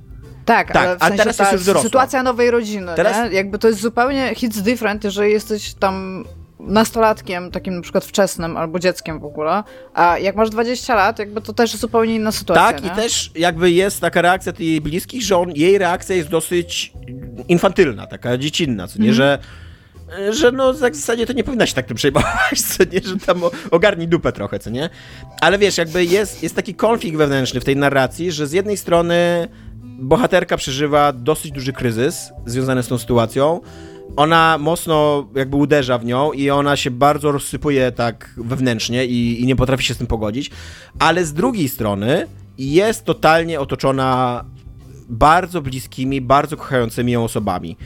[0.46, 1.84] Tak, tak ale w a sensie teraz jest już dorosła.
[1.84, 3.32] sytuacja nowej rodziny, teraz...
[3.32, 3.36] nie?
[3.36, 6.26] Jakby to jest zupełnie hits different, jeżeli jesteś tam
[6.60, 9.64] nastolatkiem, takim na przykład wczesnym, albo dzieckiem w ogóle,
[9.94, 12.74] a jak masz 20 lat, jakby to też zupełnie inna sytuacja.
[12.74, 12.90] Tak, nie?
[12.90, 16.94] i też jakby jest taka reakcja jej bliskich, że on, jej reakcja jest dosyć
[17.48, 19.16] infantylna, taka dziecinna, co nie, mm.
[19.16, 19.40] że
[20.32, 23.42] że no w zasadzie to nie powinna się tak tym przejmować, co nie, że tam
[23.72, 24.90] ogarnij dupę trochę, co nie?
[25.42, 29.48] Ale wiesz, jakby jest, jest taki konflikt wewnętrzny w tej narracji, że z jednej strony
[29.84, 33.62] bohaterka przeżywa dosyć duży kryzys związany z tą sytuacją,
[34.16, 39.46] ona mocno jakby uderza w nią i ona się bardzo rozsypuje tak wewnętrznie i, i
[39.46, 40.52] nie potrafi się z tym pogodzić,
[41.00, 42.28] ale z drugiej strony
[42.58, 44.44] jest totalnie otoczona
[45.10, 47.78] bardzo bliskimi, bardzo kochającymi ją osobami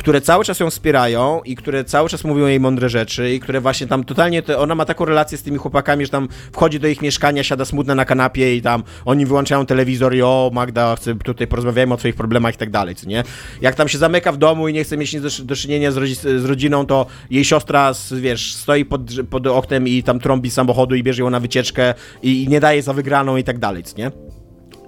[0.00, 3.60] które cały czas ją wspierają i które cały czas mówią jej mądre rzeczy i które
[3.60, 6.88] właśnie tam totalnie, te, ona ma taką relację z tymi chłopakami, że tam wchodzi do
[6.88, 11.14] ich mieszkania, siada smutna na kanapie i tam oni wyłączają telewizor i o Magda, chcę
[11.14, 13.24] tutaj porozmawiajmy o twoich problemach i tak dalej, co nie?
[13.60, 16.20] Jak tam się zamyka w domu i nie chce mieć nic do, do czynienia z,
[16.20, 21.02] z, rodziną, to jej siostra, wiesz, stoi pod, pod oknem i tam trąbi samochodu i
[21.02, 24.10] bierze ją na wycieczkę i, i nie daje za wygraną i tak dalej, co nie?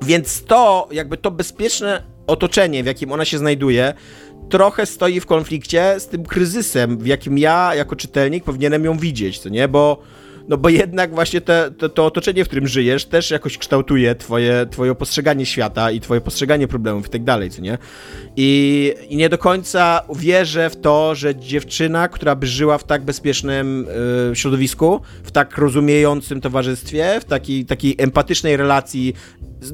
[0.02, 3.94] Więc to, jakby to bezpieczne otoczenie, w jakim ona się znajduje,
[4.48, 9.38] trochę stoi w konflikcie z tym kryzysem, w jakim ja jako czytelnik powinienem ją widzieć,
[9.38, 9.68] co nie?
[9.68, 10.02] Bo
[10.48, 14.66] no bo jednak właśnie te, te, to otoczenie, w którym żyjesz, też jakoś kształtuje twoje,
[14.70, 17.78] twoje postrzeganie świata i twoje postrzeganie problemów i tak dalej, co nie?
[18.36, 23.04] I, I nie do końca wierzę w to, że dziewczyna, która by żyła w tak
[23.04, 23.86] bezpiecznym
[24.32, 29.14] y, środowisku, w tak rozumiejącym towarzystwie, w takiej, takiej empatycznej relacji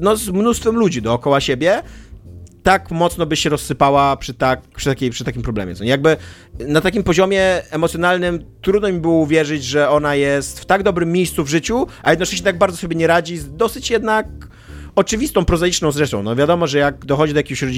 [0.01, 1.81] no, z mnóstwem ludzi dookoła siebie,
[2.63, 5.75] tak mocno by się rozsypała przy, tak, przy, takiej, przy takim problemie.
[5.75, 5.83] Co?
[5.83, 6.17] Jakby
[6.59, 11.43] na takim poziomie emocjonalnym trudno mi było uwierzyć, że ona jest w tak dobrym miejscu
[11.43, 14.27] w życiu, a jednocześnie tak bardzo sobie nie radzi z dosyć jednak
[14.99, 16.23] oczywistą, prozaiczną rzeczą.
[16.23, 17.73] No wiadomo, że jak dochodzi do jakiegoś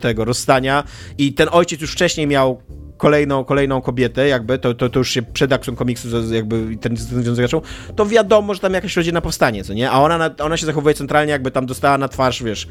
[0.00, 0.84] tego rozstania
[1.18, 2.62] i ten ojciec już wcześniej miał
[2.96, 6.96] kolejną, kolejną kobietę, jakby, to, to, to już się przed akcją komiksu jakby ten, ten
[6.96, 7.62] związek zaczął,
[7.96, 9.90] to wiadomo, że tam jakaś rodzina powstanie, co nie?
[9.90, 12.68] A ona, ona się zachowuje centralnie, jakby tam dostała na twarz, wiesz,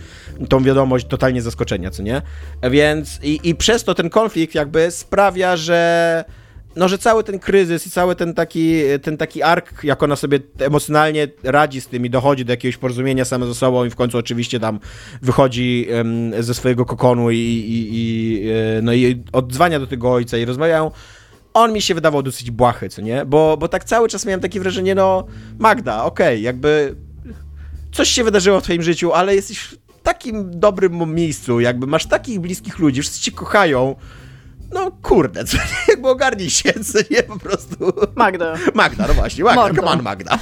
[0.49, 2.21] tą wiadomość totalnie zaskoczenia, co nie?
[2.71, 6.25] Więc i, i przez to ten konflikt jakby sprawia, że
[6.77, 10.39] no, że cały ten kryzys i cały ten taki, ten taki ark, jak ona sobie
[10.59, 14.17] emocjonalnie radzi z tym i dochodzi do jakiegoś porozumienia same ze sobą i w końcu
[14.17, 14.79] oczywiście tam
[15.21, 15.87] wychodzi
[16.39, 20.91] ze swojego kokonu i, i, i, e, no i odzwania do tego ojca i rozmawiają,
[21.53, 23.25] on mi się wydawał dosyć błahy, co nie?
[23.25, 25.25] Bo, bo tak cały czas miałem takie wrażenie, no
[25.59, 26.95] Magda, okej, okay, jakby
[27.91, 32.39] coś się wydarzyło w twoim życiu, ale jesteś w takim dobrym miejscu, jakby masz takich
[32.39, 33.95] bliskich ludzi, wszyscy cię kochają,
[34.71, 35.57] no kurde, co
[35.87, 37.93] jakby ogarnij się, co nie, po prostu...
[38.15, 38.53] Magda.
[38.73, 39.81] Magda, no właśnie, Magda, Mordo.
[39.81, 40.39] come on Magda.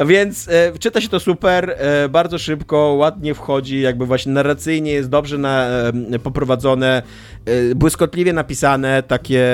[0.06, 5.08] Więc e, czyta się to super, e, bardzo szybko, ładnie wchodzi, jakby właśnie narracyjnie jest
[5.08, 5.66] dobrze na,
[6.12, 7.02] e, poprowadzone,
[7.44, 9.44] e, błyskotliwie napisane, takie,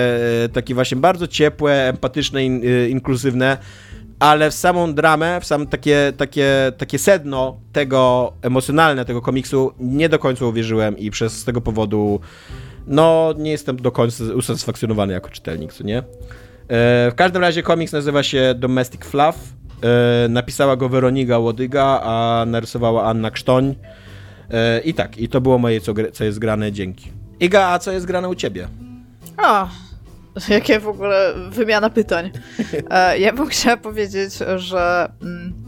[0.45, 3.59] e, takie właśnie bardzo ciepłe, empatyczne, in, e, inkluzywne.
[4.19, 10.09] Ale w samą dramę, w sam takie, takie, takie sedno tego emocjonalne tego komiksu nie
[10.09, 12.21] do końca uwierzyłem i przez tego powodu
[12.87, 15.99] no nie jestem do końca usatysfakcjonowany jako czytelnik, co nie?
[15.99, 16.03] E,
[17.11, 19.37] w każdym razie komiks nazywa się Domestic Fluff.
[19.83, 23.75] E, napisała go Weronika Łodyga, a narysowała Anna Krztoń.
[24.51, 27.13] E, I tak, i to było moje, co, co jest grane, dzięki.
[27.41, 28.69] Iga, a co jest grane u ciebie?
[29.39, 29.69] O,
[30.49, 32.31] jakie w ogóle wymiana pytań.
[32.91, 35.67] E, ja bym chciała powiedzieć, że mm,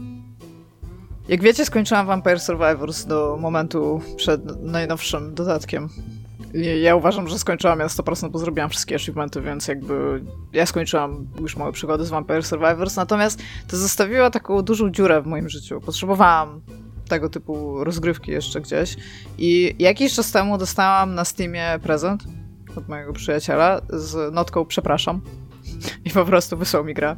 [1.27, 5.89] jak wiecie, skończyłam Vampire Survivors do momentu przed najnowszym dodatkiem.
[6.81, 10.23] Ja uważam, że skończyłam ja 100%, bo zrobiłam wszystkie achievementy, więc jakby
[10.53, 15.25] ja skończyłam już moje przygody z Vampire Survivors, natomiast to zostawiło taką dużą dziurę w
[15.25, 15.81] moim życiu.
[15.81, 16.61] Potrzebowałam
[17.07, 18.95] tego typu rozgrywki jeszcze gdzieś
[19.37, 22.23] i jakiś czas temu dostałam na Steamie prezent
[22.77, 25.21] od mojego przyjaciela z notką przepraszam
[26.05, 27.15] i po prostu wysłał mi grę.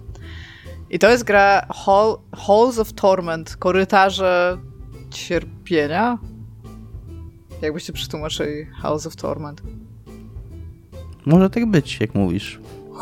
[0.89, 4.57] I to jest gra Hall, Halls of Torment, korytarze
[5.09, 6.17] cierpienia.
[7.61, 9.61] Jakbyście przetłumaczyli House of Torment.
[11.25, 12.59] Może tak być, jak mówisz.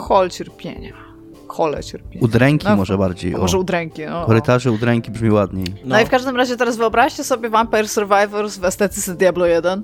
[0.07, 1.09] Hall cierpienia.
[1.49, 2.26] Hole cierpienia.
[2.26, 3.31] Udręki no, może bardziej.
[3.31, 4.05] Może udręki.
[4.05, 4.26] No.
[4.26, 5.67] Korytarze udręki brzmi ładniej.
[5.84, 5.95] No.
[5.95, 6.01] no.
[6.01, 9.84] i w każdym razie teraz wyobraźcie sobie Vampire Survivors w estetyce Diablo 1.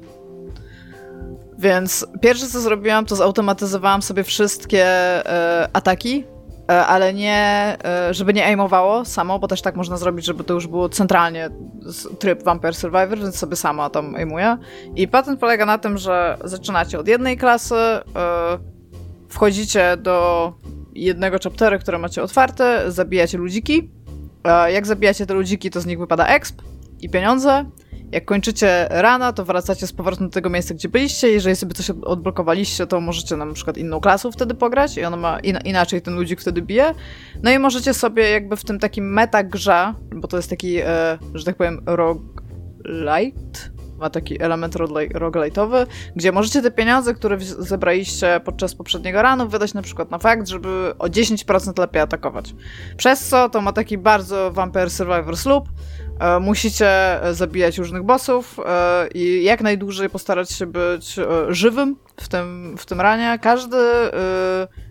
[1.57, 6.23] Więc pierwsze co zrobiłam, to zautomatyzowałam sobie wszystkie e, ataki,
[6.69, 10.53] e, ale nie, e, żeby nie aimowało samo, bo też tak można zrobić, żeby to
[10.53, 11.49] już było centralnie
[12.19, 14.57] tryb Vampire Survivor, więc sobie sama tam aimuję.
[14.95, 17.76] I patent polega na tym, że zaczynacie od jednej klasy,
[19.30, 20.53] wchodzicie do
[20.94, 23.91] jednego chaptera, które macie otwarte, zabijacie ludziki.
[24.68, 26.61] Jak zabijacie te ludziki, to z nich wypada exp
[27.02, 27.65] i pieniądze.
[28.11, 31.30] Jak kończycie rana, to wracacie z powrotem do tego miejsca, gdzie byliście.
[31.30, 35.40] Jeżeli sobie coś odblokowaliście, to możecie na przykład inną klasą wtedy pograć i ona ma
[35.40, 36.94] in inaczej ten ludzik wtedy bije.
[37.44, 41.18] No i możecie sobie jakby w tym takim meta grze, bo to jest taki, e,
[41.34, 43.60] że tak powiem, roguelite,
[43.98, 44.76] ma taki element
[45.14, 50.48] roguelite'owy, gdzie możecie te pieniądze, które zebraliście podczas poprzedniego ranu, wydać na przykład na fakt,
[50.48, 52.56] żeby o 10% lepiej atakować.
[52.98, 55.69] Przez co to ma taki bardzo Vampire Survivor loop,
[56.41, 62.75] musicie zabijać różnych bossów e, i jak najdłużej postarać się być e, żywym w tym,
[62.77, 63.39] w tym ranie.
[63.41, 63.77] Każdy,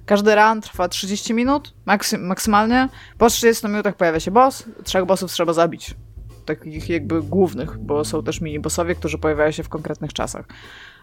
[0.07, 2.89] każdy ran trwa 30 minut maksy, maksymalnie.
[3.19, 4.65] Po 30 minutach pojawia się boss.
[4.85, 5.95] Trzech bossów trzeba zabić.
[6.45, 10.47] Takich jakby głównych, bo są też mini bossowie, którzy pojawiają się w konkretnych czasach.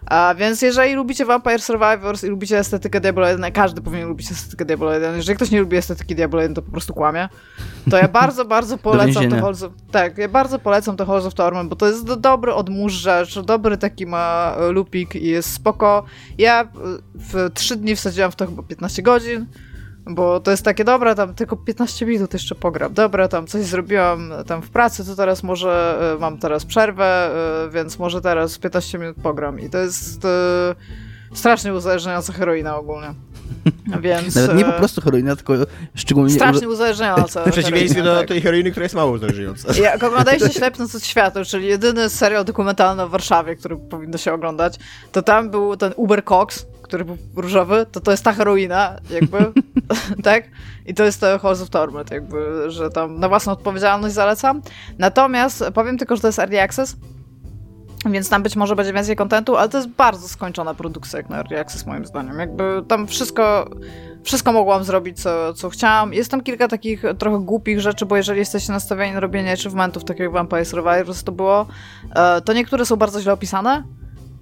[0.06, 4.66] A więc jeżeli lubicie Vampire Survivors i lubicie estetykę Diablo 1, każdy powinien lubić estetykę
[4.66, 5.16] Diablo 1.
[5.16, 7.30] Jeżeli ktoś nie lubi estetyki Diablo 1, to po prostu kłamie.
[7.90, 9.72] To ja bardzo, bardzo polecam to Halls of...
[9.92, 14.06] Tak, ja bardzo polecam to Halls of Torment, bo to jest dobry odmurzacz, dobry taki
[14.06, 16.04] ma lupik i jest spoko.
[16.38, 16.68] Ja
[17.16, 19.46] w 3 dni wsadziłam w to chyba 15 godzin.
[20.06, 22.94] Bo to jest takie, dobra, tam tylko 15 minut jeszcze pogram.
[22.94, 27.32] Dobra, tam coś zrobiłam tam w pracy, to teraz może y, mam teraz przerwę,
[27.68, 29.60] y, więc może teraz 15 minut pogram.
[29.60, 33.14] I to jest y, strasznie uzależniająca heroina ogólnie.
[34.02, 35.54] Więc, Nawet nie po prostu heroina, tylko
[35.96, 36.34] szczególnie...
[36.34, 37.44] Strasznie uzależniająca.
[37.44, 38.28] W przeciwieństwie do tak.
[38.28, 39.74] tej heroiny, która jest mało uzależniająca.
[39.84, 44.76] Jak oglądaliście Ślepnąc od światu, czyli jedyny serial dokumentalny o Warszawie, który powinno się oglądać,
[45.12, 49.38] to tam był ten Uber Cox, który był różowy, to to jest ta heroina, jakby,
[50.24, 50.44] tak?
[50.86, 54.62] I to jest to Halls of Torment, jakby, że tam na własną odpowiedzialność zalecam.
[54.98, 56.96] Natomiast powiem tylko, że to jest Early Access,
[58.06, 61.38] więc tam być może będzie więcej kontentu, ale to jest bardzo skończona produkcja jak na
[61.38, 62.40] Early Access moim zdaniem.
[62.40, 63.70] Jakby tam wszystko,
[64.24, 66.14] wszystko mogłam zrobić, co, co chciałam.
[66.14, 70.20] Jest tam kilka takich trochę głupich rzeczy, bo jeżeli jesteście nastawieni na robienie achievementów, tak
[70.20, 71.66] jak Vampire Survivors to było,
[72.16, 73.84] e, to niektóre są bardzo źle opisane,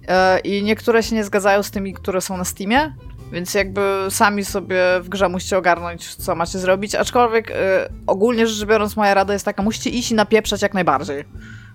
[0.08, 2.94] E, i niektóre się nie zgadzają z tymi, które są na Steamie,
[3.32, 8.68] więc jakby sami sobie w grze musicie ogarnąć, co macie zrobić, aczkolwiek e, ogólnie rzecz
[8.68, 11.24] biorąc moja rada jest taka, musicie iść i napieprzać jak najbardziej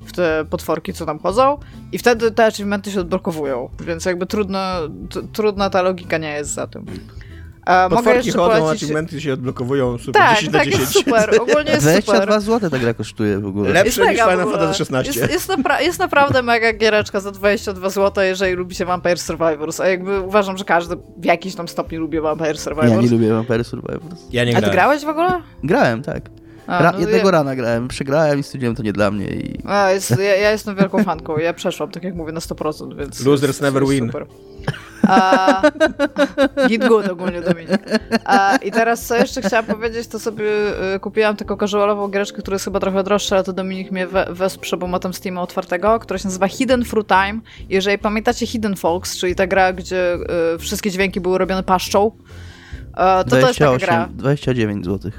[0.06, 1.58] w te potworki, co tam chodzą.
[1.92, 4.60] I wtedy te achievementy się odblokowują, więc jakby trudno,
[5.34, 6.86] trudna ta logika nie jest za tym.
[7.66, 8.84] A Potworki chodzą, polecić...
[8.84, 10.82] achievementy się odblokowują, super, tak, 10 tak, na 10.
[10.82, 12.42] Jest super, ogólnie jest 22 super.
[12.42, 13.70] zł ta gra kosztuje w ogóle.
[13.70, 15.20] Lepsze jest niż Final Fantasy XVI.
[15.20, 19.88] Jest, jest, napra jest, naprawdę mega giereczka za 22 zł, jeżeli lubicie Vampire Survivors, a
[19.88, 22.92] jakby uważam, że każdy w jakiś tam stopniu lubi Vampire Survivors.
[22.92, 24.22] Ja nie lubię Vampire Survivors.
[24.32, 24.66] Ja nie grałem.
[24.66, 25.42] A ty grałeś w ogóle?
[25.64, 26.30] Grałem, tak.
[26.68, 27.32] A, Ra no jednego ja...
[27.32, 29.28] rana grałem, przegrałem i stwierdziłem, to nie dla mnie.
[29.28, 29.60] I...
[29.66, 33.26] A, jest, ja, ja, jestem wielką fanką, ja przeszłam, tak jak mówię, na 100%, więc...
[33.26, 34.08] Losers never win.
[34.08, 34.26] Super.
[35.08, 35.62] A,
[36.70, 37.80] git good ogólnie, Dominik.
[38.26, 40.46] A, I teraz co jeszcze chciałam powiedzieć, to sobie
[40.96, 44.26] y, kupiłam taką casualową giereczkę, która jest chyba trochę droższa, ale to Dominik mnie we,
[44.30, 47.40] wesprze, bo ma tam Steama otwartego, która się nazywa Hidden Through Time.
[47.70, 50.18] Jeżeli pamiętacie Hidden Folks, czyli ta gra, gdzie
[50.56, 54.10] y, wszystkie dźwięki były robione paszczą, y, to 28, to jest taka gra.
[54.14, 55.12] 29 zł.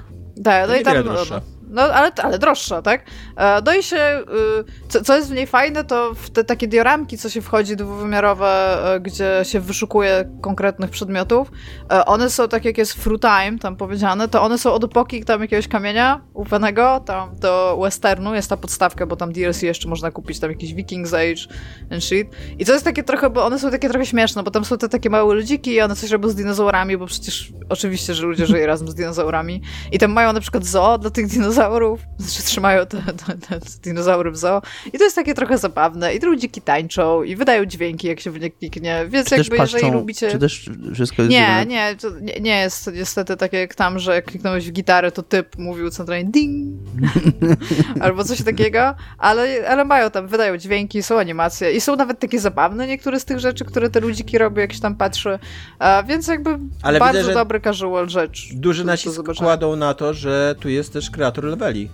[0.44, 1.02] Tak, no i tam...
[1.02, 1.40] Droższa.
[1.76, 3.04] No, ale, ale droższa, tak?
[3.36, 6.68] E, no i się, y, co, co jest w niej fajne, to w te takie
[6.68, 11.50] dioramki, co się wchodzi dwuwymiarowe, e, gdzie się wyszukuje konkretnych przedmiotów,
[11.90, 15.24] e, one są tak jak jest Fruit Time, tam powiedziane, to one są od epoki
[15.24, 20.10] tam jakiegoś kamienia ufanego, tam do westernu, jest ta podstawka, bo tam DLC jeszcze można
[20.10, 21.54] kupić, tam jakiś Vikings Age
[21.90, 22.28] and shit.
[22.58, 24.88] I to jest takie trochę, bo one są takie trochę śmieszne, bo tam są te
[24.88, 28.66] takie małe ludziki i one coś robią z dinozaurami, bo przecież oczywiście, że ludzie żyją
[28.66, 29.62] razem z dinozaurami.
[29.92, 33.60] I tam mają na przykład zoo dla tych dinozaurów, dinozaurów, znaczy trzymają te, te, te
[33.82, 34.62] dinozaury w zoo.
[34.92, 36.14] I to jest takie trochę zabawne.
[36.14, 39.76] I ludziki tańczą i wydają dźwięki, jak się w nie kliknie, więc czy jakby patrzą,
[39.76, 40.30] jeżeli lubicie...
[40.30, 41.32] Czy też wszystko jest...
[41.32, 45.22] Nie, nie, nie, nie jest niestety takie jak tam, że jak kliknąłeś w gitarę, to
[45.22, 46.78] typ mówił centralnie ding
[48.00, 52.40] albo coś takiego, ale, ale mają tam, wydają dźwięki, są animacje i są nawet takie
[52.40, 55.38] zabawne niektóre z tych rzeczy, które te ludziki robią, jak się tam patrzy,
[55.78, 58.48] a, więc jakby ale bardzo widzę, dobry casual rzecz.
[58.54, 61.88] Duży nacisk kładą na to, że tu jest też kreator leveli.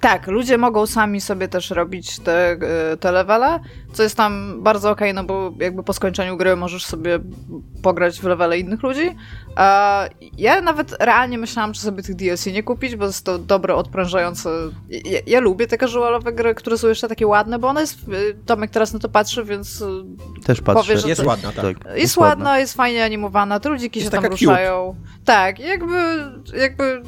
[0.00, 3.60] Tak, ludzie mogą sami sobie też robić te, e, te levele,
[3.92, 7.18] co jest tam bardzo okej, okay, no bo jakby po skończeniu gry możesz sobie
[7.82, 9.16] pograć w levele innych ludzi.
[10.36, 14.50] Ja nawet realnie myślałam, czy sobie tych DLC nie kupić, bo jest to dobre, odprężające.
[14.88, 17.98] Ja, ja lubię te casualowe gry, które są jeszcze takie ładne, bo one jest.
[17.98, 19.82] E, Tomek teraz na to patrzy, więc.
[19.82, 19.86] E,
[20.44, 20.94] też patrzę.
[20.94, 21.84] Powie, jest to, ładna, tak.
[21.84, 24.94] Jest, jest ładna, jest fajnie animowana, te ludziki jest się tam ruszają.
[24.98, 25.24] Cute.
[25.24, 25.94] Tak, jakby,
[26.54, 27.02] jakby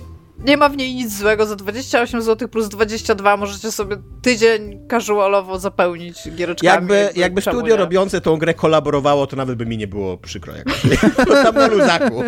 [0.45, 1.47] nie ma w niej nic złego.
[1.47, 6.75] Za 28 zł plus 22 możecie sobie tydzień casualowo zapełnić giereczkami.
[6.75, 7.77] Jakby, jakby, studio nie?
[7.77, 10.57] robiące tą grę kolaborowało, to nawet by mi nie było przykro.
[10.57, 10.83] Jakoś.
[11.45, 12.23] Tam na luzaku.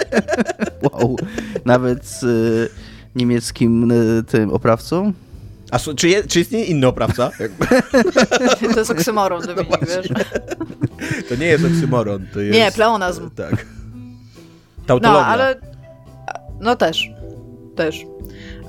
[0.92, 1.16] wow.
[1.64, 2.70] Nawet z y,
[3.14, 5.12] niemieckim y, tym oprawcą?
[5.70, 7.30] A czy, je, czy istnieje inny oprawca?
[8.74, 9.54] to jest oksymoron, no
[9.86, 10.08] wiesz?
[11.28, 12.58] To nie jest oksymoron, to jest...
[12.58, 13.30] Nie, pleonazm.
[13.30, 13.66] Tak.
[14.86, 15.20] Tautologia.
[15.20, 15.60] No, ale...
[16.60, 17.10] No też
[17.76, 18.06] też.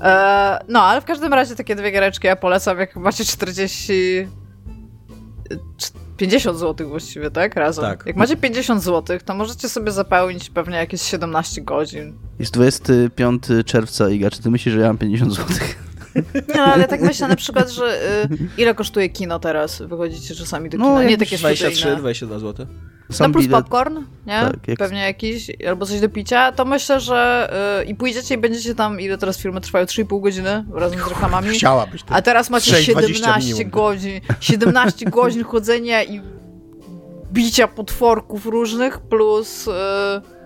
[0.02, 4.28] E, no, ale w każdym razie takie dwie giereczki ja polecam, jak macie 40...
[6.16, 7.56] 50 zł właściwie, tak?
[7.56, 7.84] Razem.
[7.84, 8.06] Tak.
[8.06, 12.18] Jak macie 50 zł, to możecie sobie zapełnić pewnie jakieś 17 godzin.
[12.38, 15.56] Jest 25 czerwca, Iga, czy ty myślisz, że ja mam 50 zł?
[16.56, 19.82] No, ale tak myślę na przykład, że y, ile kosztuje kino teraz?
[19.82, 22.66] Wychodzicie czasami do no, kina, no, nie takie 23, 22 zł.
[23.10, 23.60] Sam no plus bilet...
[23.62, 23.96] popcorn,
[24.26, 24.40] nie?
[24.40, 24.78] Tak, jak...
[24.78, 29.00] Pewnie jakiś, albo coś do picia, to myślę, że yy, i pójdziecie i będziecie tam,
[29.00, 29.84] ile teraz filmy trwają?
[29.84, 31.48] 3,5 godziny razem z reklamami.
[31.48, 32.02] Chciałabyś.
[32.08, 36.20] A teraz macie 6, 17 godzin, 17 godzin chodzenia i
[37.32, 39.66] bicia potworków różnych plus...
[39.66, 40.37] Yy,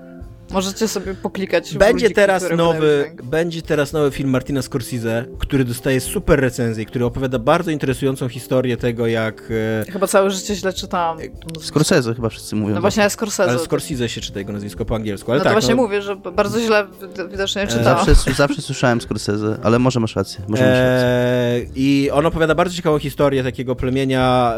[0.53, 1.75] Możecie sobie poklikać.
[1.75, 7.39] Będzie teraz nowy, będzie teraz nowy film Martina Scorsese, który dostaje super recenzję, który opowiada
[7.39, 9.43] bardzo interesującą historię tego, jak...
[9.89, 11.19] E, chyba całe życie źle czytałam.
[11.61, 12.75] Scorsese chyba wszyscy mówią.
[12.75, 13.51] No właśnie, Scorsese.
[13.51, 15.53] Ale Scorsese się czyta jego nazwisko po angielsku, ale no tak.
[15.53, 15.83] to właśnie no...
[15.83, 16.87] mówię, że bardzo źle
[17.31, 18.07] widocznie czytałam.
[18.07, 20.45] Zawsze, zawsze słyszałem Scorsese, ale może masz rację.
[20.49, 21.09] Może masz rację.
[21.09, 24.55] Eee, I on opowiada bardzo ciekawą historię takiego plemienia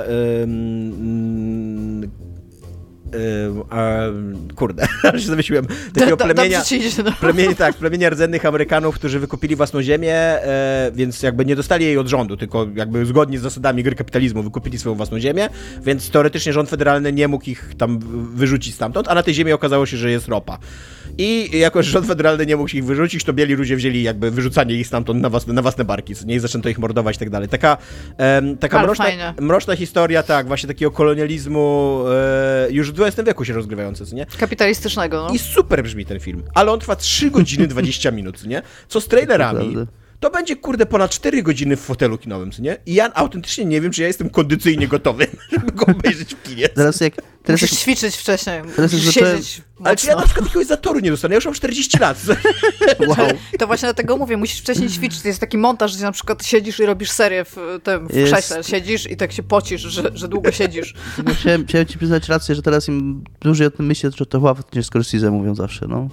[4.57, 6.63] kurde, ale się zamyśliłem, takiego plemienia,
[7.05, 7.13] no.
[7.21, 11.99] plemienia, tak, plemienia rdzennych Amerykanów, którzy wykupili własną ziemię, e, więc jakby nie dostali jej
[11.99, 15.49] od rządu, tylko jakby zgodnie z zasadami gry kapitalizmu wykupili swoją własną ziemię,
[15.83, 17.99] więc teoretycznie rząd federalny nie mógł ich tam
[18.35, 20.59] wyrzucić stamtąd, a na tej ziemi okazało się, że jest ropa.
[21.19, 24.75] I jako, że rząd federalny nie mógł ich wyrzucić, to bieli ludzie wzięli jakby wyrzucanie
[24.75, 27.49] ich stamtąd na własne, na własne barki, nie zaczęto ich mordować i tak dalej.
[27.49, 27.77] Taka,
[28.19, 29.05] um, taka mroczna,
[29.41, 34.27] mroczna historia, tak, właśnie takiego kolonializmu e, już w XX wieku się rozgrywające, co nie?
[34.27, 35.35] Kapitalistycznego, no.
[35.35, 38.63] I super brzmi ten film, ale on trwa 3 godziny 20 minut, co nie?
[38.89, 39.77] Co z trailerami
[40.25, 42.77] to będzie, kurde, ponad 4 godziny w fotelu kinowym, co nie?
[42.87, 46.69] I ja autentycznie nie wiem, czy ja jestem kondycyjnie gotowy, żeby go obejrzeć w kinie.
[46.69, 47.15] Teraz jak...
[47.45, 51.01] Teraz Musisz jak, ćwiczyć wcześniej, teraz musisz siedzieć Ale czy ja na przykład jakiegoś zatoru
[51.01, 51.35] nie dostanę?
[51.35, 52.19] Ja już mam 40 lat.
[53.09, 53.29] wow.
[53.59, 55.23] To właśnie dlatego mówię, musisz wcześniej ćwiczyć.
[55.23, 58.33] To jest taki montaż, gdzie na przykład siedzisz i robisz serię w tym, w jest...
[58.33, 58.65] krześle.
[58.65, 60.95] Siedzisz i tak się pocisz, że, że długo siedzisz.
[61.39, 64.65] Chciałem, chciałem ci przyznać rację, że teraz im dłużej o tym myślę, to to łatwo
[64.75, 66.09] niż Scorsese mówią zawsze, no.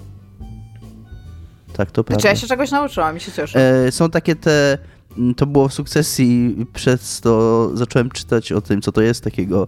[1.73, 2.21] Tak, to prawda.
[2.21, 3.85] Znaczy ja się czegoś nauczyłam i się cieszę.
[3.87, 4.77] E, są takie te
[5.17, 9.67] mm, to było w sukcesji, przez to zacząłem czytać o tym, co to jest takiego,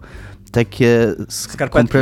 [0.54, 1.98] takie skarpetki.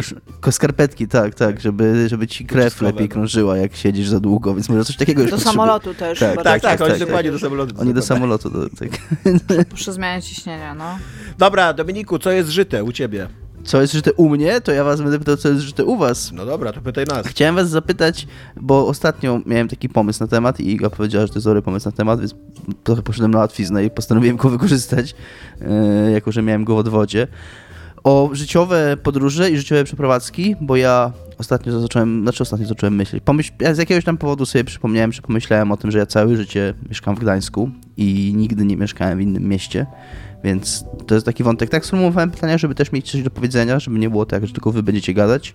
[0.51, 4.85] skarpetki, tak, tak, żeby, żeby ci krew lepiej krążyła, jak siedzisz za długo, więc może
[4.85, 6.19] coś takiego już Do samolotu też.
[6.19, 7.41] Tak, tak, tak, tak, oni tak, dokładnie tak.
[7.41, 7.75] do samolotu.
[7.79, 8.89] Oni do samolotu, tak.
[9.75, 10.99] Przy zmianie ciśnienia, no.
[11.39, 13.29] Dobra, Dominiku, co jest żyte u ciebie?
[13.65, 16.33] co jest żyte u mnie, to ja was będę pytał, co jest żyte u was.
[16.33, 17.27] No dobra, to pytaj nas.
[17.27, 18.27] Chciałem was zapytać,
[18.57, 21.89] bo ostatnio miałem taki pomysł na temat i Iga powiedziała, że to jest dobry pomysł
[21.89, 22.35] na temat, więc
[22.85, 25.15] trochę poszedłem na łatwiznę i postanowiłem go wykorzystać,
[25.61, 27.29] yy, jako że miałem go w odwodzie.
[28.05, 33.23] O życiowe podróże i życiowe przeprowadzki, bo ja ostatnio zacząłem, znaczy ostatnio zacząłem myśleć.
[33.25, 36.37] Pomyśl, ja z jakiegoś tam powodu sobie przypomniałem, że pomyślałem o tym, że ja całe
[36.37, 39.87] życie mieszkam w Gdańsku i nigdy nie mieszkałem w innym mieście,
[40.45, 41.71] więc to jest taki wątek.
[41.71, 44.73] Tak sformułowałem pytania, żeby też mieć coś do powiedzenia, żeby nie było tak, że tylko
[44.73, 45.55] wy będziecie gadać.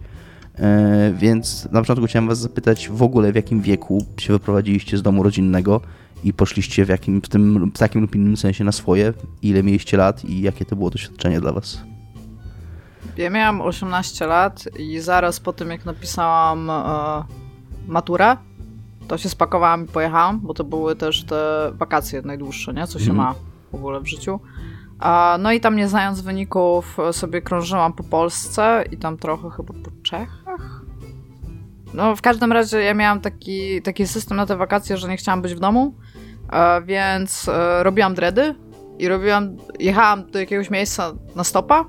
[0.60, 5.02] E, więc na początku chciałem was zapytać w ogóle w jakim wieku się wyprowadziliście z
[5.02, 5.82] domu rodzinnego
[6.24, 9.98] i poszliście w, jakim, w, tym, w takim lub innym sensie na swoje, ile mieliście
[9.98, 11.97] lat i jakie to było doświadczenie dla was?
[13.18, 16.74] Ja miałam 18 lat i zaraz po tym, jak napisałam e,
[17.88, 18.38] maturę,
[19.08, 22.88] to się spakowałam i pojechałam, bo to były też te wakacje najdłuższe, nie?
[22.88, 23.18] Co się mm.
[23.18, 23.36] ma
[23.72, 24.40] w ogóle w życiu.
[25.40, 30.04] No i tam nie znając wyników sobie krążyłam po Polsce i tam trochę chyba po
[30.04, 30.82] Czechach.
[31.94, 35.42] No w każdym razie ja miałam taki, taki system na te wakacje, że nie chciałam
[35.42, 35.96] być w domu,
[36.86, 38.56] więc e, robiłam dredy
[39.00, 41.86] i robiłam, jechałam do jakiegoś miejsca na stopa,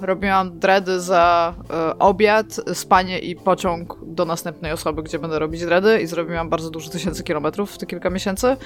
[0.00, 6.00] robiłam dredy za e, obiad, spanie i pociąg do następnej osoby, gdzie będę robić dredy
[6.00, 8.56] i zrobiłam bardzo dużo tysięcy kilometrów w te kilka miesięcy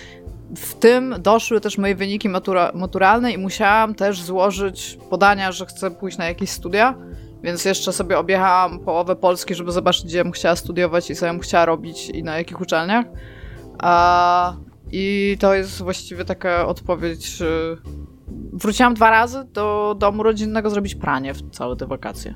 [0.56, 5.90] w tym doszły też moje wyniki matura maturalne i musiałam też złożyć podania, że chcę
[5.90, 6.94] pójść na jakieś studia,
[7.42, 11.40] więc jeszcze sobie objechałam połowę Polski, żeby zobaczyć, gdzie bym chciała studiować i co bym
[11.40, 13.06] chciała robić i na jakich uczelniach.
[13.78, 14.56] A,
[14.92, 17.42] I to jest właściwie taka odpowiedź.
[18.52, 22.34] Wróciłam dwa razy do domu rodzinnego zrobić pranie w całe te wakacje.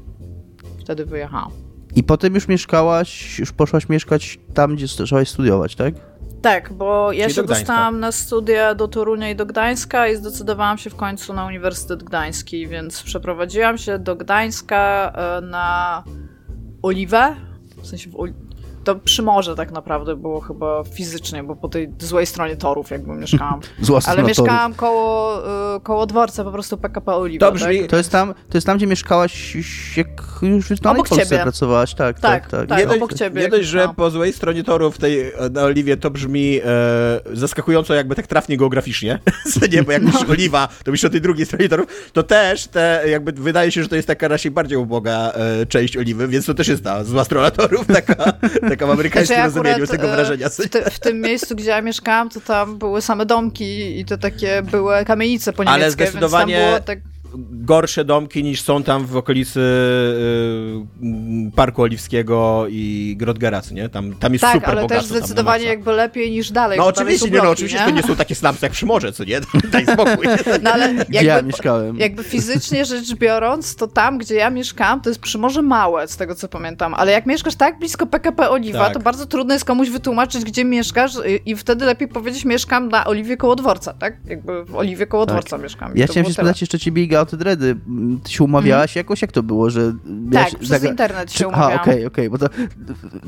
[0.80, 1.50] Wtedy wyjechałam.
[1.96, 5.94] I potem już mieszkałaś, już poszłaś mieszkać tam, gdzie zaczęłaś studiować, tak?
[6.42, 10.78] Tak, bo ja Czyli się dostałam na studia do Torunia i do Gdańska i zdecydowałam
[10.78, 16.04] się w końcu na Uniwersytet Gdański, więc przeprowadziłam się do Gdańska e, na
[16.82, 17.36] Oliwę,
[17.82, 18.34] w sensie w,
[18.88, 23.14] to przy morze tak naprawdę było chyba fizycznie, bo po tej złej stronie torów jakby
[23.14, 23.60] mieszkałam.
[23.80, 25.38] Zła Ale mieszkałam koło,
[25.76, 27.46] y, koło dworca po prostu PKP Oliwa.
[27.46, 27.90] Dobrze, tak?
[27.90, 29.56] to, jest tam, to jest tam, gdzie mieszkałaś
[29.96, 30.08] jak
[30.42, 31.42] już w obok Polsce ciebie.
[31.42, 32.50] pracowałaś, tak, tak, tak.
[32.50, 32.78] tak, tak.
[32.78, 33.42] Nie, dość, obok ciebie.
[33.42, 33.94] Nie dość, że no.
[33.94, 39.18] po złej stronie torów tej na Oliwie to brzmi e, zaskakująco jakby tak trafnie geograficznie,
[39.72, 40.12] nie, bo jak no.
[40.30, 43.88] Oliwa, to myślisz o tej drugiej stronie torów, to też te jakby wydaje się, że
[43.88, 47.24] to jest taka raczej bardziej uboga e, część Oliwy, więc to też jest ta zła
[47.24, 48.32] strona torów, taka,
[48.68, 50.48] taka taka w amerykańskim znaczy, rozumieniu tego e, wrażenia.
[50.48, 54.18] W, te, w, tym miejscu, gdzie ja mieszkałam, to tam były same domki i to
[54.18, 56.54] takie były kamienice po niemieckie, Ale zdecydowanie...
[56.54, 56.98] więc tam było tak
[57.50, 63.88] gorsze domki niż są tam w okolicy y, Parku Oliwskiego i Grodgerac, nie?
[63.88, 66.78] Tam, tam jest tak, super ale też zdecydowanie jakby lepiej niż dalej.
[66.78, 67.84] No oczywiście, bloki, nie, no, oczywiście nie?
[67.84, 69.40] to nie są takie slumsy jak przy morze, co nie?
[69.72, 70.26] Daj spokój.
[70.62, 71.98] No ale jakby, ja mieszkałem.
[71.98, 76.16] Jakby fizycznie rzecz biorąc, to tam, gdzie ja mieszkałam, to jest przy morze małe, z
[76.16, 78.94] tego co pamiętam, ale jak mieszkasz tak blisko PKP Oliwa, tak.
[78.94, 81.12] to bardzo trudno jest komuś wytłumaczyć, gdzie mieszkasz
[81.46, 84.16] i wtedy lepiej powiedzieć, mieszkam na Oliwie koło dworca, tak?
[84.26, 85.34] Jakby w Oliwie koło tak.
[85.34, 85.92] dworca mieszkam.
[85.94, 87.76] Ja chciałem się spytać jeszcze ciebie, Te dredy.
[88.24, 89.00] Ty się umawiałaś mm.
[89.04, 89.22] jakoś?
[89.22, 89.92] Jak to było, że...
[90.32, 90.90] Tak, przez zagra...
[90.90, 91.78] internet się umawiałam.
[91.78, 92.54] A, okej, okay, okej, okay, bo to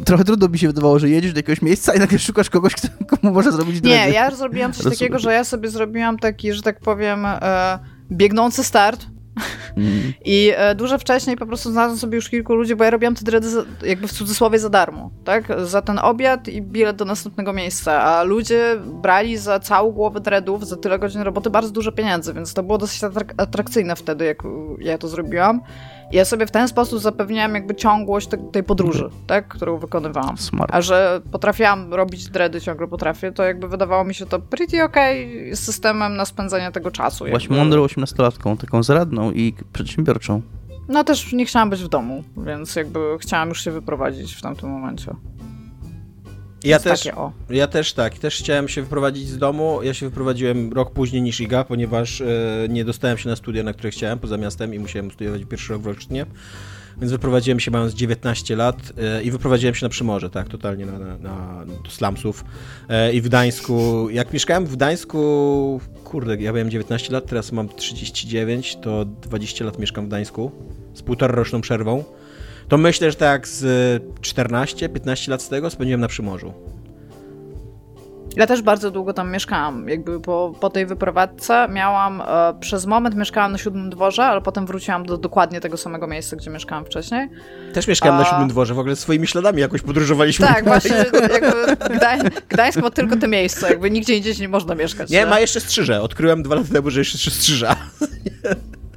[0.05, 2.73] trochę trudno mi się wydawało, że jedziesz do jakiegoś miejsca i nagle szukasz kogoś,
[3.09, 3.97] komu może zrobić dredy.
[3.97, 7.79] Nie, ja zrobiłam coś takiego, że ja sobie zrobiłam taki, że tak powiem, e,
[8.13, 9.07] biegnący start,
[10.25, 13.25] I e, dużo wcześniej po prostu znalazłam sobie już kilku ludzi, bo ja robiłam te
[13.25, 15.49] dredy za, jakby w cudzysłowie za darmo, tak?
[15.65, 20.67] Za ten obiad i bilet do następnego miejsca, a ludzie brali za całą głowę dreadów,
[20.67, 23.01] za tyle godzin roboty bardzo dużo pieniędzy, więc to było dosyć
[23.37, 24.43] atrakcyjne wtedy, jak
[24.79, 25.61] ja to zrobiłam
[26.13, 29.23] ja sobie w ten sposób zapewniałam jakby ciągłość te, tej podróży, mhm.
[29.27, 30.39] tak, którą wykonywałam.
[30.39, 30.75] Smart.
[30.75, 35.43] A że potrafiłam robić dready, ciągle potrafię, to jakby wydawało mi się to pretty okej
[35.43, 37.25] okay systemem na spędzenie tego czasu.
[37.25, 40.43] Byłaś mądrą osiemnastolatką, taką zaradną i przedsiębiorczą.
[40.89, 44.71] No też nie chciałam być w domu, więc jakby chciałam już się wyprowadzić w tamtym
[44.71, 45.15] momencie.
[46.65, 47.09] Ja też,
[47.51, 49.83] ja też tak, też chciałem się wyprowadzić z domu.
[49.83, 52.27] Ja się wyprowadziłem rok później niż Iga, ponieważ e,
[52.69, 55.83] nie dostałem się na studia, na które chciałem poza miastem i musiałem studiować pierwszy rok
[55.83, 56.27] w Olsztynie.
[57.01, 60.99] Więc wyprowadziłem się mając 19 lat e, i wyprowadziłem się na Przymorze, tak, totalnie na,
[60.99, 62.45] na, na do slumsów.
[62.89, 67.69] E, I w Gdańsku, jak mieszkałem w Gdańsku, kurde, ja miałem 19 lat, teraz mam
[67.69, 70.51] 39, to 20 lat mieszkam w Gdańsku
[70.95, 72.05] z półtora roczną przerwą
[72.71, 73.63] to myślę, że tak z
[74.21, 76.53] 14-15 lat z tego spędziłem na Przymorzu.
[78.37, 79.89] Ja też bardzo długo tam mieszkałam.
[79.89, 84.67] Jakby po, po tej wyprowadzce miałam, e, przez moment mieszkałam na Siódmym Dworze, ale potem
[84.67, 87.29] wróciłam do dokładnie tego samego miejsca, gdzie mieszkałam wcześniej.
[87.73, 88.23] Też mieszkałam A...
[88.23, 90.47] na Siódmym Dworze, w ogóle swoimi śladami jakoś podróżowaliśmy.
[90.47, 90.97] Tak, właśnie,
[91.33, 95.11] jakby Gdań, Gdańsk ma tylko te miejsca, jakby nigdzie indziej nie można mieszkać.
[95.11, 96.03] Nie, ma jeszcze Strzyże.
[96.03, 97.77] Odkryłem dwa lata temu, że jeszcze Strzyża.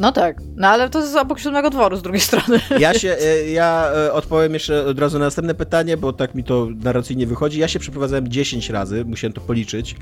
[0.00, 2.60] No tak, no ale to jest obok siódmego dworu z drugiej strony.
[2.78, 6.44] Ja się, e, ja e, odpowiem jeszcze od razu na następne pytanie, bo tak mi
[6.44, 7.58] to narracyjnie wychodzi.
[7.58, 9.96] Ja się przeprowadzałem 10 razy, musiałem to policzyć,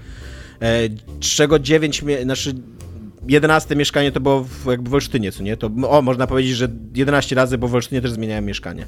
[0.62, 0.88] e,
[1.20, 2.54] z czego 9, znaczy
[3.28, 5.56] 11 mieszkanie to było w, jakby w Olsztynie, co nie?
[5.56, 8.86] To, o, można powiedzieć, że 11 razy, bo w Olsztynie też zmieniałem mieszkanie.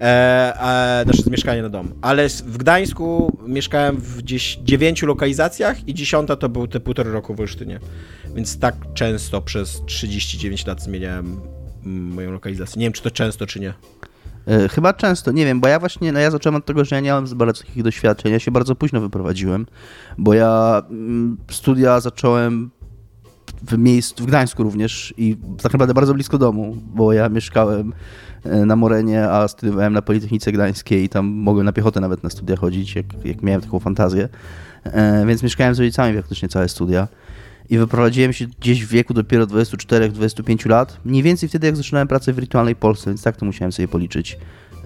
[0.00, 1.92] E, znaczy mieszkanie na dom.
[2.02, 7.34] Ale w Gdańsku mieszkałem w gdzieś 9 lokalizacjach i dziesiąta to był te półtorej roku
[7.34, 7.80] w Olsztynie.
[8.34, 11.40] Więc tak często przez 39 lat zmieniałem
[11.84, 12.80] moją lokalizację.
[12.80, 13.74] Nie wiem, czy to często, czy nie.
[14.46, 17.00] E, chyba często, nie wiem, bo ja właśnie, no ja zacząłem od tego, że ja
[17.00, 19.66] nie mam bardzo takich doświadczeń, ja się bardzo późno wyprowadziłem,
[20.18, 22.70] bo ja mm, studia zacząłem
[23.62, 27.92] w miejscu, w Gdańsku również i tak naprawdę bardzo blisko domu, bo ja mieszkałem
[28.44, 32.56] na Morenie, a studiowałem na Politechnice Gdańskiej i tam mogłem na piechotę nawet na studia
[32.56, 34.28] chodzić, jak, jak miałem taką fantazję,
[34.84, 37.08] e, więc mieszkałem z rodzicami praktycznie całe studia
[37.70, 42.32] i wyprowadziłem się gdzieś w wieku dopiero 24-25 lat, mniej więcej wtedy jak zaczynałem pracę
[42.32, 44.38] w wirtualnej Polsce, więc tak to musiałem sobie policzyć.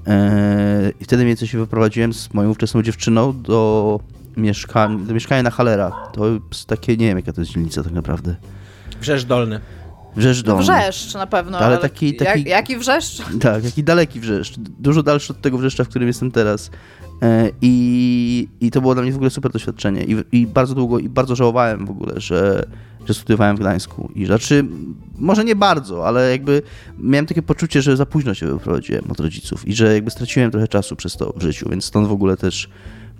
[0.06, 4.01] E, I wtedy mniej więcej się wyprowadziłem z moją ówczesną dziewczyną do
[4.36, 5.90] mieszkania, do mieszkania na Halera.
[6.12, 8.36] To jest takie, nie wiem jaka to jest dzielnica tak naprawdę.
[9.01, 9.60] Wrzesz Dolny.
[10.16, 10.62] Wrzeszcz Dolny.
[10.62, 11.59] Wrzeszcz na pewno.
[11.59, 12.39] Ale, taki, taki...
[12.39, 13.22] Jak, jaki Wrzeszcz?
[13.40, 14.59] Tak, jaki daleki Wrzeszcz.
[14.59, 16.70] Dużo dalszy od tego Wrzeszcza, w którym jestem teraz.
[17.22, 20.05] E, I, I to było dla mnie w ogóle super doświadczenie.
[20.05, 22.66] I, I, bardzo długo, i bardzo żałowałem w ogóle, że,
[23.06, 24.10] że studiowałem w Gdańsku.
[24.14, 24.64] I znaczy,
[25.18, 26.62] może nie bardzo, ale jakby
[26.98, 30.68] miałem takie poczucie, że za późno się wyprowadziłem od rodziców i że jakby straciłem trochę
[30.68, 32.68] czasu przez to w życiu, więc stąd w ogóle też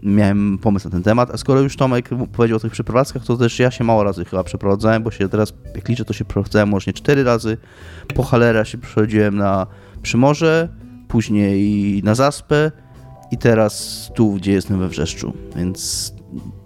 [0.03, 3.59] miałem pomysł na ten temat, a skoro już Tomek powiedział o tych przeprowadzkach, to też
[3.59, 6.93] ja się mało razy chyba przeprowadzałem, bo się teraz, jak liczę, to się przeprowadzałem może
[6.93, 7.57] cztery razy.
[8.15, 9.66] Po Halera się przechodziłem na
[10.03, 10.69] Przymorze,
[11.09, 12.73] później na Zaspę
[13.31, 16.12] i teraz tu, gdzie jestem we Wrzeszczu, więc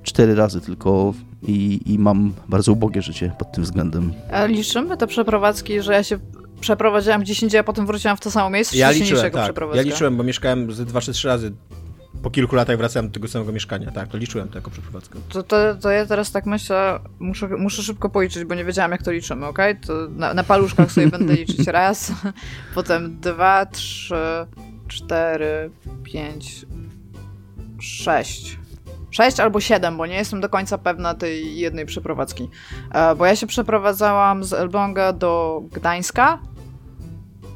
[0.02, 4.12] cztery razy tylko i, i mam bardzo ubogie życie pod tym względem.
[4.32, 6.18] A liczymy te przeprowadzki, że ja się
[6.60, 8.76] przeprowadziłam gdzieś indziej, a potem wróciłam w to samo miejsce?
[8.76, 9.54] Ja liczyłem, tak.
[9.74, 11.52] Ja liczyłem, bo mieszkałem ze dwa czy trzy razy
[12.22, 13.90] po kilku latach wracałem do tego samego mieszkania.
[13.90, 15.18] Tak, to liczyłem to jako przeprowadzkę.
[15.28, 19.02] To, to, to ja teraz tak myślę, muszę, muszę szybko policzyć, bo nie wiedziałam jak
[19.02, 19.58] to liczymy, ok?
[19.86, 22.12] To na, na paluszkach sobie będę liczyć raz,
[22.74, 24.46] potem dwa, trzy,
[24.88, 25.70] cztery,
[26.02, 26.66] pięć,
[27.80, 28.58] sześć.
[29.10, 32.48] Sześć albo siedem, bo nie jestem do końca pewna tej jednej przeprowadzki.
[32.92, 36.38] E, bo ja się przeprowadzałam z Elbląga do Gdańska.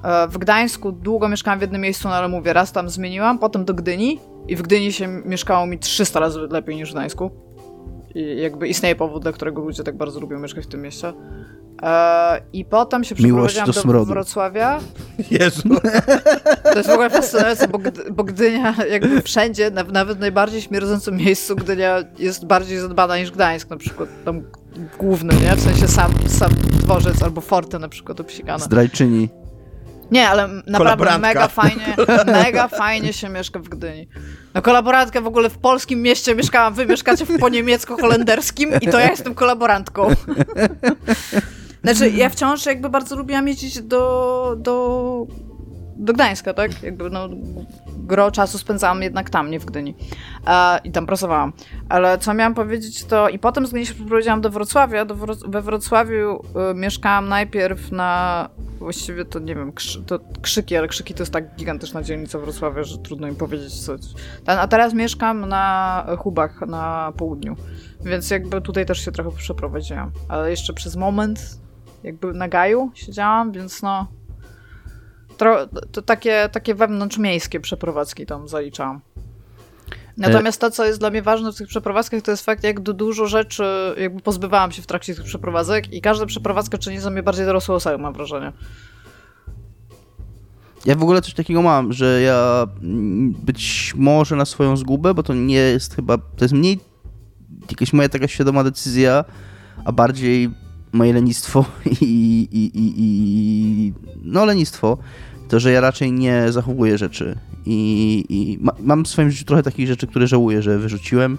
[0.07, 3.65] E, w Gdańsku długo mieszkałam w jednym miejscu, no ale mówię, raz tam zmieniłam, potem
[3.65, 7.31] do Gdyni i w Gdyni się mieszkało mi 300 razy lepiej niż w Gdańsku.
[8.15, 11.13] I jakby istnieje powód, dla którego ludzie tak bardzo lubią mieszkać w tym mieście.
[11.83, 14.81] Eee, I potem się przeprowadziłam do, do Wrocławia.
[15.31, 15.63] Jezu.
[16.63, 17.79] To jest w ogóle fascynujące, bo,
[18.11, 23.71] bo Gdynia jakby wszędzie, nawet w najbardziej śmierdzącym miejscu, Gdynia jest bardziej zadbana niż Gdańsk,
[23.71, 24.43] na przykład tam
[24.99, 25.57] główny, nie?
[25.57, 28.65] W sensie sam, sam dworzec albo forte na przykład obsikane.
[28.65, 29.29] Zdrajczyni.
[30.11, 31.97] Nie, ale naprawdę mega fajnie,
[32.27, 34.09] mega fajnie się mieszka w Gdyni.
[34.55, 38.99] No kolaborantkę w ogóle w polskim mieście mieszkałam, wy mieszkacie w po niemiecko-holenderskim i to
[38.99, 40.09] ja jestem kolaborantką.
[41.85, 45.27] Znaczy, ja wciąż jakby bardzo lubiłam jeździć do, do,
[45.99, 46.83] do Gdańska, tak?
[46.83, 47.29] Jakby no,
[47.97, 49.95] gro czasu spędzałam jednak tam, nie w Gdyni.
[50.47, 51.53] E, I tam pracowałam.
[51.89, 55.05] Ale co miałam powiedzieć, to i potem z Gdyni się przeprowadziłam do Wrocławia.
[55.05, 58.49] Do Wro we Wrocławiu y, mieszkałam najpierw na
[58.79, 62.83] właściwie to nie wiem, krzy, to krzyki, ale krzyki to jest tak gigantyczna dzielnica Wrocławia,
[62.83, 64.01] że trudno im powiedzieć coś.
[64.47, 67.57] A teraz mieszkam na Hubach na południu,
[68.05, 70.11] więc jakby tutaj też się trochę przeprowadziłam.
[70.29, 71.61] Ale jeszcze przez moment
[72.03, 74.07] jakby na Gaju siedziałam, więc no
[75.37, 79.01] to, to takie, takie wewnątrzmiejskie przeprowadzki tam zaliczałam.
[80.17, 83.27] Natomiast to, co jest dla mnie ważne w tych przeprowadzkach, to jest fakt, jak dużo
[83.27, 83.65] rzeczy
[83.99, 87.75] jakby pozbywałam się w trakcie tych przeprowadzek i każda przeprowadzka czyni za mnie bardziej dorosłą
[87.75, 88.53] osobą, mam wrażenie.
[90.85, 92.67] Ja w ogóle coś takiego mam, że ja
[93.45, 96.81] być może na swoją zgubę, bo to nie jest chyba, to jest mniej
[97.71, 99.25] jakaś moja taka świadoma decyzja,
[99.85, 100.51] a bardziej
[100.97, 101.65] moje lenistwo
[102.01, 103.93] i, i, i, i
[104.25, 104.99] no lenistwo,
[105.49, 109.63] to, że ja raczej nie zachowuję rzeczy i, i ma, mam w swoim życiu trochę
[109.63, 111.39] takich rzeczy, które żałuję, że wyrzuciłem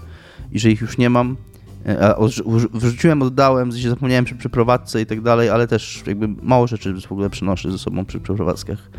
[0.52, 1.36] i że ich już nie mam.
[1.86, 2.16] E, a
[2.72, 7.30] wyrzuciłem, oddałem, zapomniałem przy przeprowadzce i tak dalej, ale też jakby mało rzeczy w ogóle
[7.30, 8.90] przenoszę ze sobą przy przeprowadzkach.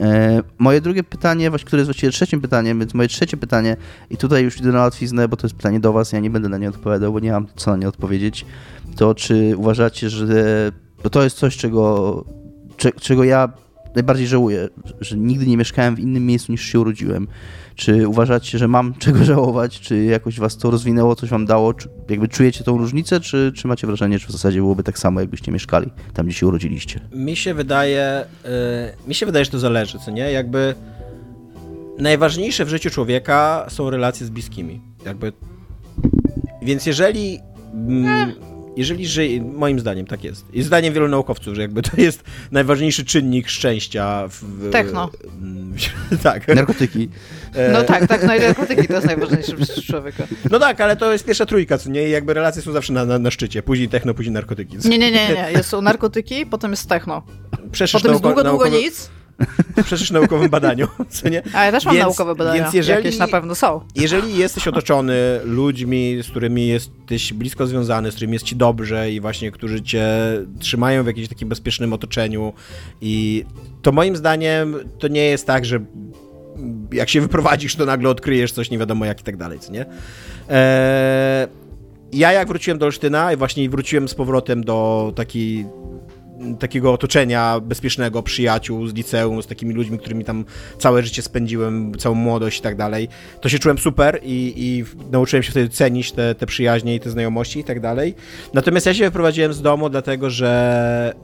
[0.00, 3.76] E, moje drugie pytanie, które jest właściwie trzecim pytaniem, więc moje trzecie pytanie,
[4.10, 6.48] i tutaj już idę na łatwiznę, bo to jest pytanie do Was, ja nie będę
[6.48, 8.46] na nie odpowiadał, bo nie mam co na nie odpowiedzieć,
[8.94, 10.72] to czy uważacie, że
[11.10, 12.24] to jest coś, czego,
[13.00, 13.52] czego ja
[13.94, 14.68] najbardziej żałuję,
[15.00, 17.28] że nigdy nie mieszkałem w innym miejscu niż się urodziłem.
[17.74, 19.80] Czy uważacie, że mam czego żałować?
[19.80, 21.74] Czy jakoś was to rozwinęło, coś wam dało?
[21.74, 25.20] Czy jakby czujecie tą różnicę, czy, czy macie wrażenie, że w zasadzie byłoby tak samo,
[25.20, 27.00] jakbyście mieszkali tam, gdzie się urodziliście?
[27.14, 28.50] Mi się wydaje, yy,
[29.08, 30.32] mi się wydaje, że to zależy, co nie?
[30.32, 30.74] Jakby
[31.98, 34.80] najważniejsze w życiu człowieka są relacje z bliskimi.
[35.06, 35.32] Jakby
[36.62, 37.40] więc jeżeli
[37.74, 38.32] mm,
[38.76, 43.04] jeżeli żyje, moim zdaniem tak jest, i zdaniem wielu naukowców, że jakby to jest najważniejszy
[43.04, 44.70] czynnik szczęścia w...
[44.72, 45.10] Techno.
[46.22, 46.48] tak.
[46.48, 47.08] Narkotyki.
[47.72, 50.26] No tak, tak, no i narkotyki to jest najważniejsze przez człowieka.
[50.50, 52.08] No tak, ale to jest pierwsza trójka, co nie?
[52.08, 53.62] I jakby relacje są zawsze na, na, na szczycie.
[53.62, 54.76] Później techno, później narkotyki.
[54.84, 55.52] Nie, nie, nie, nie.
[55.52, 57.22] Jest, są narkotyki, potem jest techno.
[57.72, 59.10] Przeszesz potem jest długo, długo nic.
[59.84, 61.42] Przecież naukowym badaniu, co nie?
[61.54, 63.80] A ja też mam więc, naukowe badania, więc jeżeli, jakieś na pewno są.
[63.94, 69.20] Jeżeli jesteś otoczony ludźmi, z którymi jesteś blisko związany, z którymi jest ci dobrze i
[69.20, 70.06] właśnie, którzy cię
[70.58, 72.52] trzymają w jakimś takim bezpiecznym otoczeniu
[73.00, 73.44] i
[73.82, 75.80] to moim zdaniem to nie jest tak, że
[76.92, 79.86] jak się wyprowadzisz, to nagle odkryjesz coś nie wiadomo jak i tak dalej, co nie?
[80.48, 81.48] Eee,
[82.12, 85.66] ja jak wróciłem do Olsztyna i właśnie wróciłem z powrotem do takiej
[86.58, 90.44] takiego otoczenia bezpiecznego, przyjaciół z liceum, z takimi ludźmi, którymi tam
[90.78, 93.08] całe życie spędziłem, całą młodość i tak dalej,
[93.40, 97.10] to się czułem super i, i nauczyłem się wtedy cenić te, te przyjaźnie i te
[97.10, 98.14] znajomości i tak dalej.
[98.54, 101.14] Natomiast ja się wyprowadziłem z domu, dlatego że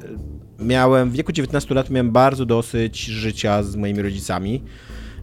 [0.58, 4.62] miałem, w wieku 19 lat miałem bardzo dosyć życia z moimi rodzicami.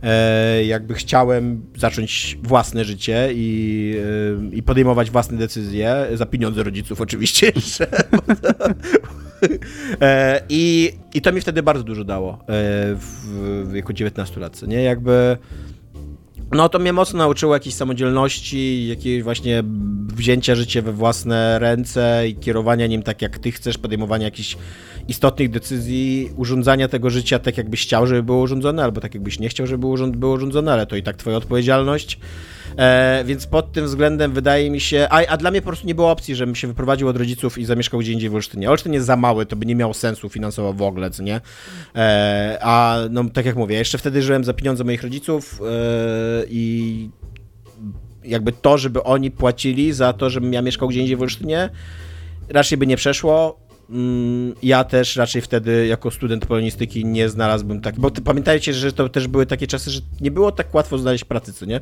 [0.04, 3.94] E, jakby chciałem zacząć własne życie i,
[4.52, 7.88] e, i podejmować własne decyzje, za pieniądze rodziców oczywiście jeszcze.
[10.02, 14.84] E, I, I to mi wtedy bardzo dużo dało w, w wieku 19 lat, nie?
[14.84, 15.38] Jakby
[16.52, 19.64] no to mnie mocno nauczyło jakiejś samodzielności, jakiegoś właśnie
[20.16, 24.58] wzięcia życia we własne ręce i kierowania nim tak jak ty chcesz, podejmowania jakichś
[25.08, 29.50] istotnych decyzji, urządzania tego życia tak jakbyś chciał, żeby było urządzone, albo tak jakbyś nie
[29.50, 29.78] chciał, żeby
[30.18, 32.20] było urządzone, ale to i tak twoja odpowiedzialność.
[32.78, 35.96] E, więc pod tym względem wydaje mi się, a, a dla mnie po prostu nie
[35.96, 38.70] było opcji, żebym się wyprowadził od rodziców i zamieszkał gdzie indziej w Olsztynie.
[38.72, 41.42] Olsztyn jest za mały, to by nie miało sensu finansowo w ogóle, co nie?
[41.96, 47.10] E, a no tak jak mówię, jeszcze wtedy żyłem za pieniądze moich rodziców e, i
[48.24, 51.70] jakby to, żeby oni płacili za to, żebym ja mieszkał gdzie indziej w Olsztynie,
[52.50, 53.60] raczej by nie przeszło.
[53.90, 59.10] Mm, ja też raczej wtedy jako student polonistyki nie znalazłbym tak, bo pamiętajcie, że to
[59.10, 61.82] też były takie czasy, że nie było tak łatwo znaleźć pracy, co nie?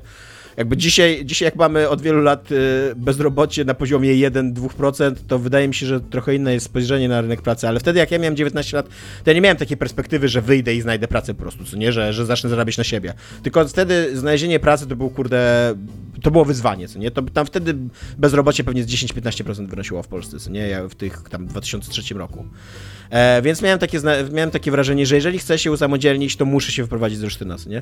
[0.58, 2.56] Jakby dzisiaj, dzisiaj jak mamy od wielu lat y,
[2.96, 7.42] bezrobocie na poziomie 1-2%, to wydaje mi się, że trochę inne jest spojrzenie na rynek
[7.42, 8.88] pracy, ale wtedy jak ja miałem 19 lat,
[9.24, 11.92] to ja nie miałem takiej perspektywy, że wyjdę i znajdę pracę po prostu, co nie,
[11.92, 13.14] że, że zacznę zarabiać na siebie.
[13.44, 15.74] Tylko wtedy znalezienie pracy to był, kurde,
[16.26, 17.12] to było wyzwanie, co nie?
[17.12, 17.76] To tam wtedy
[18.18, 20.68] bezrobocie pewnie z 10-15% wynosiło w Polsce, co nie?
[20.68, 22.46] Ja w tych tam 2003 roku.
[23.10, 24.00] E, więc miałem takie,
[24.32, 27.82] miałem takie wrażenie, że jeżeli chcę się usamodzielnić, to muszę się wyprowadzić z Olsztyna, nie?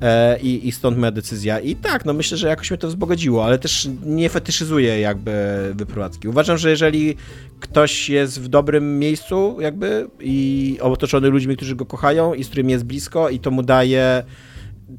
[0.00, 1.60] E, i, I stąd moja decyzja.
[1.60, 5.32] I tak, no myślę, że jakoś mnie to wzbogaciło, ale też nie fetyszyzuję jakby
[5.74, 6.28] wyprowadzki.
[6.28, 7.16] Uważam, że jeżeli
[7.60, 12.72] ktoś jest w dobrym miejscu jakby i otoczony ludźmi, którzy go kochają i z którymi
[12.72, 14.24] jest blisko i to mu daje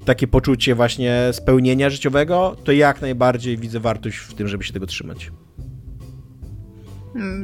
[0.06, 4.86] takie poczucie właśnie spełnienia życiowego, to jak najbardziej widzę wartość w tym, żeby się tego
[4.86, 5.32] trzymać.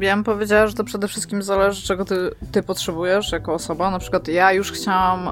[0.02, 2.16] Ja bym powiedziała, że to przede wszystkim zależy, czego ty,
[2.52, 3.92] ty potrzebujesz jako osoba.
[3.92, 5.32] Na przykład ja już chciałam y,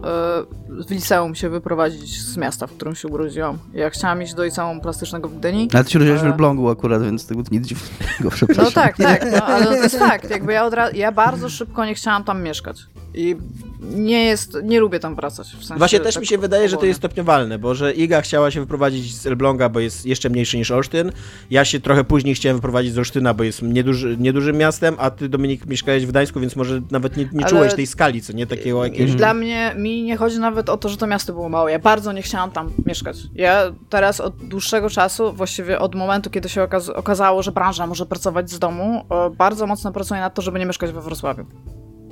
[0.86, 3.58] w liceum się wyprowadzić z miasta, w którym się urodziłam.
[3.74, 5.68] Ja chciałam iść do liceum plastycznego w Gdyni.
[5.74, 8.66] Ale ty się urodziłeś w Elblągu akurat, więc tego nic dziwnego, przepraszam.
[8.66, 10.30] No tak, tak, no, ale to jest fakt.
[10.30, 12.78] Jakby ja, ja bardzo szybko nie chciałam tam mieszkać.
[13.14, 13.36] I
[13.82, 15.48] nie jest, nie lubię tam wracać.
[15.48, 18.22] W sensie Właśnie też tak mi się wydaje, że to jest stopniowalne, bo że Iga
[18.22, 21.12] chciała się wyprowadzić z Elbląga, bo jest jeszcze mniejszy niż Olsztyn.
[21.50, 25.30] Ja się trochę później chciałem wyprowadzić z Olsztyna, bo jest nieduży, niedużym miastem, a ty
[25.30, 28.84] Dominik mieszkałeś w Gdańsku, więc może nawet nie, nie czułeś tej skali, co nie takiego
[28.84, 29.16] jakiegoś...
[29.16, 31.72] Dla mnie, mi nie chodzi nawet o to, że to miasto było małe.
[31.72, 33.18] Ja bardzo nie chciałam tam mieszkać.
[33.36, 38.06] Ja teraz od dłuższego czasu, właściwie od momentu, kiedy się okaz okazało, że branża może
[38.06, 39.06] pracować z domu,
[39.38, 41.46] bardzo mocno pracuję nad to, żeby nie mieszkać we Wrocławiu.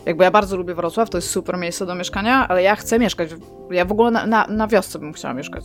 [0.08, 3.30] Jakby ja bardzo lubię Wrocław, to jest super miejsce do mieszkania, ale ja chcę mieszkać.
[3.72, 5.64] Ja w ogóle na, na, na wiosce bym chciała mieszkać.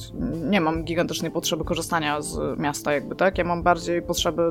[0.50, 3.38] Nie mam gigantycznej potrzeby korzystania z miasta, jakby tak.
[3.38, 4.42] Ja mam bardziej potrzeby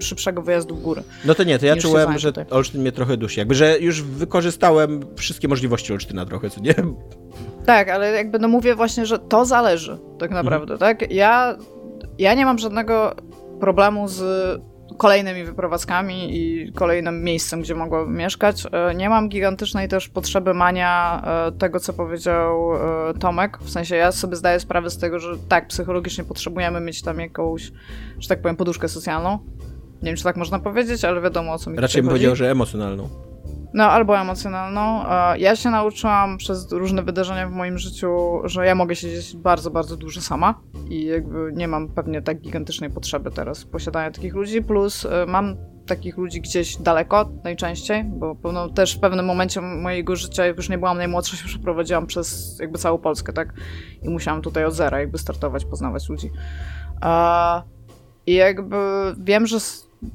[0.00, 1.02] szybszego wyjazdu w góry.
[1.24, 2.44] No to nie, to ja czułem, że tutaj.
[2.50, 3.40] Olsztyn mnie trochę dusi.
[3.40, 6.74] Jakby, że już wykorzystałem wszystkie możliwości Olsztyna trochę, co nie?
[7.66, 10.78] Tak, ale jakby no mówię właśnie, że to zależy tak naprawdę, mhm.
[10.96, 11.12] tak?
[11.12, 11.56] Ja,
[12.18, 13.14] ja nie mam żadnego
[13.60, 14.22] problemu z
[14.98, 18.66] kolejnymi wyprowadzkami i kolejnym miejscem, gdzie mogłabym mieszkać.
[18.72, 23.58] E, nie mam gigantycznej też potrzeby mania e, tego, co powiedział e, Tomek.
[23.60, 27.72] W sensie ja sobie zdaję sprawę z tego, że tak, psychologicznie potrzebujemy mieć tam jakąś,
[28.18, 29.38] że tak powiem, poduszkę socjalną.
[30.02, 32.50] Nie wiem, czy tak można powiedzieć, ale wiadomo o co mi Raczej bym powiedział, że
[32.50, 33.29] emocjonalną.
[33.74, 35.04] No, albo emocjonalną.
[35.38, 39.96] Ja się nauczyłam przez różne wydarzenia w moim życiu, że ja mogę siedzieć bardzo, bardzo
[39.96, 45.06] dużo sama i jakby nie mam pewnie tak gigantycznej potrzeby teraz posiadania takich ludzi, plus
[45.06, 45.56] e, mam
[45.86, 50.68] takich ludzi gdzieś daleko najczęściej, bo no, też w pewnym momencie mojego życia, jak już
[50.68, 53.54] nie byłam najmłodsza, się przeprowadziłam przez jakby całą Polskę, tak?
[54.02, 56.30] I musiałam tutaj od zera jakby startować, poznawać ludzi.
[58.26, 58.76] I jakby
[59.18, 59.58] wiem, że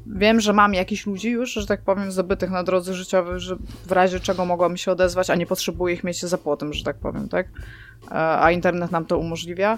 [0.07, 3.55] wiem, że mam jakichś ludzi już, że tak powiem, zdobytych na drodze życiowej, że
[3.85, 6.95] w razie czego mogłabym się odezwać, a nie potrzebuję ich mieć za płotem, że tak
[6.95, 7.47] powiem, tak?
[8.11, 9.77] E, a internet nam to umożliwia.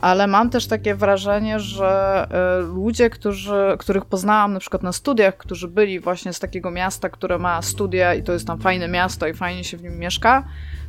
[0.00, 5.36] Ale mam też takie wrażenie, że e, ludzie, którzy, których poznałam na przykład na studiach,
[5.36, 9.26] którzy byli właśnie z takiego miasta, które ma studia i to jest tam fajne miasto
[9.26, 10.44] i fajnie się w nim mieszka,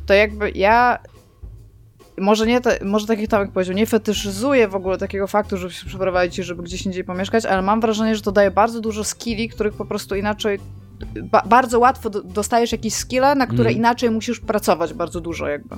[0.06, 0.98] to jakby ja
[2.18, 5.72] może nie, te, może tak jak Tomek powiedział, nie fetyszyzuję w ogóle takiego faktu, żeby
[5.72, 9.04] się przeprowadzić i żeby gdzieś indziej pomieszkać, ale mam wrażenie, że to daje bardzo dużo
[9.04, 10.58] skilli, których po prostu inaczej
[11.22, 13.78] ba bardzo łatwo dostajesz jakieś skille, na które mm.
[13.78, 15.76] inaczej musisz pracować bardzo dużo jakby.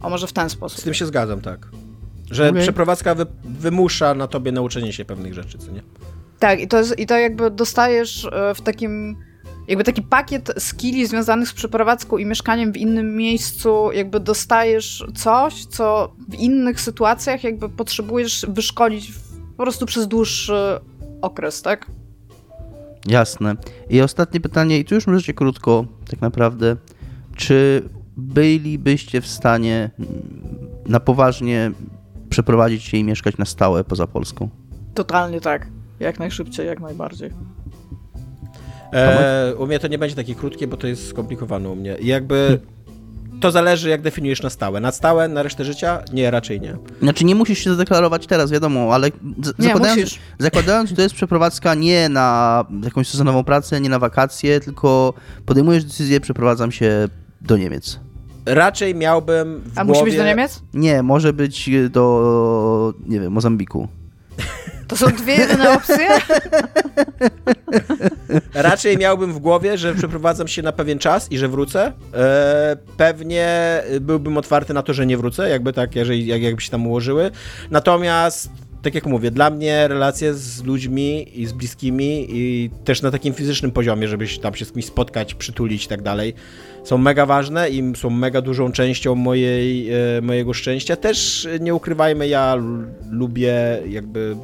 [0.00, 0.80] A może w ten sposób.
[0.80, 1.68] Z tym się zgadzam, tak.
[2.30, 2.62] Że okay.
[2.62, 5.82] przeprowadzka wy, wymusza na tobie nauczenie się pewnych rzeczy, co nie?
[6.38, 9.16] Tak, i to, jest, i to jakby dostajesz e, w takim
[9.68, 15.64] jakby taki pakiet skilli związanych z przeprowadzką i mieszkaniem w innym miejscu, jakby dostajesz coś,
[15.64, 19.12] co w innych sytuacjach jakby potrzebujesz wyszkolić
[19.56, 20.80] po prostu przez dłuższy
[21.22, 21.90] okres, tak?
[23.06, 23.56] Jasne.
[23.90, 26.76] I ostatnie pytanie, i tu już możecie krótko, tak naprawdę.
[27.36, 29.90] Czy bylibyście w stanie
[30.86, 31.72] na poważnie
[32.30, 34.48] przeprowadzić się i mieszkać na stałe poza Polską?
[34.94, 35.66] Totalnie tak.
[36.00, 37.30] Jak najszybciej, jak najbardziej.
[38.92, 41.96] E, u mnie to nie będzie takie krótkie, bo to jest skomplikowane u mnie.
[42.00, 42.60] I jakby
[43.40, 44.80] to zależy, jak definiujesz na stałe.
[44.80, 46.02] Na stałe, na resztę życia?
[46.12, 46.76] Nie, raczej nie.
[47.02, 50.18] Znaczy nie musisz się zadeklarować teraz, wiadomo, ale nie, zakładając, musisz.
[50.38, 55.14] zakładając, że to jest przeprowadzka nie na jakąś sezonową pracę, nie na wakacje, tylko
[55.46, 57.08] podejmujesz decyzję, przeprowadzam się
[57.40, 58.00] do Niemiec.
[58.46, 60.00] Raczej miałbym w A głowie...
[60.00, 60.62] musi być do Niemiec?
[60.74, 63.88] Nie, może być do, nie wiem, Mozambiku.
[64.88, 66.08] To są dwie jedyne opcje?
[68.54, 71.92] Raczej miałbym w głowie, że przeprowadzam się na pewien czas i że wrócę.
[72.14, 76.70] E, pewnie byłbym otwarty na to, że nie wrócę, jakby tak, jeżeli, jak, jakby się
[76.70, 77.30] tam ułożyły.
[77.70, 78.50] Natomiast
[78.82, 83.34] tak jak mówię, dla mnie relacje z ludźmi i z bliskimi i też na takim
[83.34, 86.34] fizycznym poziomie, żeby się tam się z kimś spotkać, przytulić i tak dalej,
[86.84, 90.96] są mega ważne i są mega dużą częścią mojej, e, mojego szczęścia.
[90.96, 92.56] Też nie ukrywajmy, ja
[93.10, 93.54] lubię
[93.88, 94.36] jakby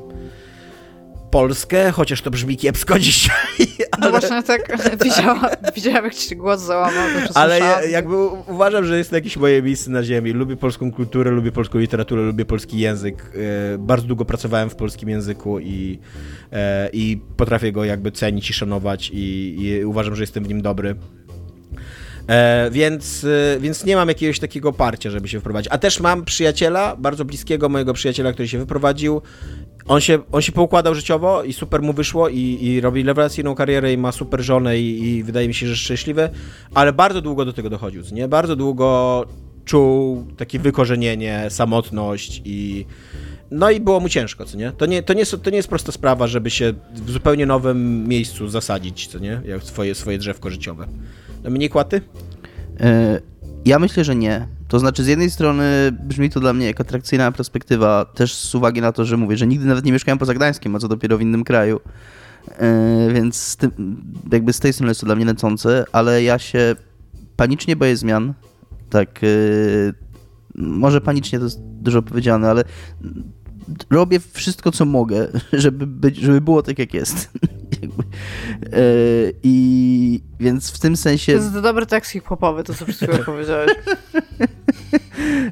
[1.37, 3.67] Polskę, chociaż to brzmi kiepsko dzisiaj.
[3.81, 4.05] No ale...
[4.05, 7.09] No właśnie tak widziałam, widziałam jak ci głos załamał.
[7.35, 10.33] Ale ja, jakby uważam, że jest to jakieś moje miejsce na ziemi.
[10.33, 13.33] Lubię polską kulturę, lubię polską literaturę, lubię polski język.
[13.75, 15.99] E, bardzo długo pracowałem w polskim języku i,
[16.53, 20.63] e, i potrafię go jakby cenić i szanować i, i uważam, że jestem w nim
[20.63, 20.97] dobry.
[22.29, 25.73] E, więc, e, więc nie mam jakiegoś takiego parcia, żeby się wprowadzić.
[25.73, 29.23] A też mam przyjaciela, bardzo bliskiego mojego przyjaciela, który się wyprowadził.
[29.89, 33.93] On się, on się poukładał życiowo i super mu wyszło i, i robi rewelacyjną karierę
[33.93, 36.31] i ma super żonę i, i wydaje mi się, że szczęśliwy,
[36.75, 38.29] ale bardzo długo do tego dochodził, nie?
[38.29, 39.25] Bardzo długo
[39.65, 42.87] czuł takie wykorzenienie, samotność i
[43.51, 44.73] no i było mu ciężko, co nie?
[44.73, 48.49] To nie, to nie, to nie jest prosta sprawa, żeby się w zupełnie nowym miejscu
[48.49, 49.41] zasadzić, co nie?
[49.45, 50.87] Jak swoje, swoje drzewko życiowe.
[51.47, 52.01] Dominik Łaty?
[52.81, 53.21] E,
[53.65, 54.49] ja myślę, że nie.
[54.69, 55.65] To znaczy, z jednej strony
[56.03, 59.47] brzmi to dla mnie jak atrakcyjna perspektywa, też z uwagi na to, że mówię, że
[59.47, 61.81] nigdy nawet nie mieszkałem poza Gdańskiem, a co dopiero w innym kraju.
[62.59, 64.03] E, więc tym,
[64.33, 66.77] jakby z tej strony jest to dla mnie lecące, ale ja się
[67.37, 68.35] panicznie boję zmian.
[68.91, 69.27] Tak, e,
[70.55, 72.65] może panicznie to jest dużo powiedziane, ale
[73.91, 77.31] robię wszystko, co mogę, żeby, być, żeby było tak, jak jest.
[78.63, 78.79] E,
[79.43, 81.33] I więc w tym sensie.
[81.33, 83.73] To jest dobry tekst hip-hopowy, to co przed chwilą powiedziałeś.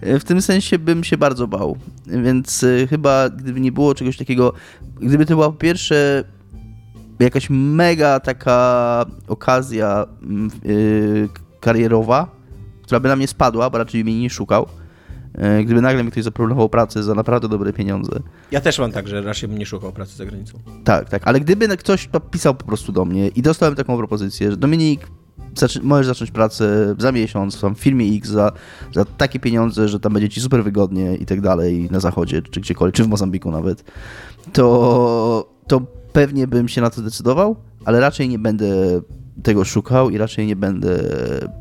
[0.03, 1.77] w tym sensie bym się bardzo bał.
[2.07, 4.53] Więc e, chyba, gdyby nie było czegoś takiego,
[5.01, 6.25] gdyby to była po pierwsze
[7.21, 10.07] jakaś mega taka okazja
[10.65, 11.29] yy,
[11.61, 12.31] karierowa,
[12.83, 14.84] która by na mnie spadła, bo raczej mnie nie szukał E,
[15.65, 18.21] gdyby nagle mi ktoś zaproponował pracę za naprawdę dobre pieniądze.
[18.51, 20.59] Ja też mam tak, że raczej bym nie szukał pracy za granicą.
[20.85, 24.57] Tak, tak, ale gdyby ktoś pisał po prostu do mnie i dostałem taką propozycję, że
[24.57, 25.07] Dominik,
[25.83, 28.53] możesz zacząć pracę za miesiąc w firmie X za,
[28.95, 32.61] za takie pieniądze, że tam będzie ci super wygodnie i tak dalej na zachodzie, czy
[32.61, 33.85] gdziekolwiek, czy w Mozambiku nawet,
[34.53, 35.81] to, to
[36.13, 39.01] pewnie bym się na to zdecydował, ale raczej nie będę
[39.43, 40.99] tego szukał i raczej nie będę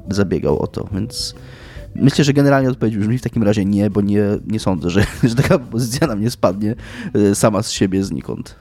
[0.09, 1.35] zabiegał o to, więc
[1.95, 5.35] Myślę, że generalnie odpowiedź brzmi w takim razie nie, bo nie, nie sądzę, że, że
[5.35, 6.75] taka pozycja na mnie spadnie
[7.13, 8.55] e, sama z siebie znikąd.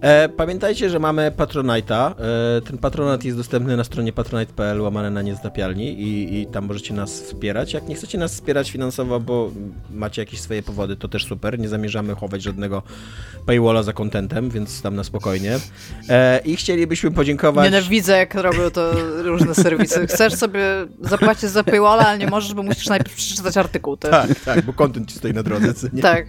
[0.00, 2.14] E, pamiętajcie, że mamy Patronite'a.
[2.58, 6.94] E, ten patronat jest dostępny na stronie patronite.pl łamane na niezdapialni i, i tam możecie
[6.94, 7.72] nas wspierać.
[7.72, 9.50] Jak nie chcecie nas wspierać finansowo, bo
[9.90, 11.58] macie jakieś swoje powody, to też super.
[11.58, 12.82] Nie zamierzamy chować żadnego
[13.46, 15.58] paywalla za kontentem, więc tam na spokojnie.
[16.08, 17.64] E, I chcielibyśmy podziękować...
[17.64, 20.06] Nienawidzę, jak robią to różne serwisy.
[20.06, 20.64] Chcesz sobie
[21.00, 23.96] zapłacić za paywalla, ale nie możesz, bo musisz najpierw przeczytać artykuł.
[23.96, 25.90] Tak, tak, bo kontent ci stoi na drodze.
[26.02, 26.26] Tak.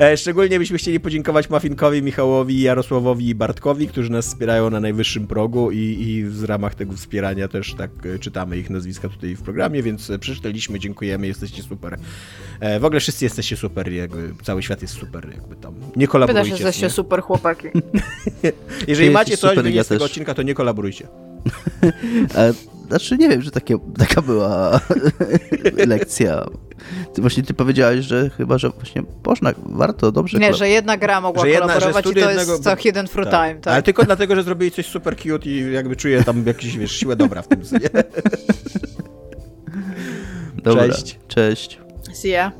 [0.00, 5.26] E, szczególnie byśmy chcieli podziękować Mafinkowi, Michałowi, Jarosławowi i Bartkowi, którzy nas wspierają na najwyższym
[5.26, 9.42] progu i, i w ramach tego wspierania też tak e, czytamy ich nazwiska tutaj w
[9.42, 11.98] programie, więc przeczytaliśmy, dziękujemy, jesteście super.
[12.80, 15.74] W ogóle wszyscy jesteście super, jakby cały świat jest super, jakby tam.
[15.96, 16.42] Nie kolaborujcie.
[16.44, 17.68] Wydaje, że jesteście super chłopaki.
[18.88, 21.08] Jeżeli macie coś do ja tego odcinka, to nie kolaborujcie.
[22.92, 24.80] Znaczy nie wiem, że takie, taka była
[25.86, 26.46] lekcja.
[27.14, 30.38] Ty właśnie ty powiedziałeś, że chyba, że właśnie można, warto, dobrze.
[30.38, 33.06] Nie, że jedna gra mogła że kolaborować jedna, że i to jednego, jest co hidden
[33.06, 33.48] through tak.
[33.48, 33.60] time.
[33.60, 33.74] Tak.
[33.74, 37.16] Ale tylko dlatego, że zrobili coś super cute i jakby czuję tam jakąś, wiesz, siłę
[37.16, 37.62] dobra w tym.
[40.64, 41.18] Dobra, cześć.
[41.28, 41.80] Cześć.
[42.12, 42.52] See ya.